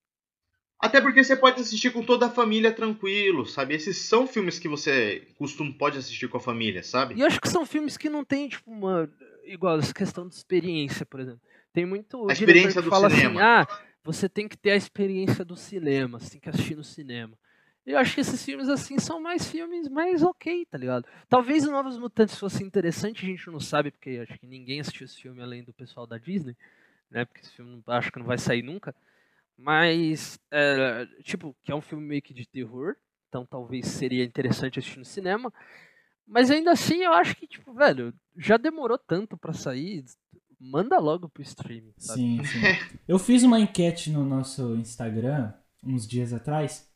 Até 0.78 1.00
porque 1.00 1.24
você 1.24 1.34
pode 1.34 1.60
assistir 1.60 1.90
com 1.90 2.02
toda 2.02 2.26
a 2.26 2.30
família 2.30 2.70
tranquilo, 2.70 3.46
sabe? 3.46 3.74
Esses 3.74 3.96
são 3.96 4.26
filmes 4.26 4.58
que 4.58 4.68
você 4.68 5.26
costuma 5.38 5.72
pode 5.72 5.96
assistir 5.96 6.28
com 6.28 6.36
a 6.36 6.40
família, 6.40 6.82
sabe? 6.82 7.14
E 7.14 7.20
eu 7.20 7.26
acho 7.26 7.40
que 7.40 7.48
são 7.48 7.64
filmes 7.64 7.96
que 7.96 8.10
não 8.10 8.24
tem, 8.24 8.48
tipo, 8.48 8.70
uma. 8.70 9.10
Igual 9.44 9.78
essa 9.78 9.94
questão 9.94 10.28
de 10.28 10.34
experiência, 10.34 11.06
por 11.06 11.20
exemplo. 11.20 11.40
Tem 11.72 11.86
muito. 11.86 12.28
A 12.28 12.32
experiência 12.32 12.82
que 12.82 12.88
do 12.88 12.90
fala 12.90 13.08
cinema. 13.08 13.40
assim: 13.40 13.70
ah, 13.70 13.78
você 14.04 14.28
tem 14.28 14.46
que 14.46 14.56
ter 14.56 14.72
a 14.72 14.76
experiência 14.76 15.44
do 15.44 15.56
cinema, 15.56 16.18
você 16.18 16.32
tem 16.32 16.40
que 16.40 16.48
assistir 16.48 16.76
no 16.76 16.84
cinema. 16.84 17.38
Eu 17.86 17.98
acho 17.98 18.14
que 18.14 18.20
esses 18.20 18.44
filmes, 18.44 18.68
assim, 18.68 18.98
são 18.98 19.20
mais 19.20 19.48
filmes 19.48 19.88
mais 19.88 20.20
ok, 20.22 20.66
tá 20.66 20.76
ligado? 20.76 21.06
Talvez 21.28 21.64
o 21.64 21.70
Novos 21.70 21.96
Mutantes 21.96 22.36
fosse 22.36 22.64
interessante, 22.64 23.24
a 23.24 23.28
gente 23.28 23.48
não 23.48 23.60
sabe, 23.60 23.92
porque 23.92 24.26
acho 24.28 24.38
que 24.40 24.46
ninguém 24.46 24.80
assistiu 24.80 25.04
esse 25.04 25.22
filme 25.22 25.40
além 25.40 25.62
do 25.62 25.72
pessoal 25.72 26.04
da 26.04 26.18
Disney, 26.18 26.56
né? 27.08 27.24
Porque 27.24 27.42
esse 27.42 27.52
filme 27.52 27.80
acho 27.86 28.10
que 28.10 28.18
não 28.18 28.26
vai 28.26 28.38
sair 28.38 28.62
nunca. 28.62 28.92
Mas, 29.58 30.38
é, 30.50 31.06
tipo, 31.22 31.56
que 31.62 31.72
é 31.72 31.74
um 31.74 31.80
filme 31.80 32.04
meio 32.06 32.22
que 32.22 32.34
de 32.34 32.46
terror, 32.46 32.94
então 33.28 33.46
talvez 33.46 33.86
seria 33.86 34.24
interessante 34.24 34.78
assistir 34.78 34.98
no 34.98 35.04
cinema. 35.04 35.52
Mas 36.26 36.50
ainda 36.50 36.72
assim, 36.72 37.02
eu 37.02 37.12
acho 37.12 37.34
que, 37.36 37.46
tipo, 37.46 37.72
velho, 37.72 38.12
já 38.36 38.56
demorou 38.56 38.98
tanto 38.98 39.36
pra 39.38 39.52
sair, 39.52 40.04
manda 40.60 40.98
logo 40.98 41.28
pro 41.28 41.42
streaming, 41.42 41.94
sabe? 41.96 42.20
Sim, 42.20 42.44
sim. 42.44 42.60
Eu 43.06 43.18
fiz 43.18 43.42
uma 43.42 43.60
enquete 43.60 44.10
no 44.10 44.24
nosso 44.24 44.74
Instagram 44.76 45.52
uns 45.84 46.06
dias 46.06 46.32
atrás, 46.32 46.88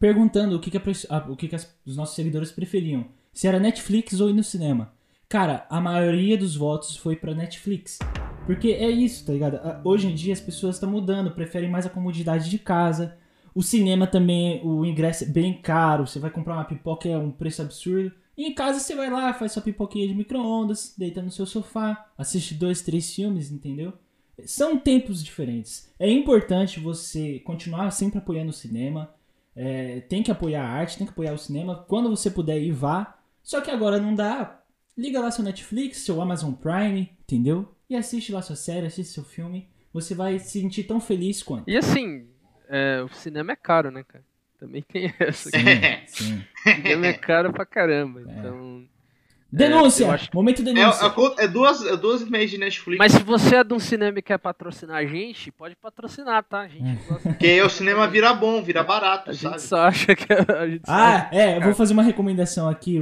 perguntando 0.00 0.56
o 0.56 0.60
que, 0.60 0.70
que, 0.70 0.78
a- 1.08 1.30
o 1.30 1.36
que, 1.36 1.48
que 1.48 1.54
as- 1.54 1.78
os 1.86 1.96
nossos 1.96 2.16
seguidores 2.16 2.50
preferiam. 2.50 3.08
Se 3.32 3.46
era 3.46 3.60
Netflix 3.60 4.20
ou 4.20 4.28
ir 4.30 4.34
no 4.34 4.44
cinema. 4.44 4.93
Cara, 5.28 5.66
a 5.68 5.80
maioria 5.80 6.36
dos 6.36 6.54
votos 6.56 6.96
foi 6.96 7.16
pra 7.16 7.34
Netflix. 7.34 7.98
Porque 8.46 8.68
é 8.68 8.90
isso, 8.90 9.24
tá 9.24 9.32
ligado? 9.32 9.58
Hoje 9.84 10.06
em 10.08 10.14
dia 10.14 10.32
as 10.32 10.40
pessoas 10.40 10.76
estão 10.76 10.90
mudando, 10.90 11.30
preferem 11.30 11.70
mais 11.70 11.86
a 11.86 11.90
comodidade 11.90 12.50
de 12.50 12.58
casa. 12.58 13.16
O 13.54 13.62
cinema 13.62 14.06
também, 14.06 14.60
o 14.64 14.84
ingresso 14.84 15.24
é 15.24 15.26
bem 15.26 15.60
caro. 15.60 16.06
Você 16.06 16.18
vai 16.18 16.30
comprar 16.30 16.54
uma 16.54 16.64
pipoca, 16.64 17.08
é 17.08 17.16
um 17.16 17.30
preço 17.30 17.62
absurdo. 17.62 18.12
E 18.36 18.46
em 18.46 18.54
casa 18.54 18.80
você 18.80 18.94
vai 18.94 19.08
lá, 19.08 19.32
faz 19.32 19.52
sua 19.52 19.62
pipoquinha 19.62 20.08
de 20.08 20.14
micro-ondas, 20.14 20.94
deita 20.98 21.22
no 21.22 21.30
seu 21.30 21.46
sofá, 21.46 22.10
assiste 22.18 22.54
dois, 22.54 22.82
três 22.82 23.14
filmes, 23.14 23.50
entendeu? 23.50 23.92
São 24.44 24.76
tempos 24.76 25.22
diferentes. 25.22 25.88
É 25.98 26.10
importante 26.10 26.80
você 26.80 27.38
continuar 27.40 27.92
sempre 27.92 28.18
apoiando 28.18 28.50
o 28.50 28.52
cinema. 28.52 29.14
É, 29.54 30.00
tem 30.00 30.22
que 30.22 30.32
apoiar 30.32 30.64
a 30.64 30.68
arte, 30.68 30.98
tem 30.98 31.06
que 31.06 31.12
apoiar 31.12 31.32
o 31.32 31.38
cinema. 31.38 31.84
Quando 31.88 32.10
você 32.10 32.28
puder 32.28 32.60
ir, 32.60 32.72
vá. 32.72 33.16
Só 33.40 33.60
que 33.60 33.70
agora 33.70 34.00
não 34.00 34.14
dá. 34.14 34.60
Liga 34.96 35.20
lá 35.20 35.30
seu 35.30 35.44
Netflix, 35.44 35.98
seu 35.98 36.20
Amazon 36.20 36.52
Prime, 36.52 37.10
entendeu? 37.22 37.68
E 37.90 37.96
assiste 37.96 38.32
lá 38.32 38.40
sua 38.42 38.56
série, 38.56 38.86
assiste 38.86 39.12
seu 39.12 39.24
filme. 39.24 39.68
Você 39.92 40.14
vai 40.14 40.38
se 40.38 40.60
sentir 40.60 40.84
tão 40.84 41.00
feliz 41.00 41.42
quanto. 41.42 41.68
E 41.68 41.76
assim, 41.76 42.26
é, 42.68 43.02
o 43.02 43.08
cinema 43.14 43.52
é 43.52 43.56
caro, 43.56 43.90
né, 43.90 44.04
cara? 44.04 44.24
Também 44.58 44.82
tem 44.82 45.12
essa. 45.18 45.50
Sim, 45.50 45.68
É. 45.68 46.02
sim. 46.06 46.42
O 46.66 46.70
cinema 46.70 47.06
é 47.06 47.12
caro 47.12 47.52
pra 47.52 47.66
caramba, 47.66 48.22
então... 48.22 48.84
Denúncia! 49.52 50.06
eu 50.06 50.10
acho 50.10 50.30
que- 50.30 50.34
Momento 50.34 50.62
É, 50.62 50.64
denúncia. 50.64 51.04
é 51.38 51.44
é 51.44 51.46
duas, 51.48 51.86
é 51.86 51.96
duas 51.96 52.28
meses 52.28 52.50
de 52.50 52.58
Netflix. 52.58 52.98
Mas 52.98 53.12
se 53.12 53.22
você 53.22 53.54
é 53.56 53.62
de 53.62 53.72
um 53.72 53.78
cinema 53.78 54.18
e 54.18 54.22
quer 54.22 54.36
patrocinar 54.38 54.96
a 54.96 55.06
gente, 55.06 55.52
pode 55.52 55.76
patrocinar, 55.76 56.42
tá? 56.42 56.62
A 56.62 56.68
gente 56.68 57.04
gosta. 57.06 57.28
Porque 57.28 57.46
aí 57.46 57.62
o 57.62 57.68
cinema 57.70 58.08
vira 58.08 58.34
bom, 58.34 58.60
vira 58.64 58.82
barato, 58.82 59.30
A 59.30 59.34
sabe? 59.34 59.52
gente 59.58 59.62
só 59.62 59.76
acha 59.82 60.16
que 60.16 60.26
a 60.32 60.66
gente 60.68 60.82
Ah, 60.88 61.28
é, 61.32 61.56
eu 61.56 61.60
vou 61.62 61.72
fazer 61.74 61.92
uma 61.92 62.02
recomendação 62.02 62.68
aqui. 62.68 62.98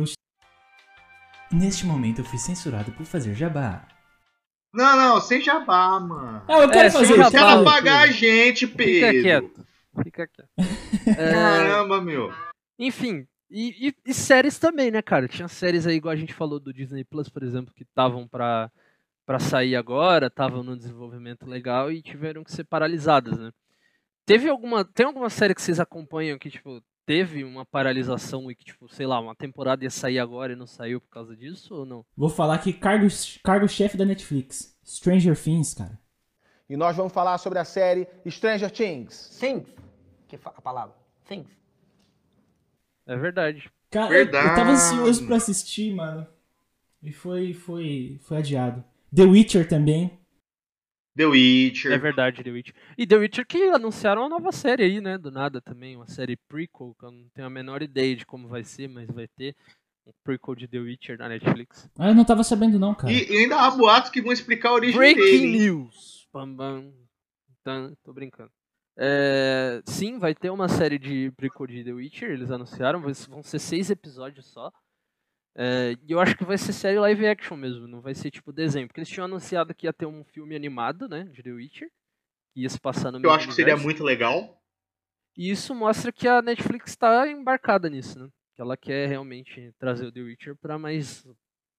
Neste 1.53 1.85
momento 1.87 2.21
eu 2.21 2.25
fui 2.25 2.39
censurado 2.39 2.93
por 2.93 3.05
fazer 3.05 3.35
jabá. 3.35 3.87
Não, 4.75 4.97
não, 4.97 5.21
sem 5.21 5.41
jabá, 5.41 6.01
mano. 6.01 6.43
Ah, 6.49 6.61
eu 6.61 6.71
quero 6.71 6.89
É, 6.89 6.91
fazer. 6.91 7.13
Os 7.13 7.19
jabá, 7.19 7.31
caras 7.31 7.51
Paulo, 7.55 7.65
fazer. 7.65 7.77
pagar 7.77 8.01
a 8.03 8.07
gente, 8.07 8.67
Fica 8.67 8.77
Pedro. 8.77 9.23
quieto. 9.23 9.67
Fica 10.03 10.27
quieto. 10.27 10.49
É, 11.19 11.33
Caramba, 11.33 12.01
meu. 12.01 12.33
enfim, 12.79 13.27
e, 13.51 13.89
e- 13.89 13.95
e 14.07 14.15
séries 14.15 14.57
também, 14.59 14.89
né, 14.91 15.03
cara? 15.03 15.27
Tinha 15.27 15.49
séries 15.49 15.85
aí, 15.87 15.97
igual 15.97 16.13
a 16.13 16.17
gente 16.17 16.33
falou 16.33 16.61
do 16.61 16.73
Disney 16.73 17.03
Plus, 17.05 17.29
por 17.29 17.43
exemplo, 17.43 17.75
que 17.75 17.83
estavam 17.83 18.27
pra, 18.29 18.71
pra 19.27 19.41
sair 19.41 19.75
agora, 19.75 20.29
estavam 20.29 20.63
no 20.63 20.77
desenvolvimento 20.77 21.45
legal 21.45 21.91
e 21.91 22.01
tiveram 22.01 22.45
que 22.45 22.53
ser 22.53 22.63
paralisadas, 22.65 23.37
né? 23.37 23.51
Teve 24.25 24.49
alguma. 24.49 24.85
Tem 24.85 25.05
alguma 25.05 25.29
série 25.29 25.55
que 25.57 25.61
vocês 25.61 25.81
acompanham 25.81 26.39
que, 26.39 26.49
tipo, 26.49 26.81
teve 27.07 27.45
uma 27.45 27.65
paralisação 27.65 28.51
e 28.51 28.55
que, 28.55 28.65
tipo, 28.65 28.89
sei 28.93 29.07
lá, 29.07 29.19
uma 29.21 29.35
temporada 29.35 29.85
ia 29.85 29.91
sair 29.91 30.19
agora 30.19 30.53
e 30.53 30.57
não 30.57 30.67
saiu 30.67 31.01
por 31.01 31.09
causa 31.11 31.37
disso 31.37 31.75
ou 31.75 31.87
não? 31.87 32.05
Vou 32.17 32.29
falar 32.29 32.55
aqui 32.55 32.73
cargo, 32.73 33.07
cargo 33.43 33.69
chefe 33.69 33.97
da 33.97 34.05
Netflix. 34.05 34.77
Stranger 34.85 35.37
Things, 35.41 35.75
cara. 35.75 35.99
E 36.69 36.77
nós 36.77 36.97
vamos 36.97 37.13
falar 37.13 37.37
sobre 37.39 37.59
a 37.59 37.65
série 37.65 38.07
Stranger 38.29 38.71
Things. 38.71 39.37
Things, 39.39 39.67
que 40.29 40.37
a 40.45 40.61
palavra. 40.63 40.95
Things. 41.29 41.51
É 43.07 43.17
verdade. 43.17 43.71
Cara, 43.91 44.15
eu- 44.15 44.19
eu 44.21 44.25
Verdade. 44.25 44.57
tava 44.57 44.71
ansioso 44.71 45.27
pra 45.27 45.37
assistir, 45.37 45.95
mano. 45.95 46.27
E 47.03 47.13
foi, 47.13 47.53
foi, 47.53 48.19
foi 48.23 48.39
adiado. 48.39 48.83
The 49.15 49.25
Witcher 49.25 49.69
também. 49.69 50.19
The 51.17 51.27
Witcher. 51.27 51.93
É 51.93 51.99
verdade, 51.99 52.43
The 52.43 52.51
Witcher. 52.51 52.75
E 52.97 53.07
The 53.07 53.17
Witcher 53.17 53.47
que 53.47 53.63
anunciaram 53.69 54.23
uma 54.23 54.29
nova 54.29 54.51
série 54.53 54.85
aí, 54.85 55.01
né? 55.01 55.19
Do 55.19 55.31
nada 55.31 55.61
também, 55.61 55.97
uma 55.97 56.07
série 56.07 56.37
prequel, 56.49 56.95
que 56.99 57.05
eu 57.05 57.11
não 57.11 57.29
tenho 57.35 57.47
a 57.47 57.51
menor 57.51 57.83
ideia 57.83 58.17
de 58.17 58.25
como 58.25 58.49
vai 58.49 58.65
ser, 58.65 58.89
mas 58.89 59.09
vai 59.11 59.29
ter 59.29 59.55
um 60.07 60.13
prequel 60.25 60.55
de 60.55 60.67
The 60.67 60.79
Witcher 60.79 61.19
na 61.19 61.29
Netflix. 61.29 61.89
Ah, 61.99 62.09
eu 62.09 62.15
não 62.15 62.25
tava 62.25 62.43
sabendo 62.43 62.79
não, 62.79 62.95
cara. 62.95 63.13
E, 63.13 63.31
e 63.31 63.37
ainda 63.39 63.57
há 63.61 63.71
boatos 63.71 64.11
que 64.11 64.23
vão 64.23 64.33
explicar 64.33 64.71
a 64.71 64.75
origem 64.75 64.97
Breaking 64.97 65.21
dele. 65.21 65.47
hein? 65.47 65.53
news! 65.53 66.27
Bam, 66.33 66.55
bam. 66.55 66.93
Tan, 67.63 67.93
tô 68.03 68.13
brincando. 68.13 68.51
É, 68.97 69.81
sim, 69.87 70.19
vai 70.19 70.35
ter 70.35 70.51
uma 70.51 70.69
série 70.69 70.99
de 70.99 71.31
prequel 71.37 71.67
de 71.67 71.85
The 71.85 71.93
Witcher, 71.93 72.31
eles 72.31 72.51
anunciaram, 72.51 73.01
vão 73.01 73.43
ser 73.43 73.59
seis 73.59 73.91
episódios 73.91 74.47
só. 74.47 74.71
É, 75.55 75.97
e 76.09 76.13
eu 76.13 76.19
acho 76.21 76.37
que 76.37 76.45
vai 76.45 76.57
ser 76.57 76.73
série 76.73 76.99
live 76.99 77.27
action 77.27 77.57
mesmo, 77.57 77.87
não 77.87 78.01
vai 78.01 78.15
ser 78.15 78.31
tipo 78.31 78.53
desenho. 78.53 78.87
Porque 78.87 79.01
eles 79.01 79.09
tinham 79.09 79.25
anunciado 79.27 79.75
que 79.75 79.87
ia 79.87 79.93
ter 79.93 80.07
um 80.07 80.25
filme 80.25 80.57
animado, 80.57 81.09
né, 81.09 81.25
de 81.25 81.43
The 81.43 81.51
Witcher, 81.51 81.89
que 82.55 82.63
ia 82.63 82.69
se 82.69 82.81
passar 82.81 83.11
no 83.11 83.19
Eu 83.19 83.23
mesmo 83.23 83.35
acho 83.35 83.49
que 83.49 83.55
seria 83.55 83.75
universo. 83.75 83.85
muito 83.85 84.03
legal. 84.05 84.59
E 85.37 85.51
isso 85.51 85.75
mostra 85.75 86.13
que 86.13 86.29
a 86.29 86.43
Netflix 86.43 86.91
está 86.91 87.27
embarcada 87.29 87.89
nisso, 87.89 88.19
né? 88.19 88.29
Que 88.55 88.61
ela 88.61 88.77
quer 88.77 89.09
realmente 89.09 89.73
trazer 89.79 90.07
o 90.07 90.13
The 90.13 90.21
Witcher 90.21 90.57
para 90.57 90.79
mais 90.79 91.27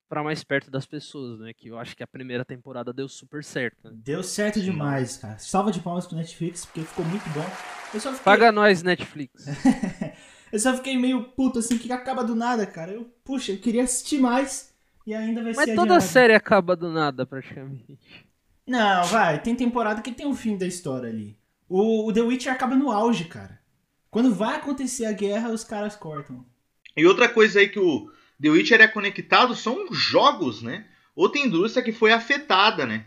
para 0.09 0.23
mais 0.23 0.43
perto 0.43 0.69
das 0.69 0.85
pessoas, 0.85 1.39
né? 1.39 1.53
Que 1.55 1.69
eu 1.69 1.77
acho 1.79 1.95
que 1.95 2.03
a 2.03 2.07
primeira 2.07 2.45
temporada 2.45 2.93
deu 2.93 3.07
super 3.07 3.43
certo. 3.43 3.89
Né? 3.89 3.91
Deu 3.95 4.21
certo 4.21 4.61
demais, 4.61 5.17
cara. 5.17 5.39
Salva 5.39 5.71
de 5.71 5.79
palmas 5.79 6.05
pro 6.05 6.15
Netflix, 6.15 6.65
porque 6.65 6.81
ficou 6.81 7.03
muito 7.05 7.27
bom. 7.31 7.45
Eu 7.93 7.99
só 7.99 8.09
fiquei, 8.11 8.23
Paga 8.23 8.51
nós, 8.51 8.83
Netflix. 8.83 9.45
eu 10.53 10.59
só 10.59 10.75
fiquei 10.75 10.95
meio 10.95 11.23
puto 11.31 11.57
assim, 11.57 11.79
que 11.79 11.91
acaba 11.91 12.23
do 12.23 12.35
nada, 12.35 12.63
cara. 12.67 12.91
Eu, 12.91 13.11
puxa, 13.25 13.51
eu 13.53 13.57
queria 13.57 13.81
assistir 13.81 14.19
mais 14.19 14.71
e 15.03 15.11
ainda 15.11 15.41
vai 15.41 15.51
Mas 15.55 15.65
ser 15.65 15.75
toda 15.75 15.95
adiado. 15.95 16.11
série 16.11 16.35
acaba 16.35 16.75
do 16.75 16.91
nada, 16.91 17.25
praticamente. 17.25 17.97
Não, 18.67 19.03
vai. 19.05 19.41
Tem 19.41 19.55
temporada 19.55 20.03
que 20.03 20.11
tem 20.11 20.27
o 20.27 20.35
fim 20.35 20.55
da 20.55 20.67
história 20.67 21.09
ali. 21.09 21.35
O, 21.67 22.07
o 22.07 22.13
The 22.13 22.21
Witcher 22.21 22.53
acaba 22.53 22.75
no 22.75 22.91
auge, 22.91 23.25
cara. 23.25 23.59
Quando 24.11 24.31
vai 24.31 24.57
acontecer 24.57 25.05
a 25.05 25.11
guerra, 25.11 25.49
os 25.49 25.63
caras 25.63 25.95
cortam. 25.95 26.45
E 26.95 27.03
outra 27.03 27.27
coisa 27.27 27.59
aí 27.59 27.67
que 27.67 27.79
o 27.79 28.11
The 28.39 28.49
Witcher 28.51 28.79
é 28.79 28.87
conectado 28.87 29.55
são 29.55 29.91
jogos, 29.91 30.61
né? 30.61 30.85
Outra 31.15 31.41
indústria 31.41 31.83
que 31.83 31.91
foi 31.91 32.13
afetada, 32.13 32.85
né? 32.85 33.05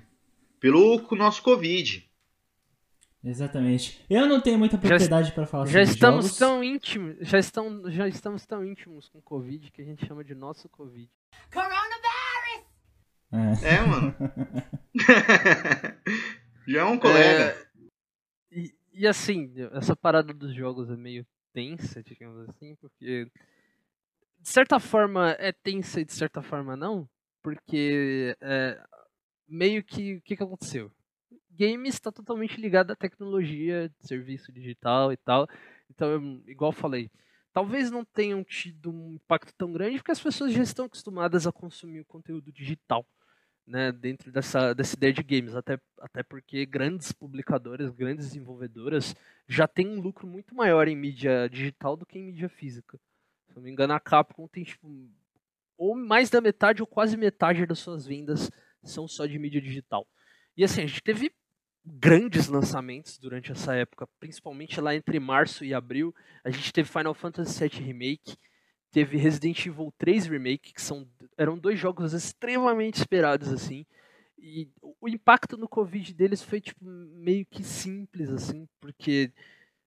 Pelo 0.59 1.01
nosso 1.13 1.41
Covid. 1.43 2.06
Exatamente. 3.27 4.01
Eu 4.09 4.27
não 4.27 4.41
tenho 4.41 4.57
muita 4.57 4.79
propriedade 4.79 5.33
pra 5.33 5.47
falar 5.47 5.67
Já 5.67 5.81
sobre 5.81 5.95
estamos 5.95 6.25
jogos. 6.27 6.39
tão 6.39 6.63
íntimos, 6.63 7.17
já, 7.21 7.39
estão, 7.39 7.91
já 7.91 8.07
estamos 8.07 8.47
tão 8.47 8.65
íntimos 8.65 9.09
com 9.09 9.19
o 9.19 9.23
Covid 9.23 9.73
que 9.73 9.83
a 9.83 9.85
gente 9.85 10.07
chama 10.07 10.23
de 10.23 10.35
nosso 10.35 10.69
Covid. 10.69 11.11
É. 13.33 13.75
É, 13.75 13.81
mano. 13.81 14.15
Já 16.69 16.81
é 16.81 16.85
um 16.85 16.99
colega. 16.99 17.69
E, 18.51 18.73
e 18.93 19.07
assim, 19.07 19.53
essa 19.73 19.97
parada 19.97 20.33
dos 20.33 20.55
jogos 20.55 20.89
é 20.89 20.97
meio 20.97 21.27
tensa, 21.53 22.03
digamos 22.03 22.49
assim, 22.49 22.77
porque 22.77 23.31
de 24.39 24.49
certa 24.49 24.79
forma 24.79 25.31
é 25.39 25.51
tensa 25.53 26.01
e 26.01 26.05
de 26.05 26.13
certa 26.13 26.41
forma 26.43 26.77
não, 26.77 27.09
porque 27.43 28.37
é, 28.41 28.81
meio 29.49 29.83
que 29.83 30.17
o 30.17 30.23
que, 30.23 30.37
que 30.37 30.43
aconteceu? 30.43 30.91
Games 31.57 31.95
está 31.95 32.13
totalmente 32.13 32.61
ligado 32.61 32.91
à 32.91 32.97
tecnologia, 32.97 33.91
serviço 34.01 34.53
digital 34.53 35.13
e 35.13 35.17
tal. 35.17 35.49
Então, 35.91 36.11
eu, 36.11 36.43
igual 36.47 36.73
falei, 36.73 37.11
talvez 37.53 37.91
não 37.91 38.05
tenham 38.05 38.45
tido 38.45 38.91
um 38.93 39.15
impacto 39.15 39.53
tão 39.57 39.73
grande 39.73 39.97
porque 39.97 40.13
as 40.13 40.23
pessoas 40.23 40.53
já 40.53 40.63
estão 40.63 40.85
acostumadas 40.85 41.47
a 41.47 41.53
consumir 41.53 42.01
o 42.01 42.05
conteúdo 42.05 42.53
digital. 42.53 43.07
Né, 43.69 43.91
dentro 43.91 44.31
dessa, 44.31 44.73
dessa 44.73 44.95
ideia 44.95 45.13
de 45.13 45.25
games, 45.25 45.57
até, 45.57 45.77
até 45.99 46.23
porque 46.23 46.65
grandes 46.65 47.11
publicadoras, 47.11 47.91
grandes 47.91 48.27
desenvolvedoras 48.27 49.13
já 49.49 49.67
têm 49.67 49.89
um 49.89 50.01
lucro 50.01 50.25
muito 50.25 50.55
maior 50.55 50.87
em 50.87 50.95
mídia 50.95 51.49
digital 51.49 51.97
do 51.97 52.07
que 52.07 52.17
em 52.17 52.27
mídia 52.27 52.49
física. 52.49 52.97
Se 53.49 53.57
não 53.57 53.63
me 53.65 53.69
engano, 53.69 53.93
a 53.93 53.99
Capcom 53.99 54.47
tem, 54.47 54.63
tipo, 54.63 55.11
ou 55.77 55.97
mais 55.97 56.31
da 56.31 56.41
metade 56.41 56.81
ou 56.81 56.87
quase 56.87 57.17
metade 57.17 57.67
das 57.67 57.81
suas 57.81 58.07
vendas 58.07 58.51
são 58.85 59.09
só 59.09 59.27
de 59.27 59.37
mídia 59.37 59.61
digital. 59.61 60.07
E 60.57 60.65
assim, 60.65 60.83
a 60.83 60.87
gente 60.87 61.03
teve 61.03 61.33
grandes 61.87 62.49
lançamentos 62.49 63.17
durante 63.17 63.53
essa 63.53 63.75
época, 63.75 64.09
principalmente 64.19 64.81
lá 64.81 64.95
entre 64.95 65.21
março 65.21 65.65
e 65.65 65.73
abril. 65.73 66.15
A 66.43 66.51
gente 66.51 66.73
teve 66.73 66.89
Final 66.89 67.15
Fantasy 67.15 67.69
VII 67.69 67.81
Remake, 67.81 68.37
teve 68.91 69.17
Resident 69.17 69.65
Evil 69.65 69.93
3 69.97 70.27
Remake, 70.27 70.73
que 70.73 70.83
são, 70.83 71.09
eram 71.39 71.57
dois 71.57 71.79
jogos 71.79 72.13
extremamente 72.13 72.97
esperados, 72.97 73.53
assim. 73.53 73.87
E 74.39 74.69
o 75.01 75.09
impacto 75.09 75.57
no 75.57 75.69
Covid 75.69 76.13
deles 76.13 76.43
foi 76.43 76.61
tipo, 76.61 76.85
meio 76.85 77.47
que 77.47 77.63
simples, 77.63 78.31
assim, 78.31 78.69
porque 78.81 79.33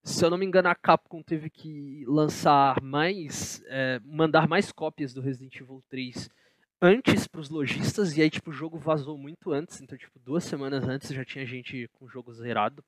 se 0.03 0.23
eu 0.23 0.29
não 0.29 0.37
me 0.37 0.45
engano, 0.45 0.69
a 0.69 0.75
Capcom 0.75 1.21
teve 1.21 1.49
que 1.49 2.03
lançar 2.07 2.81
mais, 2.81 3.61
é, 3.67 3.99
mandar 4.03 4.47
mais 4.47 4.71
cópias 4.71 5.13
do 5.13 5.21
Resident 5.21 5.55
Evil 5.55 5.83
3 5.89 6.29
antes 6.81 7.27
para 7.27 7.41
os 7.41 7.49
lojistas, 7.49 8.15
e 8.15 8.21
aí 8.21 8.29
tipo, 8.29 8.49
o 8.49 8.53
jogo 8.53 8.77
vazou 8.77 9.17
muito 9.17 9.51
antes, 9.51 9.81
então 9.81 9.97
tipo, 9.97 10.17
duas 10.19 10.43
semanas 10.43 10.87
antes 10.87 11.09
já 11.09 11.25
tinha 11.25 11.45
gente 11.45 11.87
com 11.93 12.05
o 12.05 12.09
jogo 12.09 12.33
zerado, 12.33 12.83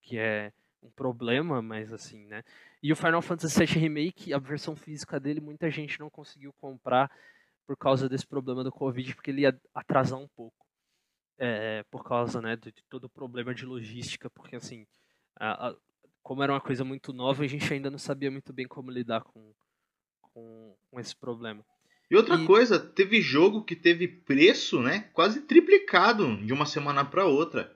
que 0.00 0.18
é 0.18 0.52
um 0.82 0.90
problema, 0.90 1.62
mas 1.62 1.92
assim, 1.92 2.26
né? 2.26 2.42
E 2.82 2.92
o 2.92 2.96
Final 2.96 3.22
Fantasy 3.22 3.64
VII 3.64 3.78
Remake, 3.78 4.34
a 4.34 4.38
versão 4.38 4.74
física 4.74 5.20
dele, 5.20 5.40
muita 5.40 5.70
gente 5.70 6.00
não 6.00 6.10
conseguiu 6.10 6.52
comprar 6.54 7.10
por 7.64 7.76
causa 7.76 8.08
desse 8.08 8.26
problema 8.26 8.64
do 8.64 8.72
Covid, 8.72 9.14
porque 9.14 9.30
ele 9.30 9.42
ia 9.42 9.60
atrasar 9.72 10.18
um 10.18 10.28
pouco. 10.28 10.56
É, 11.38 11.82
por 11.90 12.04
causa 12.04 12.40
né, 12.40 12.56
de, 12.56 12.72
todo 12.88 13.04
o 13.04 13.08
problema 13.08 13.54
de 13.54 13.64
logística, 13.64 14.30
porque 14.30 14.54
assim, 14.54 14.86
a, 15.34 15.70
a, 15.70 15.76
como 16.22 16.42
era 16.42 16.52
uma 16.52 16.60
coisa 16.60 16.84
muito 16.84 17.12
nova, 17.12 17.42
a 17.42 17.46
gente 17.46 17.72
ainda 17.72 17.90
não 17.90 17.98
sabia 17.98 18.30
muito 18.30 18.52
bem 18.52 18.66
como 18.68 18.90
lidar 18.90 19.22
com, 19.22 19.52
com, 20.20 20.76
com 20.90 21.00
esse 21.00 21.16
problema. 21.16 21.64
E 22.12 22.16
outra 22.16 22.34
e... 22.34 22.44
coisa, 22.44 22.78
teve 22.78 23.22
jogo 23.22 23.64
que 23.64 23.74
teve 23.74 24.06
preço, 24.06 24.82
né, 24.82 25.08
quase 25.14 25.40
triplicado 25.40 26.36
de 26.44 26.52
uma 26.52 26.66
semana 26.66 27.02
para 27.02 27.24
outra. 27.24 27.74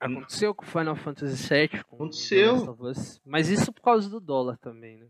Aconteceu 0.00 0.54
com 0.54 0.64
Final 0.64 0.96
Fantasy 0.96 1.46
VII. 1.46 1.80
Aconteceu. 1.80 2.74
Mas 3.22 3.50
isso 3.50 3.70
por 3.70 3.82
causa 3.82 4.08
do 4.08 4.18
dólar 4.18 4.56
também, 4.56 4.96
né? 4.96 5.06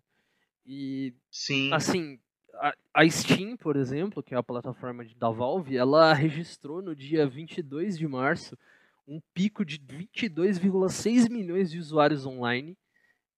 E, 0.67 1.15
Sim. 1.31 1.73
assim, 1.73 2.19
a, 2.55 2.75
a 2.93 3.09
Steam, 3.09 3.57
por 3.57 3.77
exemplo, 3.77 4.21
que 4.21 4.35
é 4.35 4.37
a 4.37 4.43
plataforma 4.43 5.07
da 5.17 5.31
Valve, 5.31 5.77
ela 5.77 6.13
registrou 6.13 6.83
no 6.83 6.97
dia 6.97 7.29
22 7.29 7.97
de 7.97 8.09
março 8.09 8.59
um 9.07 9.21
pico 9.33 9.65
de 9.65 9.79
22,6 9.79 11.31
milhões 11.31 11.71
de 11.71 11.79
usuários 11.79 12.27
online, 12.27 12.77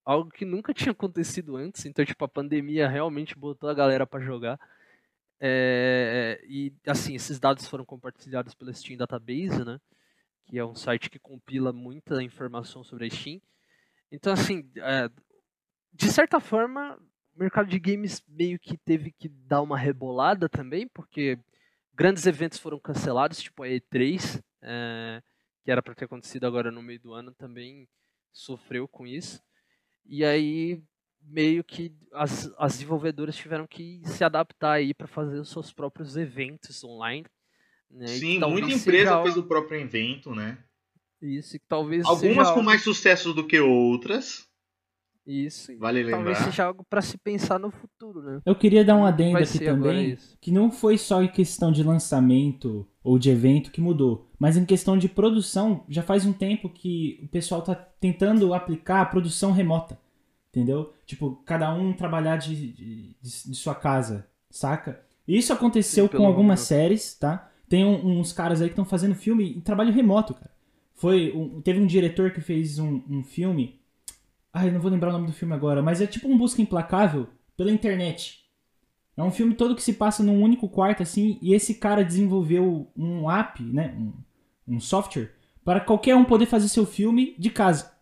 algo 0.06 0.30
que 0.30 0.46
nunca 0.46 0.72
tinha 0.72 0.92
acontecido 0.92 1.54
antes. 1.54 1.84
Então, 1.84 2.02
tipo, 2.02 2.24
a 2.24 2.28
pandemia 2.28 2.88
realmente 2.88 3.36
botou 3.36 3.68
a 3.68 3.74
galera 3.74 4.06
para 4.06 4.24
jogar. 4.24 4.58
É, 5.40 6.42
e 6.48 6.72
assim, 6.86 7.14
esses 7.14 7.38
dados 7.38 7.66
foram 7.66 7.84
compartilhados 7.84 8.54
pela 8.54 8.72
Steam 8.72 8.96
Database, 8.96 9.64
né? 9.64 9.80
Que 10.46 10.58
é 10.58 10.64
um 10.64 10.74
site 10.74 11.10
que 11.10 11.18
compila 11.18 11.72
muita 11.72 12.22
informação 12.22 12.82
sobre 12.82 13.06
a 13.06 13.10
Steam. 13.10 13.40
Então, 14.10 14.32
assim, 14.32 14.70
é, 14.76 15.10
de 15.92 16.10
certa 16.10 16.40
forma, 16.40 16.96
o 17.34 17.38
mercado 17.38 17.68
de 17.68 17.78
games 17.78 18.22
meio 18.28 18.58
que 18.58 18.76
teve 18.78 19.12
que 19.12 19.28
dar 19.28 19.62
uma 19.62 19.76
rebolada 19.76 20.48
também, 20.48 20.88
porque 20.88 21.38
grandes 21.94 22.26
eventos 22.26 22.58
foram 22.58 22.78
cancelados, 22.78 23.42
tipo 23.42 23.62
a 23.62 23.68
E3. 23.68 24.42
É, 24.62 25.22
que 25.66 25.70
era 25.72 25.82
para 25.82 25.96
ter 25.96 26.04
acontecido 26.04 26.46
agora 26.46 26.70
no 26.70 26.80
meio 26.80 27.00
do 27.00 27.12
ano, 27.12 27.34
também 27.34 27.88
sofreu 28.32 28.86
com 28.86 29.04
isso. 29.04 29.42
E 30.04 30.24
aí 30.24 30.80
meio 31.26 31.64
que 31.64 31.92
as, 32.12 32.52
as 32.58 32.74
desenvolvedoras 32.74 33.36
tiveram 33.36 33.66
que 33.66 34.00
se 34.04 34.24
adaptar 34.24 34.72
aí 34.72 34.94
para 34.94 35.06
fazer 35.06 35.38
os 35.38 35.50
seus 35.50 35.72
próprios 35.72 36.16
eventos 36.16 36.82
online. 36.84 37.26
Né? 37.90 38.06
Sim, 38.06 38.38
muita 38.40 38.72
empresa 38.72 39.10
seja... 39.10 39.22
fez 39.22 39.36
o 39.36 39.42
próprio 39.44 39.80
evento, 39.80 40.34
né? 40.34 40.58
Isso, 41.20 41.56
e 41.56 41.60
talvez 41.60 42.04
algumas 42.04 42.50
com 42.50 42.62
mais 42.62 42.82
sucesso 42.82 43.32
do 43.32 43.46
que 43.46 43.58
outras. 43.58 44.46
Isso. 45.26 45.76
Vale 45.78 46.02
lembrar. 46.04 46.18
Talvez 46.18 46.38
seja 46.38 46.64
algo 46.64 46.84
para 46.88 47.02
se 47.02 47.18
pensar 47.18 47.58
no 47.58 47.70
futuro, 47.70 48.22
né? 48.22 48.40
Eu 48.46 48.54
queria 48.54 48.84
dar 48.84 48.94
um 48.94 49.04
adendo 49.04 49.38
aqui 49.38 49.58
também, 49.58 50.16
que 50.40 50.52
não 50.52 50.70
foi 50.70 50.96
só 50.96 51.20
em 51.20 51.28
questão 51.28 51.72
de 51.72 51.82
lançamento 51.82 52.88
ou 53.02 53.18
de 53.18 53.30
evento 53.30 53.72
que 53.72 53.80
mudou, 53.80 54.30
mas 54.38 54.56
em 54.56 54.64
questão 54.64 54.96
de 54.96 55.08
produção, 55.08 55.84
já 55.88 56.02
faz 56.02 56.24
um 56.24 56.32
tempo 56.32 56.68
que 56.68 57.18
o 57.24 57.28
pessoal 57.28 57.60
tá 57.60 57.74
tentando 57.74 58.54
aplicar 58.54 59.00
a 59.00 59.06
produção 59.06 59.50
remota, 59.50 59.98
entendeu? 60.56 60.94
Tipo, 61.04 61.42
cada 61.44 61.72
um 61.74 61.92
trabalhar 61.92 62.38
de, 62.38 62.72
de, 62.72 63.16
de 63.20 63.54
sua 63.54 63.74
casa, 63.74 64.26
saca? 64.50 65.02
Isso 65.28 65.52
aconteceu 65.52 66.08
Sim, 66.08 66.16
com 66.16 66.26
algumas 66.26 66.60
séries, 66.60 67.14
tá? 67.14 67.50
Tem 67.68 67.84
um, 67.84 68.18
uns 68.18 68.32
caras 68.32 68.62
aí 68.62 68.68
que 68.68 68.72
estão 68.72 68.84
fazendo 68.84 69.14
filme 69.14 69.54
em 69.56 69.60
trabalho 69.60 69.92
remoto, 69.92 70.32
cara. 70.32 70.50
Foi 70.94 71.30
um, 71.32 71.60
teve 71.60 71.78
um 71.78 71.86
diretor 71.86 72.30
que 72.30 72.40
fez 72.40 72.78
um, 72.78 73.02
um 73.08 73.22
filme 73.22 73.78
Ai, 74.58 74.70
não 74.70 74.80
vou 74.80 74.90
lembrar 74.90 75.10
o 75.10 75.12
nome 75.12 75.26
do 75.26 75.34
filme 75.34 75.52
agora, 75.52 75.82
mas 75.82 76.00
é 76.00 76.06
tipo 76.06 76.26
um 76.26 76.38
Busca 76.38 76.62
Implacável 76.62 77.28
pela 77.58 77.70
internet. 77.70 78.46
É 79.14 79.22
um 79.22 79.30
filme 79.30 79.54
todo 79.54 79.74
que 79.76 79.82
se 79.82 79.92
passa 79.92 80.22
num 80.22 80.42
único 80.42 80.66
quarto, 80.66 81.02
assim, 81.02 81.38
e 81.42 81.52
esse 81.52 81.74
cara 81.74 82.02
desenvolveu 82.02 82.90
um 82.96 83.30
app, 83.30 83.62
né? 83.62 83.94
Um, 83.98 84.76
um 84.76 84.80
software, 84.80 85.34
para 85.62 85.78
qualquer 85.78 86.16
um 86.16 86.24
poder 86.24 86.46
fazer 86.46 86.70
seu 86.70 86.86
filme 86.86 87.34
de 87.38 87.50
casa. 87.50 87.92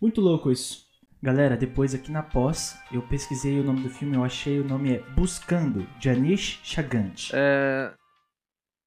Muito 0.00 0.20
louco 0.20 0.50
isso. 0.50 0.89
Galera, 1.22 1.54
depois 1.54 1.94
aqui 1.94 2.10
na 2.10 2.22
pós, 2.22 2.78
eu 2.90 3.02
pesquisei 3.02 3.60
o 3.60 3.62
nome 3.62 3.82
do 3.82 3.90
filme, 3.90 4.16
eu 4.16 4.24
achei 4.24 4.58
o 4.58 4.64
nome 4.64 4.94
é 4.94 4.98
Buscando, 5.10 5.86
de 5.98 6.08
Anish 6.08 6.58
Chagant. 6.64 7.30
É. 7.34 7.92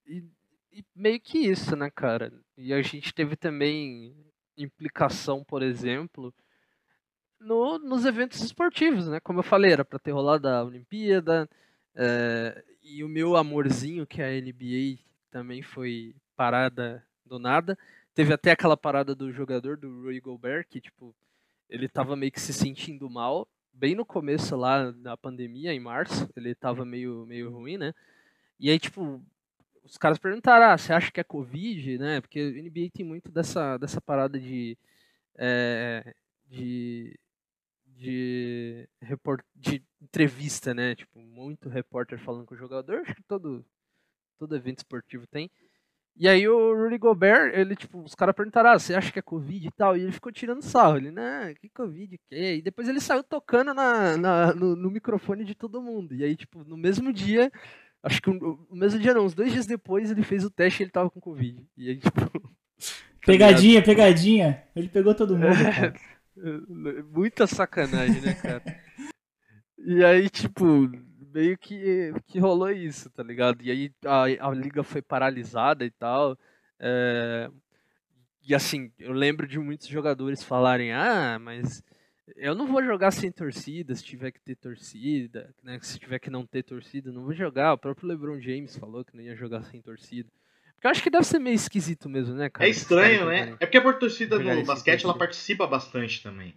E, 0.08 0.24
e 0.72 0.84
meio 0.96 1.20
que 1.22 1.38
isso, 1.38 1.76
né, 1.76 1.92
cara? 1.92 2.34
E 2.58 2.74
a 2.74 2.82
gente 2.82 3.14
teve 3.14 3.36
também 3.36 4.16
implicação, 4.58 5.44
por 5.44 5.62
exemplo, 5.62 6.34
no, 7.40 7.78
nos 7.78 8.04
eventos 8.04 8.42
esportivos, 8.42 9.08
né? 9.08 9.20
Como 9.20 9.40
eu 9.40 9.44
falei, 9.44 9.72
era 9.72 9.86
para 9.86 10.00
ter 10.00 10.12
rolado 10.12 10.48
a 10.48 10.64
Olimpíada, 10.64 11.48
é, 11.94 12.64
e 12.82 13.04
o 13.04 13.08
meu 13.10 13.36
amorzinho, 13.36 14.08
que 14.08 14.24
é 14.24 14.26
a 14.26 14.42
NBA, 14.42 14.98
também 15.30 15.62
foi 15.62 16.16
parada 16.36 17.06
do 17.24 17.38
nada. 17.38 17.78
Teve 18.16 18.34
até 18.34 18.52
aquela 18.52 18.76
parada 18.76 19.14
do 19.14 19.32
jogador, 19.32 19.78
do 19.78 20.02
Rui 20.02 20.20
Gobert, 20.20 20.66
que, 20.68 20.82
tipo, 20.82 21.16
ele 21.70 21.88
tava 21.88 22.16
meio 22.16 22.32
que 22.32 22.42
se 22.42 22.54
sentindo 22.54 23.10
mal, 23.10 23.48
bem 23.74 23.96
no 23.96 24.06
começo 24.06 24.56
lá 24.56 24.92
da 24.92 25.18
pandemia, 25.18 25.74
em 25.74 25.80
março, 25.80 26.30
ele 26.36 26.54
tava 26.56 26.86
meio, 26.86 27.26
meio 27.26 27.52
ruim, 27.52 27.78
né? 27.78 27.94
E 28.60 28.70
aí, 28.70 28.80
tipo, 28.80 29.22
os 29.84 29.98
caras 29.98 30.18
perguntaram, 30.18 30.68
ah, 30.68 30.78
você 30.78 30.94
acha 30.94 31.12
que 31.12 31.20
é 31.20 31.24
Covid, 31.24 31.98
né? 31.98 32.22
Porque 32.22 32.42
o 32.42 32.64
NBA 32.64 32.90
tem 32.94 33.06
muito 33.06 33.32
dessa, 33.32 33.78
dessa 33.78 34.00
parada 34.00 34.40
de, 34.40 34.78
é, 35.38 36.14
de 36.48 37.20
de, 38.04 38.88
report, 39.02 39.46
de 39.56 39.82
entrevista, 40.02 40.74
né? 40.74 40.96
Tipo, 40.96 41.20
muito 41.20 41.70
repórter 41.70 42.20
falando 42.20 42.46
com 42.46 42.54
o 42.54 42.58
jogador. 42.58 43.00
Acho 43.00 43.16
que 43.16 43.24
todo, 43.24 43.66
todo 44.38 44.56
evento 44.56 44.80
esportivo 44.80 45.26
tem. 45.28 45.50
E 46.16 46.28
aí 46.28 46.48
o 46.48 46.76
Rudy 46.76 46.98
Gobert, 47.00 47.54
ele, 47.56 47.76
tipo, 47.76 48.00
os 48.04 48.14
caras 48.14 48.36
perguntaram, 48.36 48.70
ah, 48.70 48.80
você 48.80 48.94
acha 48.94 49.12
que 49.12 49.18
é 49.18 49.22
Covid 49.22 49.68
e 49.68 49.72
tal? 49.72 49.98
E 49.98 50.02
ele 50.02 50.12
ficou 50.12 50.32
tirando 50.32 50.62
sarro. 50.62 50.98
Ele, 50.98 51.10
não, 51.10 51.54
que 51.56 51.70
Covid, 51.70 52.20
que? 52.30 52.56
E 52.58 52.62
depois 52.62 52.88
ele 52.88 53.00
saiu 53.00 53.24
tocando 53.24 53.74
na, 53.74 54.16
na 54.16 54.54
no, 54.54 54.76
no, 54.76 54.92
microfone 54.92 55.44
de 55.44 55.56
todo 55.56 55.82
mundo. 55.82 56.14
E 56.14 56.24
aí, 56.24 56.36
tipo, 56.36 56.64
no 56.64 56.78
mesmo 56.78 57.12
dia, 57.12 57.52
acho 58.04 58.22
que 58.22 58.30
no 58.30 58.60
mesmo 58.72 59.00
dia 59.00 59.14
não, 59.14 59.26
uns 59.26 59.34
dois 59.34 59.52
dias 59.52 59.66
depois 59.66 60.12
ele 60.12 60.22
fez 60.22 60.46
o 60.46 60.52
teste 60.52 60.82
e 60.82 60.84
ele 60.84 60.92
tava 60.92 61.10
com 61.10 61.20
Covid. 61.20 61.66
E 61.76 61.90
aí, 61.90 61.98
tipo... 61.98 62.54
Pegadinha, 63.26 63.82
pegadinha. 63.82 64.64
Ele 64.76 64.90
pegou 64.90 65.16
todo 65.16 65.38
mundo, 65.38 65.56
cara. 65.56 65.94
Muita 67.10 67.48
sacanagem, 67.48 68.22
né, 68.22 68.34
cara? 68.34 68.62
e 69.78 70.04
aí, 70.04 70.30
tipo, 70.30 70.92
meio 71.34 71.58
que, 71.58 72.14
que 72.28 72.40
rolou 72.40 72.72
isso, 72.72 73.10
tá 73.10 73.24
ligado? 73.24 73.62
E 73.62 73.72
aí 73.72 73.92
a, 74.06 74.48
a 74.48 74.52
liga 74.52 74.84
foi 74.84 75.02
paralisada 75.02 75.84
e 75.86 75.92
tal. 75.92 76.38
É... 76.80 77.50
E 78.46 78.54
assim, 78.54 78.92
eu 79.00 79.14
lembro 79.14 79.48
de 79.48 79.58
muitos 79.58 79.88
jogadores 79.88 80.44
falarem, 80.44 80.92
ah, 80.92 81.40
mas 81.40 81.82
eu 82.36 82.54
não 82.54 82.68
vou 82.68 82.84
jogar 82.84 83.12
sem 83.12 83.32
torcida, 83.32 83.96
se 83.96 84.04
tiver 84.04 84.32
que 84.32 84.42
ter 84.42 84.56
torcida, 84.56 85.54
né? 85.64 85.80
Se 85.82 85.98
tiver 85.98 86.20
que 86.20 86.30
não 86.30 86.46
ter 86.46 86.64
torcida, 86.64 87.12
não 87.12 87.24
vou 87.24 87.34
jogar. 87.34 87.74
O 87.74 87.78
próprio 87.78 88.08
LeBron 88.08 88.40
James 88.40 88.78
falou 88.78 89.04
que 89.04 89.16
não 89.16 89.24
ia 89.24 89.36
jogar 89.36 89.64
sem 89.64 89.82
torcida. 89.82 90.30
Porque 90.76 90.88
eu 90.88 90.92
acho 90.92 91.04
que 91.04 91.10
deve 91.10 91.26
ser 91.26 91.40
meio 91.40 91.56
esquisito 91.56 92.10
mesmo, 92.10 92.36
né, 92.36 92.50
cara? 92.50 92.68
É 92.68 92.70
estranho, 92.70 93.28
né? 93.28 93.56
É 93.60 93.66
porque 93.66 93.78
a 93.78 93.94
torcida 93.94 94.38
no 94.38 94.66
basquete 94.66 95.06
ela 95.06 95.18
participa 95.18 95.66
bastante 95.66 96.22
também. 96.22 96.54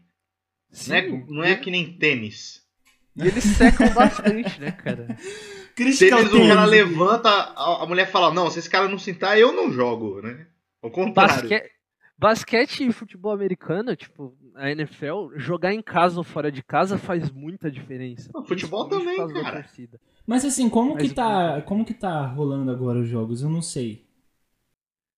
Sim, 0.73 0.91
não, 0.91 0.97
é, 0.97 1.25
não 1.29 1.45
é 1.45 1.57
que 1.57 1.71
nem 1.71 1.97
tênis. 1.97 2.66
E 3.17 3.27
eles 3.27 3.45
secam 3.45 3.89
bastante, 3.95 4.61
né, 4.61 4.73
cara? 4.73 5.17
Critical 5.75 6.19
tênis, 6.29 6.35
o 6.35 6.49
cara 6.49 6.65
levanta, 6.65 7.29
a, 7.31 7.87
mulher 7.87 8.11
fala, 8.11 8.33
não, 8.33 8.51
se 8.51 8.59
esse 8.59 8.71
cara 8.71 8.89
não 8.89 8.99
sentar, 8.99 9.39
eu 9.39 9.53
não 9.53 9.71
jogo, 9.71 10.21
né? 10.23 10.47
Ao 10.83 10.91
contrário. 10.91 11.49
Basque... 11.49 11.71
basquete 12.17 12.87
e 12.87 12.93
futebol 12.93 13.33
americano, 13.33 13.95
tipo, 13.95 14.37
a 14.55 14.71
NFL, 14.71 15.37
jogar 15.37 15.73
em 15.73 15.83
casa 15.83 16.19
ou 16.19 16.25
fora 16.25 16.51
de 16.51 16.63
casa 16.63 16.97
faz 16.99 17.31
muita 17.31 17.71
diferença. 17.71 18.31
O 18.35 18.45
futebol 18.45 18.89
também, 18.89 19.17
cara. 19.17 19.69
Mas 20.27 20.45
assim, 20.45 20.69
como 20.69 20.95
Mas 20.95 21.03
que 21.05 21.13
o 21.13 21.15
tá, 21.15 21.63
como 21.63 21.85
que 21.85 21.95
tá 21.95 22.27
rolando 22.27 22.71
agora 22.71 22.99
os 22.99 23.09
jogos? 23.09 23.43
Eu 23.43 23.51
não 23.51 23.63
sei. 23.63 24.07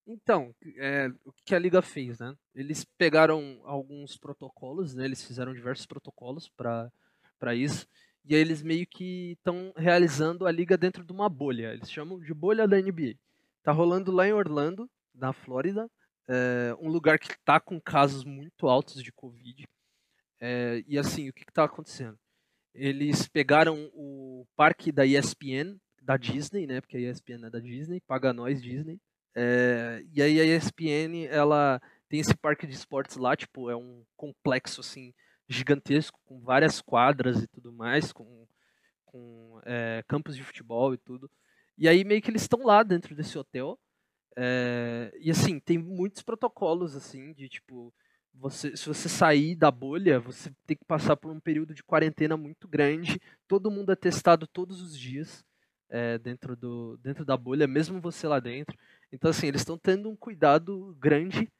Então, 0.06 0.54
é, 0.78 1.10
o 1.24 1.32
que 1.44 1.54
a 1.54 1.58
liga 1.58 1.82
fez, 1.82 2.18
né? 2.18 2.34
Eles 2.54 2.82
pegaram 2.96 3.60
alguns 3.64 4.16
protocolos, 4.16 4.94
né? 4.94 5.04
Eles 5.04 5.22
fizeram 5.22 5.52
diversos 5.52 5.84
protocolos 5.84 6.48
para 6.48 6.90
para 7.38 7.54
isso. 7.54 7.86
E 8.24 8.34
aí 8.34 8.40
eles 8.40 8.62
meio 8.62 8.86
que 8.86 9.32
estão 9.38 9.72
realizando 9.76 10.46
a 10.46 10.52
liga 10.52 10.76
dentro 10.76 11.04
de 11.04 11.12
uma 11.12 11.28
bolha. 11.28 11.72
Eles 11.72 11.90
chamam 11.90 12.20
de 12.20 12.34
bolha 12.34 12.68
da 12.68 12.76
NBA. 12.80 13.14
Tá 13.62 13.72
rolando 13.72 14.12
lá 14.12 14.26
em 14.26 14.32
Orlando, 14.32 14.88
na 15.14 15.32
Flórida, 15.32 15.90
é, 16.28 16.76
um 16.78 16.88
lugar 16.88 17.18
que 17.18 17.28
tá 17.44 17.58
com 17.58 17.80
casos 17.80 18.24
muito 18.24 18.68
altos 18.68 19.02
de 19.02 19.10
Covid. 19.10 19.66
É, 20.40 20.84
e 20.86 20.98
assim, 20.98 21.28
o 21.28 21.32
que, 21.32 21.44
que 21.44 21.52
tá 21.52 21.64
acontecendo? 21.64 22.18
Eles 22.74 23.26
pegaram 23.26 23.90
o 23.94 24.46
parque 24.54 24.92
da 24.92 25.04
ESPN, 25.04 25.76
da 26.00 26.16
Disney, 26.16 26.66
né? 26.66 26.80
Porque 26.80 26.96
a 26.96 27.00
ESPN 27.00 27.46
é 27.46 27.50
da 27.50 27.58
Disney, 27.58 28.00
paga 28.06 28.32
nós 28.32 28.62
Disney. 28.62 29.00
É, 29.34 30.04
e 30.12 30.22
aí 30.22 30.40
a 30.40 30.56
ESPN, 30.56 31.26
ela 31.30 31.80
tem 32.08 32.20
esse 32.20 32.36
parque 32.36 32.66
de 32.66 32.74
esportes 32.74 33.16
lá, 33.16 33.36
tipo, 33.36 33.70
é 33.70 33.76
um 33.76 34.04
complexo, 34.16 34.80
assim, 34.80 35.12
gigantesco, 35.48 36.20
com 36.26 36.40
várias 36.40 36.80
quadras 36.80 37.42
e 37.42 37.46
tudo 37.48 37.72
mais, 37.72 38.12
com, 38.12 38.46
com 39.04 39.60
é, 39.64 40.04
campos 40.06 40.36
de 40.36 40.44
futebol 40.44 40.94
e 40.94 40.98
tudo. 40.98 41.30
E 41.76 41.88
aí 41.88 42.04
meio 42.04 42.20
que 42.22 42.30
eles 42.30 42.42
estão 42.42 42.64
lá 42.64 42.82
dentro 42.82 43.14
desse 43.14 43.38
hotel. 43.38 43.78
é, 44.36 45.12
e 45.20 45.30
assim, 45.30 45.58
tem 45.60 45.78
muitos 45.78 46.22
protocolos, 46.22 46.94
assim, 46.96 47.32
de 47.32 47.48
tipo, 47.48 47.92
você, 48.34 48.76
se 48.76 48.86
você 48.86 49.08
sair 49.08 49.56
da 49.56 49.70
bolha, 49.70 50.20
você 50.20 50.50
tem 50.66 50.76
que 50.76 50.84
passar 50.84 51.16
por 51.16 51.30
um 51.32 51.40
período 51.40 51.74
de 51.74 51.82
quarentena 51.82 52.36
muito 52.36 52.68
grande. 52.68 53.20
Todo 53.48 53.70
mundo 53.70 53.92
é 53.92 53.96
testado 53.96 54.46
todos 54.46 54.80
os 54.80 54.98
dias 54.98 55.44
é, 55.90 56.18
dentro, 56.18 56.54
do, 56.56 56.96
dentro 56.98 57.24
da 57.24 57.36
bolha, 57.36 57.66
mesmo 57.66 58.00
você 58.00 58.28
lá 58.28 58.38
dentro. 58.40 58.76
Então, 59.12 59.30
assim, 59.30 59.48
eles 59.48 59.62
estão 59.62 59.78
tendo 59.78 60.08
um 60.10 60.16
cuidado 60.16 60.96
grande 61.00 61.50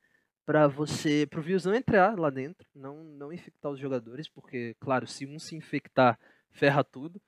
para 0.49 0.67
você, 0.67 1.27
para 1.29 1.41
o 1.41 1.43
vírus 1.43 1.67
não 1.67 1.75
entrar 1.75 2.19
lá 2.19 2.31
dentro, 2.31 2.67
não, 2.75 3.05
não 3.05 3.31
infectar 3.31 3.71
os 3.71 3.79
jogadores, 3.79 4.31
porque, 4.31 4.75
claro, 4.81 5.07
se 5.07 5.27
um 5.27 5.39
se 5.39 5.55
infectar, 5.55 6.19
ferra 6.51 6.83
tudo. 6.83 7.21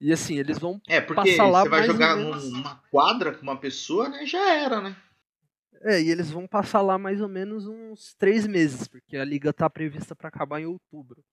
E 0.00 0.12
assim, 0.12 0.40
eles 0.40 0.58
vão 0.58 0.80
É, 0.88 1.00
porque 1.00 1.36
passar 1.36 1.46
lá 1.46 1.62
você 1.62 1.68
vai 1.68 1.86
jogar 1.86 2.16
numa 2.16 2.82
quadra 2.90 3.32
com 3.32 3.42
uma 3.42 3.56
pessoa, 3.56 4.08
né? 4.08 4.26
Já 4.26 4.56
era, 4.56 4.80
né? 4.80 4.96
É, 5.82 6.02
e 6.02 6.10
eles 6.10 6.32
vão 6.32 6.48
passar 6.48 6.80
lá 6.80 6.98
mais 6.98 7.20
ou 7.20 7.28
menos 7.28 7.64
uns 7.68 8.12
três 8.14 8.44
meses, 8.44 8.88
porque 8.88 9.16
a 9.16 9.24
liga 9.24 9.52
tá 9.52 9.70
prevista 9.70 10.16
para 10.16 10.26
acabar 10.26 10.60
em 10.60 10.66
outubro. 10.66 11.24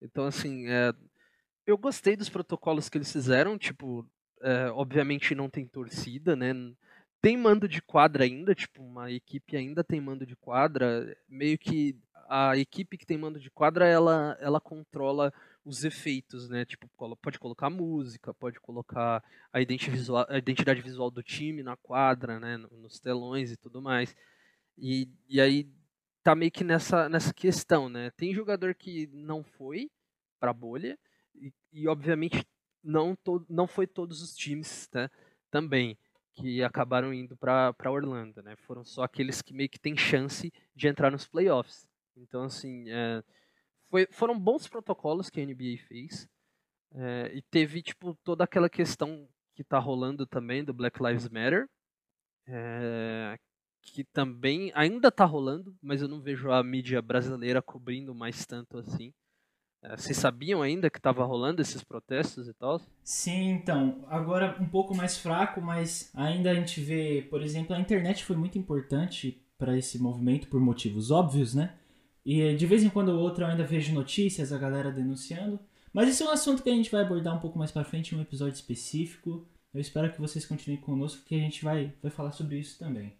Então, 0.00 0.24
assim, 0.24 0.66
é, 0.66 0.94
eu 1.66 1.76
gostei 1.76 2.16
dos 2.16 2.30
protocolos 2.30 2.88
que 2.88 2.96
eles 2.96 3.12
fizeram, 3.12 3.58
tipo, 3.58 4.08
é, 4.40 4.70
obviamente 4.70 5.34
não 5.34 5.50
tem 5.50 5.66
torcida, 5.66 6.34
né? 6.34 6.54
Tem 7.22 7.36
mando 7.36 7.68
de 7.68 7.82
quadra 7.82 8.24
ainda, 8.24 8.54
tipo, 8.54 8.82
uma 8.82 9.10
equipe 9.10 9.56
ainda 9.56 9.84
tem 9.84 10.00
mando 10.00 10.24
de 10.24 10.34
quadra, 10.36 11.14
meio 11.28 11.58
que 11.58 11.94
a 12.28 12.56
equipe 12.56 12.96
que 12.96 13.04
tem 13.04 13.18
mando 13.18 13.38
de 13.38 13.50
quadra, 13.50 13.86
ela, 13.86 14.38
ela 14.40 14.60
controla 14.60 15.32
os 15.64 15.84
efeitos, 15.84 16.48
né? 16.48 16.64
Tipo, 16.64 16.88
pode 17.20 17.38
colocar 17.38 17.68
música, 17.68 18.32
pode 18.32 18.58
colocar 18.60 19.22
a 19.52 19.60
identi- 19.60 19.90
visual- 19.90 20.26
a 20.28 20.38
identidade 20.38 20.80
visual 20.80 21.10
do 21.10 21.22
time 21.22 21.62
na 21.62 21.76
quadra, 21.76 22.40
né? 22.40 22.56
no- 22.56 22.70
Nos 22.78 22.98
telões 23.00 23.50
e 23.52 23.56
tudo 23.56 23.82
mais. 23.82 24.14
E, 24.78 25.08
e 25.28 25.40
aí 25.40 25.68
tá 26.22 26.34
meio 26.34 26.50
que 26.50 26.64
nessa, 26.64 27.08
nessa 27.08 27.34
questão, 27.34 27.88
né? 27.88 28.10
Tem 28.12 28.34
jogador 28.34 28.74
que 28.74 29.06
não 29.12 29.42
foi 29.44 29.90
pra 30.38 30.52
bolha 30.52 30.98
e, 31.34 31.52
e 31.72 31.88
obviamente 31.88 32.46
não, 32.82 33.14
to, 33.16 33.44
não 33.48 33.66
foi 33.66 33.86
todos 33.86 34.22
os 34.22 34.34
times, 34.34 34.88
né? 34.94 35.10
Também 35.50 35.98
que 36.34 36.62
acabaram 36.62 37.12
indo 37.12 37.36
pra 37.36 37.74
Orlando, 37.86 38.42
né? 38.42 38.56
Foram 38.56 38.84
só 38.84 39.02
aqueles 39.02 39.42
que 39.42 39.54
meio 39.54 39.68
que 39.68 39.78
têm 39.80 39.96
chance 39.96 40.52
de 40.74 40.88
entrar 40.88 41.10
nos 41.10 41.26
playoffs. 41.26 41.88
Então, 42.16 42.44
assim, 42.44 42.84
é, 42.90 43.22
foi, 43.88 44.06
foram 44.10 44.38
bons 44.38 44.68
protocolos 44.68 45.30
que 45.30 45.40
a 45.40 45.44
NBA 45.44 45.78
fez. 45.88 46.28
é, 46.94 47.32
e 47.34 47.42
teve, 47.42 47.82
tipo, 47.82 48.14
toda 48.24 48.44
aquela 48.44 48.68
questão 48.70 49.28
que 49.54 49.64
tá 49.64 49.78
rolando 49.78 50.26
também 50.26 50.64
do 50.64 50.72
Black 50.74 51.02
Lives 51.02 51.28
Matter. 51.28 51.68
é, 52.46 53.38
que 53.82 54.04
também 54.04 54.72
ainda 54.74 55.10
tá 55.10 55.24
rolando, 55.24 55.76
mas 55.82 56.02
eu 56.02 56.08
não 56.08 56.20
vejo 56.20 56.50
a 56.50 56.62
mídia 56.62 57.00
brasileira 57.02 57.62
cobrindo 57.62 58.14
mais 58.14 58.46
tanto 58.46 58.78
assim. 58.78 59.12
É, 59.82 59.96
vocês 59.96 60.16
sabiam 60.16 60.60
ainda 60.60 60.90
que 60.90 61.00
tava 61.00 61.24
rolando 61.24 61.62
esses 61.62 61.82
protestos 61.82 62.46
e 62.46 62.52
tal? 62.52 62.80
Sim, 63.02 63.50
então, 63.50 64.04
agora 64.08 64.56
um 64.60 64.68
pouco 64.68 64.94
mais 64.94 65.16
fraco, 65.16 65.60
mas 65.60 66.10
ainda 66.14 66.50
a 66.50 66.54
gente 66.54 66.80
vê, 66.80 67.26
por 67.30 67.42
exemplo, 67.42 67.74
a 67.74 67.80
internet 67.80 68.24
foi 68.24 68.36
muito 68.36 68.58
importante 68.58 69.42
para 69.56 69.76
esse 69.76 69.98
movimento 69.98 70.48
por 70.48 70.60
motivos 70.60 71.10
óbvios, 71.10 71.54
né? 71.54 71.74
E 72.24 72.54
de 72.54 72.66
vez 72.66 72.84
em 72.84 72.90
quando 72.90 73.08
ou 73.08 73.20
outra 73.20 73.46
eu 73.46 73.50
ainda 73.50 73.64
vejo 73.64 73.94
notícias, 73.94 74.52
a 74.52 74.58
galera 74.58 74.92
denunciando. 74.92 75.58
Mas 75.92 76.08
esse 76.08 76.22
é 76.22 76.26
um 76.26 76.30
assunto 76.30 76.62
que 76.62 76.70
a 76.70 76.74
gente 76.74 76.90
vai 76.90 77.00
abordar 77.00 77.34
um 77.34 77.40
pouco 77.40 77.58
mais 77.58 77.72
pra 77.72 77.84
frente 77.84 78.14
em 78.14 78.18
um 78.18 78.22
episódio 78.22 78.54
específico. 78.54 79.48
Eu 79.72 79.80
espero 79.80 80.12
que 80.12 80.20
vocês 80.20 80.44
continuem 80.44 80.80
conosco, 80.80 81.24
que 81.24 81.34
a 81.34 81.38
gente 81.38 81.64
vai, 81.64 81.94
vai 82.02 82.10
falar 82.10 82.32
sobre 82.32 82.58
isso 82.58 82.78
também. 82.78 83.18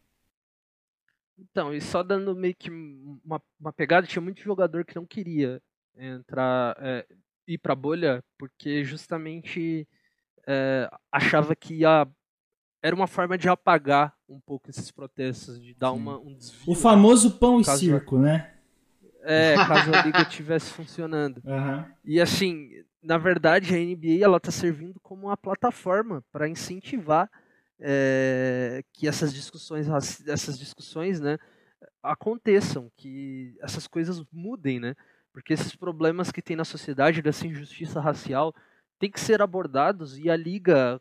Então, 1.38 1.72
e 1.72 1.80
só 1.80 2.02
dando 2.02 2.36
meio 2.36 2.54
que 2.54 2.70
uma, 2.70 3.42
uma 3.58 3.72
pegada, 3.72 4.06
tinha 4.06 4.20
muito 4.20 4.42
jogador 4.42 4.84
que 4.84 4.94
não 4.94 5.06
queria 5.06 5.61
entrar, 5.97 6.76
é, 6.80 7.07
ir 7.47 7.59
pra 7.59 7.74
bolha, 7.74 8.22
porque 8.38 8.84
justamente 8.84 9.86
é, 10.47 10.91
achava 11.11 11.55
que 11.55 11.74
ia, 11.74 12.07
era 12.82 12.95
uma 12.95 13.07
forma 13.07 13.36
de 13.36 13.49
apagar 13.49 14.14
um 14.28 14.41
pouco 14.41 14.70
esses 14.70 14.91
protestos, 14.91 15.61
de 15.61 15.74
dar 15.74 15.93
uma, 15.93 16.18
um 16.18 16.34
desvio. 16.34 16.72
O 16.72 16.74
famoso 16.74 17.38
pão 17.38 17.61
e 17.61 17.64
circo, 17.64 18.18
né? 18.18 18.55
É, 19.22 19.57
caso 19.66 19.93
a 19.93 20.03
liga 20.03 20.22
estivesse 20.22 20.72
funcionando. 20.72 21.43
Aham. 21.47 21.86
E 22.05 22.20
assim, 22.20 22.70
na 23.03 23.18
verdade, 23.18 23.74
a 23.74 23.78
NBA 23.78 24.24
ela 24.24 24.38
está 24.38 24.51
servindo 24.51 24.99
como 25.01 25.26
uma 25.26 25.36
plataforma 25.36 26.24
para 26.32 26.49
incentivar 26.49 27.30
é, 27.78 28.84
que 28.93 29.09
essas 29.09 29.32
discussões, 29.32 29.86
essas 30.26 30.59
discussões, 30.59 31.20
né, 31.20 31.38
aconteçam, 32.03 32.91
que 32.97 33.57
essas 33.61 33.86
coisas 33.86 34.22
mudem, 34.32 34.78
né? 34.78 34.95
Porque 35.33 35.53
esses 35.53 35.74
problemas 35.74 36.33
que 36.33 36.43
tem 36.43 36.57
na 36.57 36.64
sociedade 36.64 37.22
dessa 37.22 37.47
injustiça 37.47 38.01
racial 38.01 38.55
tem 38.99 39.11
que 39.11 39.20
ser 39.20 39.41
abordados 39.41 40.18
e 40.18 40.28
a 40.28 40.37
liga, 40.37 41.01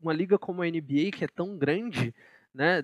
uma 0.00 0.12
liga 0.12 0.38
como 0.38 0.62
a 0.62 0.66
NBA 0.66 1.10
que 1.12 1.24
é 1.24 1.28
tão 1.28 1.56
grande, 1.56 2.14
né, 2.54 2.82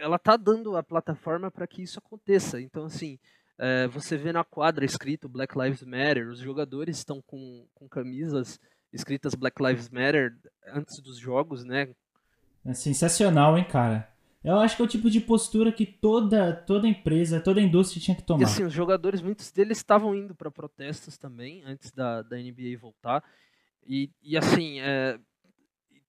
ela 0.00 0.18
tá 0.18 0.36
dando 0.36 0.76
a 0.76 0.82
plataforma 0.82 1.50
para 1.50 1.66
que 1.66 1.82
isso 1.82 1.98
aconteça. 1.98 2.60
Então 2.60 2.84
assim, 2.84 3.18
é, 3.58 3.86
você 3.86 4.16
vê 4.16 4.32
na 4.32 4.44
quadra 4.44 4.84
escrito 4.84 5.28
Black 5.28 5.56
Lives 5.58 5.82
Matter, 5.82 6.28
os 6.28 6.40
jogadores 6.40 6.98
estão 6.98 7.22
com, 7.22 7.66
com 7.74 7.88
camisas 7.88 8.60
escritas 8.92 9.34
Black 9.34 9.62
Lives 9.62 9.88
Matter 9.88 10.36
antes 10.66 11.00
dos 11.00 11.18
jogos, 11.18 11.64
né? 11.64 11.88
É 12.64 12.72
sensacional, 12.72 13.58
hein, 13.58 13.64
cara? 13.64 14.13
Eu 14.44 14.58
acho 14.58 14.76
que 14.76 14.82
é 14.82 14.84
o 14.84 14.88
tipo 14.88 15.08
de 15.08 15.20
postura 15.20 15.72
que 15.72 15.86
toda, 15.86 16.52
toda 16.52 16.86
empresa, 16.86 17.40
toda 17.40 17.62
indústria 17.62 18.02
tinha 18.02 18.14
que 18.14 18.22
tomar. 18.22 18.42
E 18.42 18.44
assim, 18.44 18.62
os 18.62 18.72
jogadores, 18.72 19.22
muitos 19.22 19.50
deles 19.50 19.78
estavam 19.78 20.14
indo 20.14 20.34
para 20.34 20.50
protestos 20.50 21.16
também, 21.16 21.62
antes 21.64 21.90
da, 21.90 22.20
da 22.20 22.36
NBA 22.36 22.76
voltar. 22.78 23.24
E, 23.86 24.10
e 24.22 24.36
assim, 24.36 24.80
é, 24.80 25.18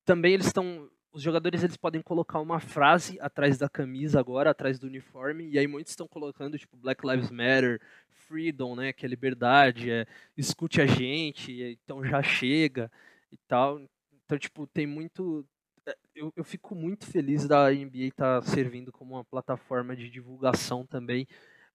também 0.04 0.34
eles 0.34 0.48
estão. 0.48 0.90
Os 1.14 1.22
jogadores 1.22 1.64
eles 1.64 1.78
podem 1.78 2.02
colocar 2.02 2.42
uma 2.42 2.60
frase 2.60 3.18
atrás 3.22 3.58
da 3.58 3.70
camisa 3.70 4.20
agora, 4.20 4.50
atrás 4.50 4.78
do 4.78 4.88
uniforme, 4.88 5.50
e 5.50 5.58
aí 5.58 5.66
muitos 5.66 5.94
estão 5.94 6.06
colocando, 6.06 6.58
tipo, 6.58 6.76
Black 6.76 7.08
Lives 7.08 7.32
Matter, 7.32 7.82
Freedom, 8.10 8.76
né? 8.76 8.92
Que 8.92 9.06
é 9.06 9.10
liberdade, 9.10 9.90
é 9.90 10.06
escute 10.36 10.82
a 10.82 10.86
gente, 10.86 11.64
é, 11.64 11.72
então 11.72 12.04
já 12.04 12.22
chega 12.22 12.92
e 13.32 13.38
tal. 13.48 13.80
Então, 14.26 14.38
tipo, 14.38 14.68
tem 14.68 14.86
muito. 14.86 15.46
É, 15.86 15.98
Eu, 16.16 16.34
eu 16.36 16.44
fico 16.44 16.76
muito 16.76 17.06
feliz 17.06 17.48
da 17.48 17.70
NBA 17.72 18.06
estar 18.06 18.42
servindo 18.44 18.92
como 18.92 19.16
uma 19.16 19.24
plataforma 19.26 19.96
de 19.96 20.10
divulgação 20.10 20.86
também 20.86 21.28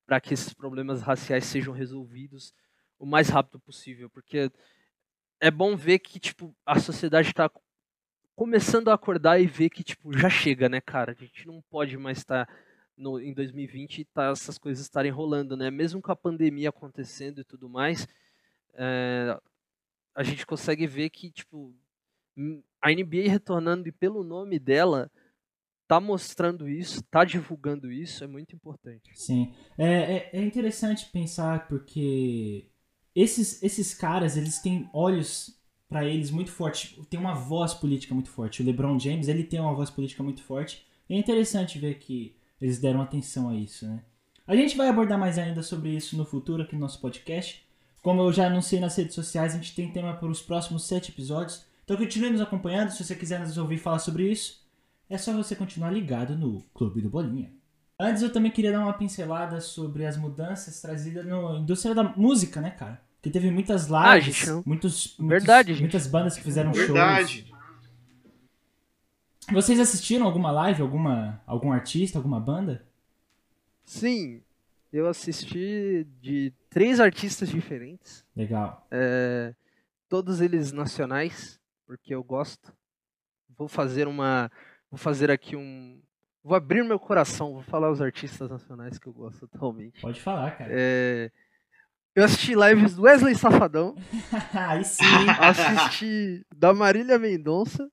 para 0.07 0.21
que 0.21 0.35
esses 0.35 0.53
problemas 0.53 1.03
raciais 1.03 1.45
sejam 1.45 1.73
resolvidos 1.73 2.53
o 2.99 3.07
mais 3.07 3.29
rápido 3.29 3.59
possível, 3.61 4.11
porque 4.11 4.51
é 5.41 5.51
bom 5.51 5.77
ver 5.77 5.99
que 6.01 6.21
tipo 6.21 6.55
a 6.67 6.79
sociedade 6.79 7.29
está 7.29 7.51
começando 8.37 8.89
a 8.89 8.95
acordar 8.95 9.41
e 9.41 9.47
ver 9.47 9.71
que 9.71 9.85
tipo 9.85 10.17
já 10.17 10.29
chega, 10.29 10.69
né, 10.69 10.81
cara? 10.81 11.13
A 11.13 11.15
gente 11.15 11.47
não 11.47 11.63
pode 11.71 11.97
mais 11.97 12.19
estar 12.19 12.49
no, 12.97 13.19
em 13.21 13.33
2020 13.33 13.99
e 14.01 14.05
tá, 14.05 14.31
essas 14.31 14.59
coisas 14.59 14.85
estarem 14.85 15.11
rolando, 15.11 15.57
né? 15.57 15.71
Mesmo 15.71 16.03
com 16.03 16.13
a 16.13 16.17
pandemia 16.17 16.69
acontecendo 16.69 17.41
e 17.41 17.45
tudo 17.45 17.69
mais, 17.69 18.07
é, 18.75 19.39
a 20.15 20.23
gente 20.23 20.47
consegue 20.47 20.87
ver 20.87 21.11
que 21.11 21.31
tipo 21.31 21.75
a 22.81 22.91
NBA 22.91 23.29
retornando 23.29 23.89
e 23.89 23.93
pelo 23.93 24.23
nome 24.23 24.59
dela 24.59 25.11
tá 25.87 25.99
mostrando 25.99 26.69
isso, 26.69 27.03
tá 27.05 27.25
divulgando 27.25 27.91
isso, 27.91 28.23
é 28.23 28.27
muito 28.27 28.55
importante. 28.55 29.11
Sim. 29.15 29.53
É, 29.77 29.87
é, 29.87 30.31
é 30.35 30.45
interessante 30.45 31.11
pensar 31.11 31.67
porque 31.67 32.67
esses, 33.15 33.63
esses 33.63 33.93
caras, 33.93 34.37
eles 34.37 34.61
têm 34.61 34.89
olhos 34.93 35.59
para 35.89 36.05
eles 36.05 36.31
muito 36.31 36.53
fortes, 36.53 36.97
tem 37.09 37.19
uma 37.19 37.35
voz 37.35 37.75
política 37.75 38.15
muito 38.15 38.31
forte. 38.31 38.63
O 38.63 38.65
LeBron 38.65 38.99
James, 38.99 39.27
ele 39.27 39.43
tem 39.43 39.59
uma 39.59 39.75
voz 39.75 39.91
política 39.91 40.23
muito 40.23 40.43
forte. 40.45 40.87
É 41.09 41.17
interessante 41.17 41.79
ver 41.79 41.99
que 41.99 42.37
eles 42.61 42.79
deram 42.79 43.03
atenção 43.03 43.49
a 43.49 43.55
isso, 43.57 43.85
né? 43.85 44.01
A 44.47 44.55
gente 44.55 44.77
vai 44.77 44.89
abordar 44.89 45.19
mais 45.19 45.39
ainda 45.39 45.63
sobre 45.63 45.91
isso 45.91 46.17
no 46.17 46.25
futuro 46.25 46.63
aqui 46.63 46.75
no 46.75 46.81
nosso 46.81 47.01
podcast. 47.01 47.65
Como 48.03 48.23
eu 48.23 48.33
já 48.33 48.47
anunciei 48.47 48.81
nas 48.81 48.97
redes 48.97 49.15
sociais, 49.15 49.55
a 49.55 49.57
gente 49.57 49.75
tem 49.75 49.93
tema 49.93 50.15
para 50.15 50.29
os 50.29 50.41
próximos 50.41 50.85
sete 50.87 51.11
episódios. 51.11 51.67
Então 51.91 51.99
continue 51.99 52.31
nos 52.31 52.41
acompanhando. 52.41 52.91
Se 52.93 53.03
você 53.03 53.17
quiser 53.17 53.41
nos 53.41 53.59
ouvir 53.59 53.77
falar 53.77 53.99
sobre 53.99 54.31
isso, 54.31 54.65
é 55.09 55.19
só 55.19 55.33
você 55.33 55.57
continuar 55.57 55.91
ligado 55.91 56.37
no 56.39 56.63
Clube 56.73 57.01
do 57.01 57.11
Bolinha. 57.11 57.51
Antes 57.99 58.23
eu 58.23 58.33
também 58.33 58.53
queria 58.53 58.71
dar 58.71 58.79
uma 58.85 58.93
pincelada 58.93 59.61
sobre 59.61 60.07
as 60.07 60.17
mudanças 60.17 60.81
trazidas 60.81 61.27
na 61.27 61.59
indústria 61.59 61.93
da 61.93 62.05
música, 62.05 62.61
né, 62.61 62.71
cara? 62.71 63.03
Que 63.21 63.29
teve 63.29 63.51
muitas 63.51 63.93
Ah, 63.93 64.15
lives, 64.17 64.47
não- 64.47 64.63
muitos, 64.65 65.17
Verdade, 65.19 65.71
muitos- 65.73 65.81
muitas 65.81 66.07
bandas 66.07 66.37
que 66.37 66.45
fizeram 66.45 66.73
shows. 66.73 66.87
Verdade. 66.87 67.53
Vocês 69.53 69.81
assistiram 69.81 70.27
alguma 70.27 70.53
live, 70.53 70.83
alguma 70.83 71.43
algum 71.45 71.73
artista, 71.73 72.19
alguma 72.21 72.39
banda? 72.39 72.87
Sim, 73.85 74.41
eu 74.93 75.09
assisti 75.09 76.07
de 76.23 76.53
três 76.71 77.01
artistas 77.01 77.49
diferentes, 77.49 78.25
Legal. 78.37 78.87
é, 78.93 79.53
todos 80.09 80.41
eles 80.41 80.71
nacionais, 80.71 81.59
porque 81.91 82.15
eu 82.15 82.23
gosto. 82.23 82.73
Vou 83.49 83.67
fazer 83.67 84.07
uma, 84.07 84.49
vou 84.89 84.97
fazer 84.97 85.29
aqui 85.29 85.57
um, 85.57 86.01
vou 86.41 86.55
abrir 86.55 86.85
meu 86.85 87.01
coração, 87.01 87.53
vou 87.53 87.65
falar 87.65 87.91
os 87.91 88.01
artistas 88.01 88.49
nacionais 88.49 88.97
que 88.97 89.09
eu 89.09 89.13
gosto 89.13 89.45
atualmente. 89.47 90.01
Pode 90.01 90.21
falar, 90.21 90.57
cara. 90.57 90.71
É, 90.73 91.33
eu 92.15 92.23
assisti 92.23 92.55
lives 92.55 92.95
do 92.95 93.03
Wesley 93.03 93.35
Safadão, 93.35 93.97
Aí 94.55 94.85
sim. 94.85 95.03
assisti 95.43 96.47
da 96.55 96.73
Marília 96.73 97.19
Mendonça 97.19 97.91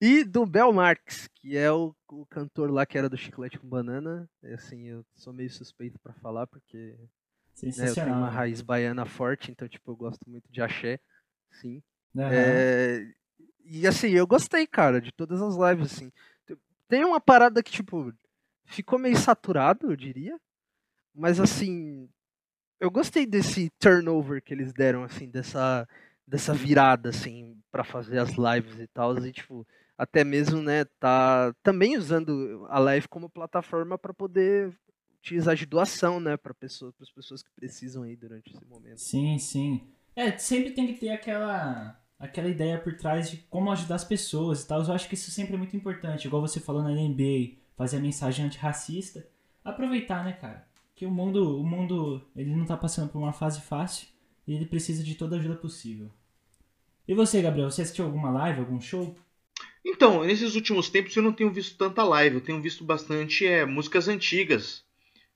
e 0.00 0.22
do 0.22 0.46
Bel 0.46 0.72
Marx, 0.72 1.28
que 1.34 1.56
é 1.56 1.70
o, 1.72 1.92
o 2.12 2.24
cantor 2.26 2.70
lá 2.70 2.86
que 2.86 2.96
era 2.96 3.08
do 3.08 3.18
Chiclete 3.18 3.58
com 3.58 3.68
Banana. 3.68 4.30
É, 4.40 4.54
Assim, 4.54 4.86
eu 4.86 5.04
sou 5.16 5.32
meio 5.32 5.50
suspeito 5.50 5.98
pra 5.98 6.14
falar 6.14 6.46
porque 6.46 6.96
né, 7.60 7.88
eu 7.88 7.94
tenho 7.94 8.14
uma 8.14 8.30
raiz 8.30 8.62
baiana 8.62 9.04
forte, 9.04 9.50
então 9.50 9.68
tipo 9.68 9.90
eu 9.90 9.96
gosto 9.96 10.30
muito 10.30 10.48
de 10.48 10.62
axé, 10.62 11.00
sim. 11.50 11.82
Aham. 12.16 12.30
É, 12.32 13.06
e 13.64 13.86
assim, 13.86 14.08
eu 14.10 14.26
gostei, 14.26 14.66
cara, 14.66 15.00
de 15.00 15.12
todas 15.12 15.40
as 15.40 15.54
lives, 15.56 15.92
assim. 15.92 16.12
Tem 16.88 17.04
uma 17.04 17.20
parada 17.20 17.62
que, 17.62 17.70
tipo, 17.70 18.12
ficou 18.64 18.98
meio 18.98 19.16
saturado, 19.16 19.90
eu 19.90 19.96
diria. 19.96 20.38
Mas 21.14 21.40
assim, 21.40 22.08
eu 22.80 22.90
gostei 22.90 23.26
desse 23.26 23.70
turnover 23.78 24.42
que 24.42 24.54
eles 24.54 24.72
deram, 24.72 25.04
assim, 25.04 25.28
dessa, 25.28 25.88
dessa 26.26 26.54
virada, 26.54 27.10
assim, 27.10 27.56
pra 27.70 27.84
fazer 27.84 28.18
as 28.18 28.30
lives 28.30 28.78
e 28.78 28.86
tal. 28.88 29.16
E, 29.18 29.32
tipo, 29.32 29.66
até 29.98 30.24
mesmo, 30.24 30.62
né, 30.62 30.84
tá 30.98 31.54
também 31.62 31.96
usando 31.98 32.66
a 32.70 32.78
live 32.78 33.06
como 33.08 33.28
plataforma 33.28 33.98
pra 33.98 34.14
poder 34.14 34.72
utilizar 35.18 35.54
de 35.54 35.66
doação, 35.66 36.18
né, 36.18 36.36
para 36.36 36.54
pessoas, 36.54 36.94
as 37.00 37.10
pessoas 37.10 37.42
que 37.42 37.50
precisam 37.54 38.02
aí 38.04 38.16
durante 38.16 38.50
esse 38.54 38.64
momento. 38.64 38.98
Sim, 38.98 39.38
sim. 39.38 39.86
É, 40.20 40.36
sempre 40.36 40.72
tem 40.72 40.86
que 40.86 41.00
ter 41.00 41.08
aquela 41.08 41.98
aquela 42.18 42.46
ideia 42.46 42.78
por 42.78 42.94
trás 42.94 43.30
de 43.30 43.38
como 43.48 43.72
ajudar 43.72 43.94
as 43.94 44.04
pessoas 44.04 44.62
e 44.62 44.68
tal. 44.68 44.82
Eu 44.82 44.92
acho 44.92 45.08
que 45.08 45.14
isso 45.14 45.30
sempre 45.30 45.54
é 45.54 45.56
muito 45.56 45.74
importante. 45.74 46.26
Igual 46.26 46.42
você 46.42 46.60
falou 46.60 46.82
na 46.82 46.90
NBA, 46.90 47.56
fazer 47.74 47.96
a 47.96 48.00
mensagem 48.00 48.44
antirracista. 48.44 49.26
Aproveitar, 49.64 50.22
né, 50.22 50.34
cara? 50.34 50.68
Que 50.94 51.06
o 51.06 51.10
mundo, 51.10 51.58
o 51.58 51.64
mundo, 51.64 52.20
ele 52.36 52.54
não 52.54 52.66
tá 52.66 52.76
passando 52.76 53.08
por 53.08 53.18
uma 53.18 53.32
fase 53.32 53.62
fácil 53.62 54.08
e 54.46 54.54
ele 54.54 54.66
precisa 54.66 55.02
de 55.02 55.14
toda 55.14 55.36
a 55.36 55.38
ajuda 55.38 55.54
possível. 55.54 56.10
E 57.08 57.14
você, 57.14 57.40
Gabriel, 57.40 57.70
você 57.70 57.80
assistiu 57.80 58.04
alguma 58.04 58.30
live, 58.30 58.60
algum 58.60 58.78
show? 58.78 59.16
Então, 59.82 60.22
nesses 60.22 60.54
últimos 60.54 60.90
tempos 60.90 61.16
eu 61.16 61.22
não 61.22 61.32
tenho 61.32 61.50
visto 61.50 61.78
tanta 61.78 62.04
live, 62.04 62.36
eu 62.36 62.44
tenho 62.44 62.60
visto 62.60 62.84
bastante 62.84 63.46
é, 63.46 63.64
músicas 63.64 64.06
antigas. 64.06 64.84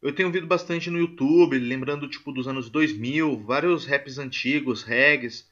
Eu 0.05 0.15
tenho 0.15 0.29
ouvido 0.29 0.47
bastante 0.47 0.91
no 0.91 0.99
YouTube, 0.99 1.59
lembrando 1.59 2.07
tipo 2.07 2.31
dos 2.31 2.47
anos 2.47 2.69
2000, 2.69 3.39
vários 3.39 3.87
raps 3.87 4.19
antigos, 4.19 4.83
regs. 4.83 5.49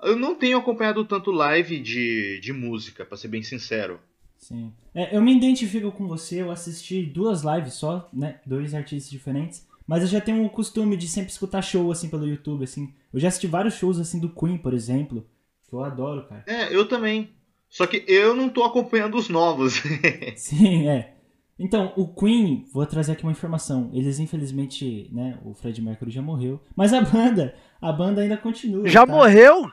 Eu 0.00 0.14
não 0.14 0.36
tenho 0.36 0.58
acompanhado 0.58 1.04
tanto 1.04 1.32
live 1.32 1.80
de, 1.80 2.38
de 2.38 2.52
música, 2.52 3.04
pra 3.04 3.16
ser 3.16 3.26
bem 3.26 3.42
sincero. 3.42 3.98
Sim. 4.38 4.72
É, 4.94 5.16
eu 5.16 5.20
me 5.20 5.36
identifico 5.36 5.90
com 5.90 6.06
você, 6.06 6.40
eu 6.40 6.52
assisti 6.52 7.02
duas 7.02 7.42
lives 7.42 7.74
só, 7.74 8.08
né? 8.12 8.38
Dois 8.46 8.74
artistas 8.74 9.10
diferentes. 9.10 9.66
Mas 9.84 10.02
eu 10.02 10.08
já 10.08 10.20
tenho 10.20 10.44
o 10.44 10.50
costume 10.50 10.96
de 10.96 11.08
sempre 11.08 11.32
escutar 11.32 11.60
show, 11.60 11.90
assim, 11.90 12.08
pelo 12.08 12.28
YouTube, 12.28 12.62
assim. 12.62 12.94
Eu 13.12 13.18
já 13.18 13.26
assisti 13.26 13.48
vários 13.48 13.74
shows, 13.74 13.98
assim, 13.98 14.20
do 14.20 14.28
Queen, 14.28 14.56
por 14.56 14.72
exemplo. 14.72 15.26
Que 15.68 15.74
eu 15.74 15.82
adoro, 15.82 16.28
cara. 16.28 16.44
É, 16.46 16.72
eu 16.72 16.86
também. 16.86 17.30
Só 17.68 17.84
que 17.88 18.04
eu 18.06 18.36
não 18.36 18.48
tô 18.48 18.62
acompanhando 18.62 19.16
os 19.16 19.28
novos. 19.28 19.82
Sim, 20.36 20.86
é. 20.86 21.15
Então, 21.58 21.92
o 21.96 22.06
Queen, 22.06 22.66
vou 22.72 22.84
trazer 22.84 23.12
aqui 23.12 23.22
uma 23.22 23.32
informação. 23.32 23.90
Eles, 23.92 24.18
infelizmente, 24.18 25.08
né, 25.12 25.38
o 25.44 25.54
Fred 25.54 25.80
Mercury 25.80 26.10
já 26.10 26.20
morreu. 26.20 26.60
Mas 26.74 26.92
a 26.92 27.00
banda, 27.00 27.54
a 27.80 27.90
banda 27.92 28.20
ainda 28.20 28.36
continua. 28.36 28.86
Já 28.88 29.06
tá? 29.06 29.12
morreu? 29.12 29.70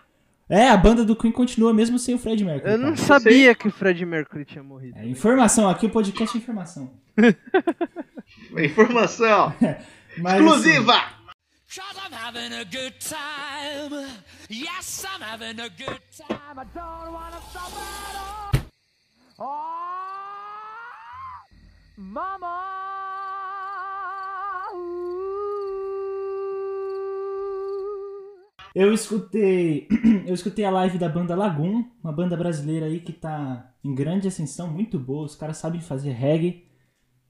É, 0.50 0.70
a 0.70 0.78
banda 0.78 1.04
do 1.04 1.16
Queen 1.16 1.32
continua 1.32 1.74
mesmo 1.74 1.98
sem 2.00 2.16
o 2.16 2.18
Fred 2.18 2.44
Mercury. 2.44 2.74
Eu 2.74 2.78
não 2.78 2.94
cara. 2.96 3.08
sabia 3.08 3.56
que 3.56 3.68
o 3.68 3.72
Fred 3.72 4.06
Mercury 4.06 4.46
tinha 4.46 4.64
morrido. 4.64 4.98
É, 4.98 5.06
informação, 5.08 5.70
aqui 5.70 5.86
o 5.86 5.90
podcast 5.90 6.38
é 6.38 6.40
informação. 6.40 6.92
Informação 8.58 9.54
Mas, 10.18 10.36
exclusiva! 10.36 10.94
Cause 11.76 11.98
I'm 11.98 12.14
having 12.14 12.54
a 12.54 12.64
good 12.66 12.94
time. 13.00 14.06
Yes, 14.48 15.04
I'm 15.06 15.24
having 15.24 15.60
a 15.60 15.70
good 15.70 16.02
time. 16.16 16.60
I 16.60 16.66
don't 16.66 17.12
wanna 17.12 17.42
stop 17.50 17.72
at 17.74 18.16
all. 18.16 18.62
Oh, 19.40 20.13
Eu 28.74 28.92
escutei, 28.92 29.88
eu 30.26 30.34
escutei 30.34 30.66
a 30.66 30.72
live 30.72 30.98
da 30.98 31.08
banda 31.08 31.36
Lagoon, 31.36 31.86
uma 32.04 32.12
banda 32.12 32.36
brasileira 32.36 32.88
aí 32.88 33.00
que 33.00 33.14
tá 33.14 33.72
em 33.84 33.94
grande 33.94 34.28
ascensão, 34.28 34.68
muito 34.68 34.98
boa, 34.98 35.26
os 35.26 35.36
caras 35.36 35.58
sabem 35.58 35.80
fazer 35.80 36.12
reggae. 36.12 36.66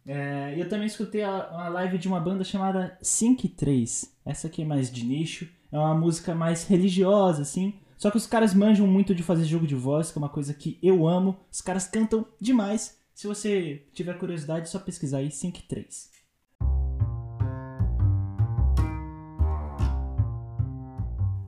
É, 0.05 0.55
e 0.55 0.61
eu 0.61 0.69
também 0.69 0.87
escutei 0.87 1.23
a, 1.23 1.65
a 1.65 1.67
live 1.67 1.97
de 1.97 2.07
uma 2.07 2.21
banda 2.21 2.45
chamada 2.45 2.97
Sync 3.01 3.49
3. 3.49 4.15
Essa 4.25 4.47
aqui 4.47 4.61
é 4.61 4.65
mais 4.65 4.89
de 4.89 5.05
nicho, 5.05 5.49
é 5.69 5.77
uma 5.77 5.93
música 5.93 6.33
mais 6.33 6.65
religiosa, 6.65 7.41
assim. 7.41 7.73
Só 7.97 8.09
que 8.09 8.17
os 8.17 8.27
caras 8.27 8.53
manjam 8.53 8.87
muito 8.87 9.13
de 9.13 9.23
fazer 9.23 9.43
jogo 9.43 9.67
de 9.67 9.75
voz, 9.75 10.09
que 10.09 10.17
é 10.17 10.21
uma 10.21 10.29
coisa 10.29 10.53
que 10.53 10.79
eu 10.81 11.05
amo. 11.05 11.37
Os 11.51 11.59
caras 11.59 11.85
cantam 11.85 12.25
demais. 12.39 13.02
Se 13.23 13.27
você 13.27 13.81
tiver 13.93 14.17
curiosidade, 14.17 14.63
é 14.63 14.65
só 14.65 14.77
pesquisar 14.77 15.19
aí 15.19 15.31
Sync 15.31 15.61
3. 15.61 16.11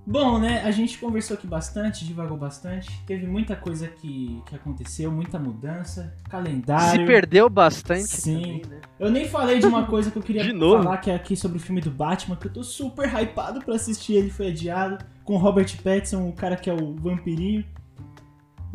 Bom, 0.08 0.40
né? 0.40 0.62
A 0.62 0.72
gente 0.72 0.98
conversou 0.98 1.36
aqui 1.36 1.46
bastante, 1.46 2.06
divagou 2.06 2.38
bastante. 2.38 2.90
Teve 3.06 3.28
muita 3.28 3.58
coisa 3.58 3.90
que, 3.90 4.42
que 4.46 4.56
aconteceu, 4.56 5.12
muita 5.12 5.38
mudança, 5.38 6.16
calendário. 6.30 7.02
Se 7.02 7.06
perdeu 7.06 7.50
bastante. 7.50 8.08
Sim. 8.08 8.40
também, 8.40 8.62
né? 8.70 8.82
Eu 8.98 9.12
nem 9.12 9.28
falei 9.28 9.60
de 9.60 9.66
uma 9.66 9.86
coisa 9.86 10.10
que 10.10 10.18
eu 10.18 10.24
queria 10.24 10.46
falar, 10.58 11.00
que 11.00 11.12
é 11.12 11.16
aqui 11.16 11.36
sobre 11.36 11.58
o 11.58 11.60
filme 11.60 11.82
do 11.82 11.92
Batman, 11.92 12.38
que 12.38 12.48
eu 12.48 12.54
tô 12.54 12.64
super 12.64 13.14
hypado 13.14 13.60
pra 13.60 13.76
assistir, 13.76 14.14
ele 14.14 14.30
foi 14.30 14.48
adiado, 14.48 15.04
com 15.26 15.34
o 15.34 15.38
Robert 15.38 15.76
Pattinson, 15.84 16.26
o 16.30 16.32
cara 16.32 16.56
que 16.56 16.70
é 16.70 16.74
o 16.74 16.96
vampirinho. 16.96 17.66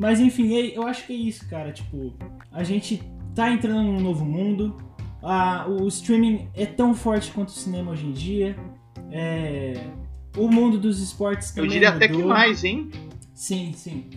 Mas 0.01 0.19
enfim, 0.19 0.57
é- 0.57 0.77
eu 0.79 0.87
acho 0.87 1.07
que 1.07 1.13
é 1.13 1.17
isso, 1.17 1.47
cara, 1.49 1.71
tipo, 1.73 2.15
a 2.51 2.65
gente 2.65 3.03
tá 3.35 3.51
entrando 3.53 3.83
num 3.83 4.01
novo 4.01 4.25
mundo, 4.25 4.75
a- 5.23 5.67
o 5.69 5.87
streaming 5.89 6.49
é 6.55 6.65
tão 6.65 6.95
forte 6.95 7.31
quanto 7.33 7.49
o 7.49 7.53
cinema 7.53 7.93
hoje 7.93 8.07
em 8.07 8.13
dia, 8.13 8.57
é, 9.13 9.75
o 10.39 10.49
mundo 10.49 10.79
dos 10.79 11.01
esportes 11.01 11.51
Eu 11.51 11.57
também 11.65 11.71
diria 11.71 11.91
até 11.91 12.09
que 12.09 12.15
mudou. 12.15 12.29
mais, 12.31 12.65
hein? 12.65 12.91
Sim, 13.35 13.73
sim. 13.75 14.09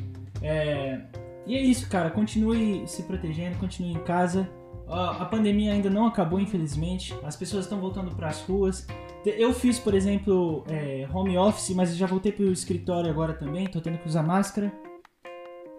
É, 0.41 1.01
E 1.45 1.55
é 1.57 1.61
isso, 1.61 1.89
cara. 1.89 2.09
Continue 2.09 2.87
se 2.87 3.03
protegendo, 3.03 3.57
continue 3.57 3.91
em 3.91 3.99
casa. 4.05 4.49
A 4.87 5.25
pandemia 5.25 5.73
ainda 5.73 5.89
não 5.89 6.05
acabou, 6.07 6.39
infelizmente. 6.39 7.13
As 7.21 7.35
pessoas 7.35 7.65
estão 7.65 7.81
voltando 7.81 8.15
para 8.15 8.29
as 8.29 8.39
ruas. 8.43 8.87
Eu 9.25 9.53
fiz, 9.53 9.77
por 9.77 9.93
exemplo, 9.93 10.63
é, 10.69 11.05
home 11.13 11.37
office, 11.37 11.71
mas 11.75 11.89
eu 11.91 11.97
já 11.97 12.05
voltei 12.07 12.31
pro 12.31 12.49
escritório 12.49 13.09
agora 13.09 13.33
também. 13.33 13.67
Tô 13.67 13.81
tendo 13.81 13.97
que 13.97 14.07
usar 14.07 14.23
máscara. 14.23 14.71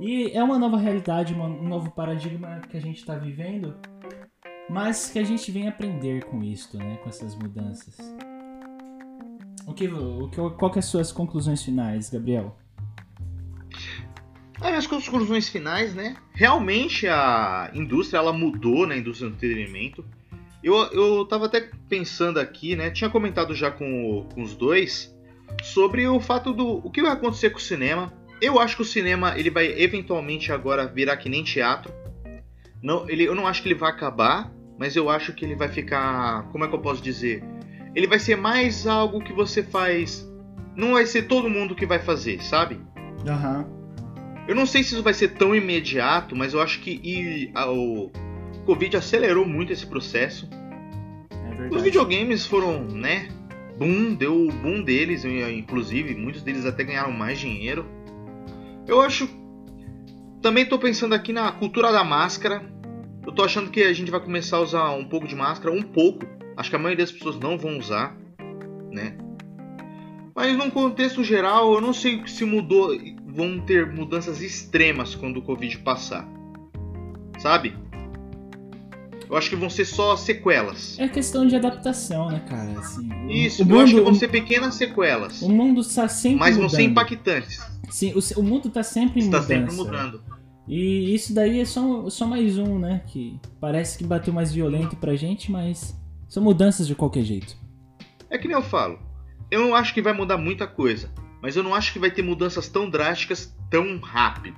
E 0.01 0.30
é 0.32 0.42
uma 0.42 0.59
nova 0.59 0.76
realidade, 0.76 1.34
um 1.34 1.68
novo 1.68 1.90
paradigma 1.90 2.61
que 2.68 2.76
a 2.76 2.80
gente 2.80 3.05
tá 3.05 3.14
vivendo. 3.14 3.76
Mas 4.68 5.11
que 5.11 5.18
a 5.18 5.24
gente 5.24 5.51
vem 5.53 5.68
aprender 5.68 6.24
com 6.24 6.42
isto, 6.42 6.78
né? 6.78 6.97
Com 7.03 7.09
essas 7.09 7.34
mudanças. 7.36 7.97
O 9.66 9.72
que, 9.72 9.86
o 9.88 10.28
que, 10.28 10.36
qual 10.57 10.70
que 10.70 10.78
é 10.78 10.80
as 10.80 10.86
suas 10.86 11.12
conclusões 11.12 11.62
finais, 11.62 12.11
Gabriel? 12.11 12.57
Aí 14.61 14.74
as 14.74 14.86
conclusões 14.86 15.49
finais, 15.49 15.95
né? 15.95 16.16
Realmente 16.32 17.07
a 17.07 17.70
indústria 17.74 18.18
ela 18.18 18.32
mudou 18.32 18.86
na 18.86 18.97
indústria 18.97 19.28
do 19.28 19.36
entretenimento. 19.36 20.05
Eu, 20.62 20.76
eu 20.92 21.26
tava 21.26 21.47
até 21.47 21.70
pensando 21.88 22.40
aqui, 22.40 22.74
né? 22.74 22.90
Tinha 22.90 23.11
comentado 23.11 23.55
já 23.55 23.70
com, 23.70 24.26
com 24.34 24.42
os 24.42 24.55
dois 24.55 25.14
sobre 25.62 26.07
o 26.09 26.18
fato 26.20 26.53
do 26.53 26.78
o 26.78 26.90
que 26.90 27.03
vai 27.03 27.12
acontecer 27.12 27.51
com 27.51 27.59
o 27.59 27.62
cinema. 27.62 28.12
Eu 28.41 28.59
acho 28.59 28.76
que 28.76 28.82
o 28.82 28.85
cinema 28.85 29.35
ele 29.39 29.51
vai 29.51 29.66
eventualmente 29.80 30.53
agora 30.53 30.87
virar 30.87 31.16
que 31.16 31.28
nem 31.28 31.43
teatro. 31.43 31.93
Não, 32.82 33.09
ele, 33.09 33.24
eu 33.24 33.35
não 33.35 33.47
acho 33.47 33.62
que 33.62 33.68
ele 33.68 33.74
vai 33.78 33.91
acabar, 33.91 34.53
mas 34.78 34.95
eu 34.97 35.09
acho 35.09 35.32
que 35.32 35.45
ele 35.45 35.55
vai 35.57 35.68
ficar, 35.68 36.43
como 36.51 36.64
é 36.64 36.68
que 36.68 36.74
eu 36.74 36.80
posso 36.80 37.03
dizer? 37.03 37.43
Ele 37.95 38.07
vai 38.07 38.18
ser 38.18 38.37
mais 38.37 38.87
algo 38.87 39.20
que 39.22 39.32
você 39.32 39.62
faz. 39.62 40.28
Não 40.76 40.93
vai 40.95 41.07
ser 41.07 41.22
todo 41.22 41.49
mundo 41.49 41.74
que 41.74 41.87
vai 41.87 41.99
fazer, 42.01 42.43
sabe? 42.43 42.80
Aham. 43.26 43.66
Eu 44.47 44.55
não 44.55 44.66
sei 44.66 44.82
se 44.82 44.93
isso 44.93 45.03
vai 45.03 45.14
ser 45.14 45.28
tão 45.28 45.55
imediato, 45.55 46.37
mas 46.37 46.53
eu 46.53 46.61
acho 46.61 46.80
que 46.80 47.01
e, 47.03 47.51
a- 47.55 47.70
o 47.70 48.11
Covid 48.66 48.97
acelerou 48.97 49.47
muito 49.47 49.72
esse 49.72 49.87
processo. 49.87 50.51
É 51.30 51.74
Os 51.74 51.80
videogames 51.82 52.45
foram, 52.45 52.85
né? 52.85 53.28
Boom, 53.78 54.14
deu 54.14 54.35
o 54.49 54.53
boom 54.53 54.82
deles, 54.82 55.24
inclusive, 55.24 56.14
muitos 56.14 56.43
deles 56.43 56.66
até 56.66 56.85
ganharam 56.85 57.11
mais 57.12 57.39
dinheiro. 57.39 57.87
Eu 58.87 59.01
acho. 59.01 59.28
Também 60.43 60.66
tô 60.66 60.78
pensando 60.78 61.14
aqui 61.14 61.32
na 61.32 61.51
cultura 61.53 61.91
da 61.91 62.05
máscara. 62.05 62.62
Eu 63.26 63.32
tô 63.32 63.43
achando 63.43 63.70
que 63.70 63.82
a 63.82 63.93
gente 63.93 64.11
vai 64.11 64.20
começar 64.20 64.59
a 64.59 64.61
usar 64.61 64.91
um 64.91 65.05
pouco 65.05 65.26
de 65.26 65.35
máscara, 65.35 65.74
um 65.74 65.82
pouco. 65.82 66.26
Acho 66.57 66.68
que 66.70 66.76
a 66.76 66.78
maioria 66.78 67.05
das 67.05 67.12
pessoas 67.12 67.39
não 67.39 67.57
vão 67.57 67.78
usar, 67.78 68.14
né? 68.93 69.16
Mas 70.37 70.57
num 70.57 70.68
contexto 70.68 71.24
geral, 71.24 71.72
eu 71.74 71.80
não 71.80 71.93
sei 71.95 72.22
se 72.26 72.45
mudou, 72.45 72.91
vão 73.26 73.59
ter 73.61 73.91
mudanças 73.93 74.43
extremas 74.43 75.14
quando 75.14 75.39
o 75.39 75.43
Covid 75.43 75.78
passar. 75.78 76.28
Sabe? 77.39 77.74
Eu 79.28 79.37
acho 79.37 79.49
que 79.49 79.57
vão 79.57 79.70
ser 79.70 79.87
só 79.87 80.16
sequelas. 80.16 80.99
É 80.99 81.09
questão 81.09 81.47
de 81.47 81.57
adaptação, 81.57 82.28
né, 82.30 82.41
cara? 82.47 82.78
Assim, 82.78 83.09
Isso, 83.30 83.64
o 83.64 83.70
eu 83.70 83.80
acho 83.80 83.87
que 83.93 83.97
mundo- 83.97 84.05
vão 84.05 84.14
ser 84.14 84.28
pequenas 84.28 84.74
sequelas. 84.74 85.41
O 85.41 85.49
mundo 85.49 85.80
está 85.80 86.07
sempre 86.09 86.39
Mas 86.41 86.57
vão 86.57 86.64
mudando. 86.64 86.76
ser 86.76 86.82
impactantes. 86.85 87.74
Sim, 87.95 88.12
o, 88.12 88.40
o 88.40 88.42
mundo 88.42 88.66
está 88.66 88.82
sempre 88.82 89.20
em 89.20 89.26
Está 89.26 89.40
mudança. 89.40 89.61
sempre 89.61 89.76
mudando. 89.76 90.20
E 90.66 91.14
isso 91.14 91.32
daí 91.32 91.61
é 91.61 91.64
só, 91.64 92.11
só 92.11 92.26
mais 92.26 92.59
um, 92.59 92.76
né? 92.76 93.05
Que 93.07 93.38
parece 93.61 93.97
que 93.97 94.03
bateu 94.03 94.34
mais 94.34 94.53
violento 94.53 94.97
pra 94.97 95.14
gente, 95.14 95.53
mas 95.53 95.97
são 96.26 96.42
mudanças 96.42 96.88
de 96.88 96.97
qualquer 96.97 97.22
jeito. 97.22 97.57
É 98.28 98.36
que 98.36 98.49
nem 98.49 98.57
eu 98.57 98.64
falo. 98.64 98.99
Eu 99.49 99.61
não 99.61 99.76
acho 99.76 99.95
que 99.95 100.03
vai 100.03 100.12
mudar 100.12 100.36
muita 100.36 100.66
coisa. 100.66 101.09
Mas 101.40 101.55
eu 101.55 101.62
não 101.62 101.72
acho 101.72 101.92
que 101.92 102.01
vai 102.01 102.11
ter 102.11 102.22
mudanças 102.22 102.68
tão 102.68 102.90
drásticas 102.90 103.57
tão 103.70 104.01
rápido. 104.01 104.57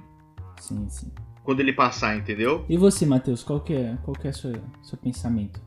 Sim, 0.58 0.88
sim. 0.88 1.12
Quando 1.44 1.60
ele 1.60 1.74
passar, 1.74 2.16
entendeu? 2.16 2.64
E 2.70 2.78
você, 2.78 3.04
Matheus, 3.04 3.44
qual 3.44 3.60
que 3.60 3.74
é, 3.74 3.98
qual 4.02 4.16
que 4.16 4.26
é 4.26 4.30
o 4.30 4.34
seu, 4.34 4.54
seu 4.82 4.96
pensamento? 4.96 5.60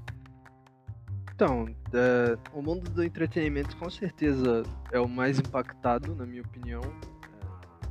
Então, 1.36 1.68
é, 1.94 2.36
o 2.52 2.64
mundo 2.64 2.90
do 2.90 3.04
entretenimento 3.04 3.78
com 3.78 3.92
certeza 3.92 4.64
é 4.92 5.00
o 5.00 5.08
mais 5.08 5.38
impactado, 5.38 6.16
na 6.16 6.26
minha 6.26 6.42
opinião. 6.42 6.82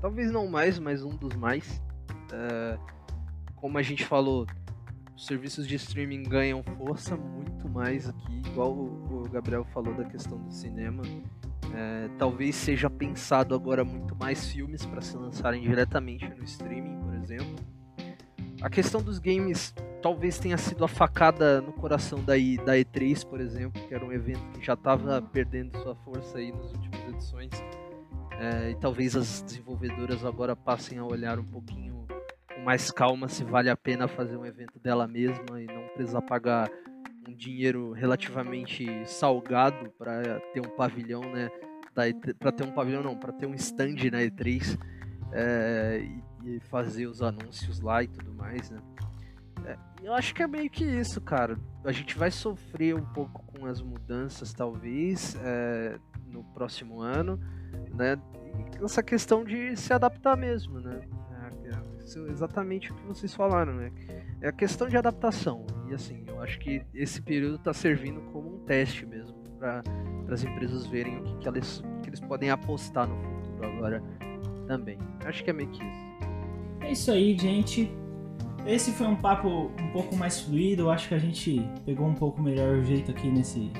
Talvez 0.01 0.31
não 0.31 0.47
mais, 0.49 0.79
mas 0.79 1.03
um 1.03 1.11
dos 1.17 1.35
mais. 1.35 1.83
É, 2.33 2.79
como 3.57 3.79
a 3.79 3.83
gente 3.83 4.05
falou, 4.05 4.47
os 5.17 5.27
serviços 5.27 5.67
de 5.67 5.75
streaming 5.77 6.23
ganham 6.23 6.63
força 6.63 7.17
muito 7.17 7.69
mais 7.69 8.09
aqui, 8.09 8.43
igual 8.47 8.73
o, 8.73 9.23
o 9.25 9.29
Gabriel 9.29 9.65
falou 9.65 9.95
da 9.95 10.05
questão 10.05 10.39
do 10.39 10.53
cinema. 10.53 11.03
É, 11.75 12.09
talvez 12.19 12.55
seja 12.57 12.89
pensado 12.89 13.55
agora 13.55 13.85
muito 13.85 14.15
mais 14.17 14.47
filmes 14.47 14.87
para 14.87 15.01
se 15.01 15.17
lançarem 15.17 15.61
diretamente 15.63 16.27
no 16.29 16.43
streaming, 16.45 16.99
por 17.01 17.15
exemplo. 17.15 17.57
A 18.63 18.71
questão 18.71 19.03
dos 19.03 19.19
games 19.19 19.75
talvez 20.03 20.39
tenha 20.39 20.57
sido 20.57 20.85
a 20.85 20.89
facada 20.89 21.61
no 21.61 21.73
coração 21.73 22.23
da, 22.25 22.37
I- 22.37 22.57
da 22.57 22.75
E3, 22.75 23.25
por 23.27 23.41
exemplo, 23.41 23.81
que 23.87 23.95
era 23.95 24.05
um 24.05 24.13
evento 24.13 24.41
que 24.59 24.65
já 24.65 24.73
estava 24.75 25.21
perdendo 25.21 25.77
sua 25.83 25.95
força 25.97 26.39
aí 26.39 26.51
nas 26.53 26.73
últimas 26.73 27.09
edições. 27.09 27.51
É, 28.39 28.71
e 28.71 28.75
talvez 28.77 29.17
as 29.17 29.43
desenvolvedoras 29.43 30.25
agora 30.25 30.55
passem 30.55 30.99
a 30.99 31.05
olhar 31.05 31.41
um 31.41 31.45
pouquinho 31.45 32.07
com 32.55 32.63
mais 32.63 32.89
calma 32.89 33.29
se 33.29 33.43
vale 33.43 33.69
a 33.69 33.77
pena 33.77 34.07
fazer 34.07 34.37
um 34.37 34.47
evento 34.47 34.79
dela 34.79 35.09
mesma 35.09 35.61
e 35.61 35.67
não 35.67 35.89
precisar 35.89 36.23
pagar 36.23 36.71
um 37.29 37.35
dinheiro 37.35 37.93
relativamente 37.93 38.87
salgado 39.07 39.91
para 39.99 40.41
ter 40.53 40.61
um 40.61 40.71
pavilhão, 40.71 41.21
né? 41.23 41.51
Para 42.39 42.53
ter 42.53 42.65
um 42.65 42.73
pavilhão 42.73 43.03
não, 43.03 43.17
para 43.17 43.33
ter 43.33 43.47
um 43.47 43.55
stand 43.55 43.97
na 44.13 44.21
E3 44.21 44.79
é, 45.33 46.01
e, 46.45 46.61
fazer 46.61 47.07
os 47.07 47.21
anúncios 47.21 47.81
lá 47.81 48.03
e 48.03 48.09
tudo 48.09 48.33
mais, 48.33 48.71
né? 48.71 48.79
É, 49.67 49.77
eu 50.03 50.15
acho 50.15 50.33
que 50.33 50.43
é 50.43 50.47
meio 50.47 50.71
que 50.71 50.85
isso, 50.85 51.21
cara. 51.21 51.59
A 51.85 51.93
gente 51.93 52.17
vai 52.17 52.31
sofrer 52.31 52.95
um 52.95 53.05
pouco 53.05 53.45
com 53.47 53.67
as 53.67 53.83
mudanças, 53.83 54.55
talvez, 54.55 55.37
é, 55.43 55.99
no 56.27 56.45
próximo 56.45 57.01
ano, 57.01 57.39
né? 57.95 58.19
Essa 58.83 59.03
questão 59.03 59.45
de 59.45 59.77
se 59.77 59.93
adaptar 59.93 60.37
mesmo, 60.37 60.81
né? 60.81 61.01
É, 61.43 61.71
é 61.71 62.31
exatamente 62.31 62.93
o 62.93 62.95
que 62.95 63.07
vocês 63.07 63.35
falaram, 63.35 63.75
né? 63.75 63.93
É 64.41 64.49
a 64.49 64.53
questão 64.53 64.89
de 64.89 64.97
adaptação. 64.97 65.67
E 65.89 65.95
assim, 65.95 66.25
eu 66.27 66.41
acho 66.41 66.59
que 66.59 66.83
esse 66.95 67.21
período 67.21 67.57
está 67.57 67.73
servindo 67.73 68.21
como 68.33 68.57
um 68.57 68.59
teste 68.61 69.05
mesmo 69.05 69.37
para 69.59 69.83
as 70.31 70.45
empresas 70.45 70.87
verem 70.87 71.19
o 71.19 71.25
que, 71.25 71.39
que, 71.39 71.49
elas, 71.49 71.83
que 72.03 72.09
eles 72.09 72.21
podem 72.21 72.51
apostar 72.51 73.09
no 73.09 73.17
futuro 73.17 73.67
agora 73.67 74.03
também. 74.67 74.99
Acho 75.25 75.43
que 75.43 75.51
é 75.51 75.53
meio 75.53 75.69
que 75.71 75.83
isso. 75.83 76.09
É 76.81 76.93
isso 76.93 77.11
aí, 77.11 77.37
gente. 77.37 77.91
Esse 78.67 78.93
foi 78.93 79.07
um 79.07 79.17
papo 79.17 79.49
um 79.49 79.91
pouco 79.93 80.15
mais 80.17 80.41
fluido. 80.41 80.83
Eu 80.83 80.91
acho 80.91 81.09
que 81.09 81.15
a 81.15 81.19
gente 81.19 81.61
pegou 81.85 82.07
um 82.07 82.15
pouco 82.15 82.41
melhor 82.41 82.77
o 82.77 82.85
jeito 82.85 83.11
aqui 83.11 83.31
nesse 83.31 83.73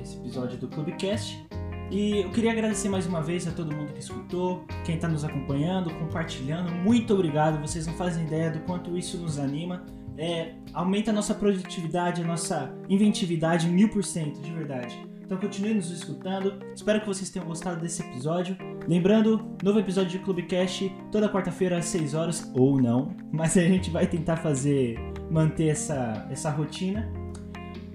esse 0.00 0.16
episódio 0.18 0.56
do 0.56 0.68
Clubcast. 0.68 1.45
E 1.90 2.22
eu 2.22 2.30
queria 2.30 2.50
agradecer 2.50 2.88
mais 2.88 3.06
uma 3.06 3.22
vez 3.22 3.46
a 3.46 3.52
todo 3.52 3.74
mundo 3.74 3.92
que 3.92 4.00
escutou, 4.00 4.64
quem 4.84 4.96
está 4.96 5.08
nos 5.08 5.24
acompanhando, 5.24 5.94
compartilhando. 5.94 6.72
Muito 6.72 7.14
obrigado. 7.14 7.60
Vocês 7.60 7.86
não 7.86 7.94
fazem 7.94 8.24
ideia 8.24 8.50
do 8.50 8.60
quanto 8.60 8.96
isso 8.96 9.16
nos 9.18 9.38
anima. 9.38 9.84
É, 10.18 10.54
aumenta 10.72 11.10
a 11.10 11.14
nossa 11.14 11.34
produtividade, 11.34 12.22
a 12.22 12.24
nossa 12.24 12.74
inventividade 12.88 13.68
mil 13.68 13.88
por 13.88 14.02
cento, 14.02 14.40
de 14.40 14.50
verdade. 14.50 15.06
Então 15.22 15.38
continue 15.38 15.74
nos 15.74 15.90
escutando. 15.90 16.58
Espero 16.74 17.00
que 17.00 17.06
vocês 17.06 17.30
tenham 17.30 17.46
gostado 17.46 17.80
desse 17.80 18.02
episódio. 18.02 18.56
Lembrando, 18.86 19.56
novo 19.62 19.78
episódio 19.78 20.10
de 20.10 20.18
Clubcast 20.20 20.92
toda 21.10 21.28
quarta-feira 21.28 21.78
às 21.78 21.86
6 21.86 22.14
horas, 22.14 22.52
ou 22.54 22.80
não, 22.80 23.14
mas 23.32 23.56
a 23.56 23.62
gente 23.62 23.90
vai 23.90 24.06
tentar 24.06 24.36
fazer, 24.36 24.96
manter 25.30 25.68
essa, 25.68 26.26
essa 26.30 26.50
rotina. 26.50 27.12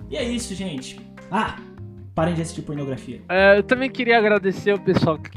E 0.10 0.18
é 0.18 0.24
isso, 0.24 0.54
gente. 0.54 1.00
Ah, 1.32 1.58
parem 2.16 2.34
de 2.34 2.42
assistir 2.42 2.62
pornografia. 2.62 3.22
É, 3.30 3.58
eu 3.58 3.64
também 3.64 3.90
queria 3.90 4.18
agradecer 4.18 4.74
o 4.74 4.80
pessoal 4.80 5.18
que, 5.18 5.32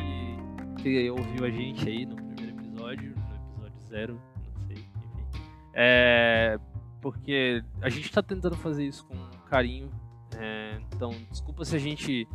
que 0.82 1.10
ouviu 1.10 1.44
a 1.44 1.50
gente 1.50 1.88
aí 1.88 2.06
no 2.06 2.16
primeiro 2.16 2.50
episódio, 2.50 3.14
no 3.14 3.36
episódio 3.36 3.88
zero, 3.88 4.14
não 4.14 4.66
sei, 4.66 4.76
enfim. 4.76 5.42
É, 5.72 6.58
porque 7.00 7.62
a 7.80 7.88
gente 7.88 8.10
tá 8.10 8.22
tentando 8.22 8.56
fazer 8.56 8.84
isso 8.84 9.04
com 9.06 9.14
carinho, 9.48 9.90
é, 10.36 10.78
então 10.94 11.10
desculpa 11.30 11.64
se 11.64 11.76
a 11.76 11.78
gente 11.78 12.26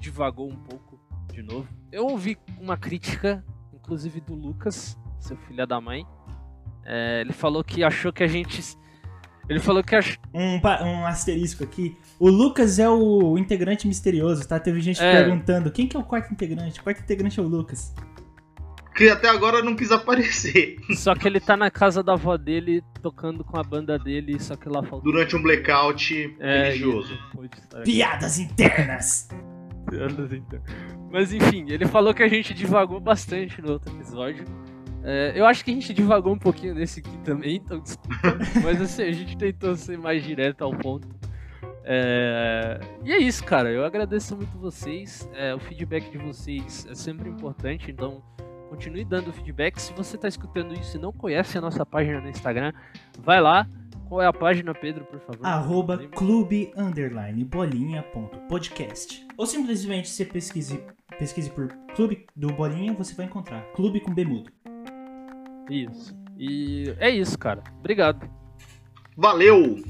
divagou 0.00 0.50
um 0.50 0.56
pouco 0.56 0.98
de 1.32 1.42
novo. 1.42 1.68
Eu 1.90 2.06
ouvi 2.06 2.36
uma 2.60 2.76
crítica, 2.76 3.44
inclusive 3.72 4.20
do 4.20 4.34
Lucas, 4.34 4.98
seu 5.18 5.36
filho 5.36 5.66
da 5.66 5.80
mãe. 5.80 6.06
É, 6.84 7.20
ele 7.22 7.32
falou 7.32 7.64
que 7.64 7.82
achou 7.82 8.12
que 8.12 8.22
a 8.22 8.26
gente. 8.26 8.76
Ele 9.48 9.60
falou 9.60 9.82
que 9.82 9.94
ach... 9.94 10.16
Um, 10.32 10.60
um 10.86 11.06
asterisco 11.06 11.62
aqui. 11.64 11.96
O 12.18 12.28
Lucas 12.30 12.78
é 12.78 12.88
o 12.88 13.36
integrante 13.36 13.86
misterioso, 13.86 14.46
tá? 14.48 14.58
Teve 14.58 14.80
gente 14.80 15.02
É. 15.02 15.12
perguntando 15.22 15.70
quem 15.70 15.86
que 15.86 15.96
é 15.96 16.00
o 16.00 16.04
quarto 16.04 16.32
integrante. 16.32 16.80
O 16.80 16.82
quarto 16.82 17.00
integrante 17.02 17.38
é 17.38 17.42
o 17.42 17.46
Lucas. 17.46 17.94
Que 18.96 19.08
até 19.08 19.28
agora 19.28 19.60
não 19.62 19.74
quis 19.74 19.90
aparecer. 19.90 20.76
Só 20.96 21.14
que 21.16 21.26
ele 21.26 21.40
tá 21.40 21.56
na 21.56 21.68
casa 21.70 22.00
da 22.02 22.12
avó 22.12 22.36
dele, 22.36 22.80
tocando 23.02 23.42
com 23.44 23.58
a 23.58 23.62
banda 23.62 23.98
dele, 23.98 24.38
só 24.40 24.54
que 24.54 24.68
lá 24.68 24.82
faltou. 24.84 25.12
Durante 25.12 25.34
um 25.34 25.42
blackout 25.42 26.36
É, 26.38 26.66
religioso. 26.68 27.18
e-. 27.42 27.82
Piadas 27.82 28.38
internas! 28.38 29.28
Piadas 29.90 30.32
então. 30.32 30.60
Mas 31.10 31.32
enfim, 31.32 31.66
ele 31.68 31.86
falou 31.86 32.14
que 32.14 32.22
a 32.22 32.28
gente 32.28 32.54
divagou 32.54 33.00
bastante 33.00 33.60
no 33.60 33.72
outro 33.72 33.92
episódio. 33.94 34.44
É, 35.04 35.32
eu 35.34 35.44
acho 35.44 35.62
que 35.62 35.70
a 35.70 35.74
gente 35.74 35.92
divagou 35.92 36.32
um 36.32 36.38
pouquinho 36.38 36.74
nesse 36.74 37.00
aqui 37.00 37.16
também, 37.18 37.56
então 37.56 37.78
desculpa. 37.78 38.38
Mas 38.64 38.80
assim, 38.80 39.02
a 39.02 39.12
gente 39.12 39.36
tentou 39.36 39.76
ser 39.76 39.98
mais 39.98 40.24
direto 40.24 40.64
ao 40.64 40.72
ponto. 40.74 41.06
É, 41.84 42.80
E 43.04 43.12
é 43.12 43.18
isso, 43.18 43.44
cara. 43.44 43.70
Eu 43.70 43.84
agradeço 43.84 44.34
muito 44.34 44.56
vocês. 44.58 45.28
É, 45.34 45.54
o 45.54 45.58
feedback 45.58 46.10
de 46.10 46.16
vocês 46.16 46.86
é 46.90 46.94
sempre 46.94 47.28
importante, 47.28 47.90
então 47.90 48.22
continue 48.70 49.04
dando 49.04 49.30
feedback. 49.32 49.78
Se 49.78 49.92
você 49.92 50.16
está 50.16 50.26
escutando 50.26 50.72
isso 50.72 50.96
e 50.96 51.00
não 51.00 51.12
conhece 51.12 51.58
a 51.58 51.60
nossa 51.60 51.84
página 51.84 52.20
no 52.20 52.28
Instagram, 52.30 52.72
vai 53.20 53.40
lá. 53.40 53.68
Qual 54.08 54.22
é 54.22 54.26
a 54.26 54.32
página, 54.32 54.74
Pedro, 54.74 55.04
por 55.04 55.20
favor? 55.20 55.46
Arroba 55.46 55.98
clube 56.08 56.72
underline 56.76 57.44
bolinha 57.44 58.02
ponto 58.02 58.38
podcast. 58.48 59.26
Ou 59.36 59.46
simplesmente 59.46 60.08
você 60.08 60.24
pesquise, 60.24 60.84
pesquise 61.18 61.50
por 61.50 61.68
clube 61.94 62.26
do 62.34 62.48
bolinha, 62.48 62.92
você 62.92 63.14
vai 63.14 63.26
encontrar. 63.26 63.62
Clube 63.74 64.00
com 64.00 64.12
B 64.14 64.24
mudo. 64.24 64.50
Isso. 65.70 66.14
E 66.38 66.94
é 66.98 67.10
isso, 67.10 67.38
cara. 67.38 67.62
Obrigado. 67.78 68.28
Valeu! 69.16 69.82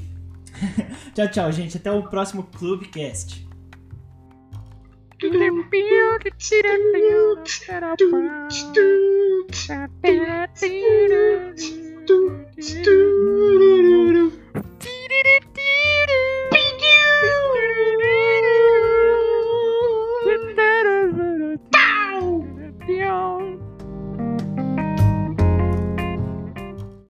tchau, 1.13 1.27
tchau, 1.29 1.51
gente. 1.51 1.77
Até 1.77 1.91
o 1.91 2.03
próximo 2.03 2.43
Clubecast. 2.43 3.45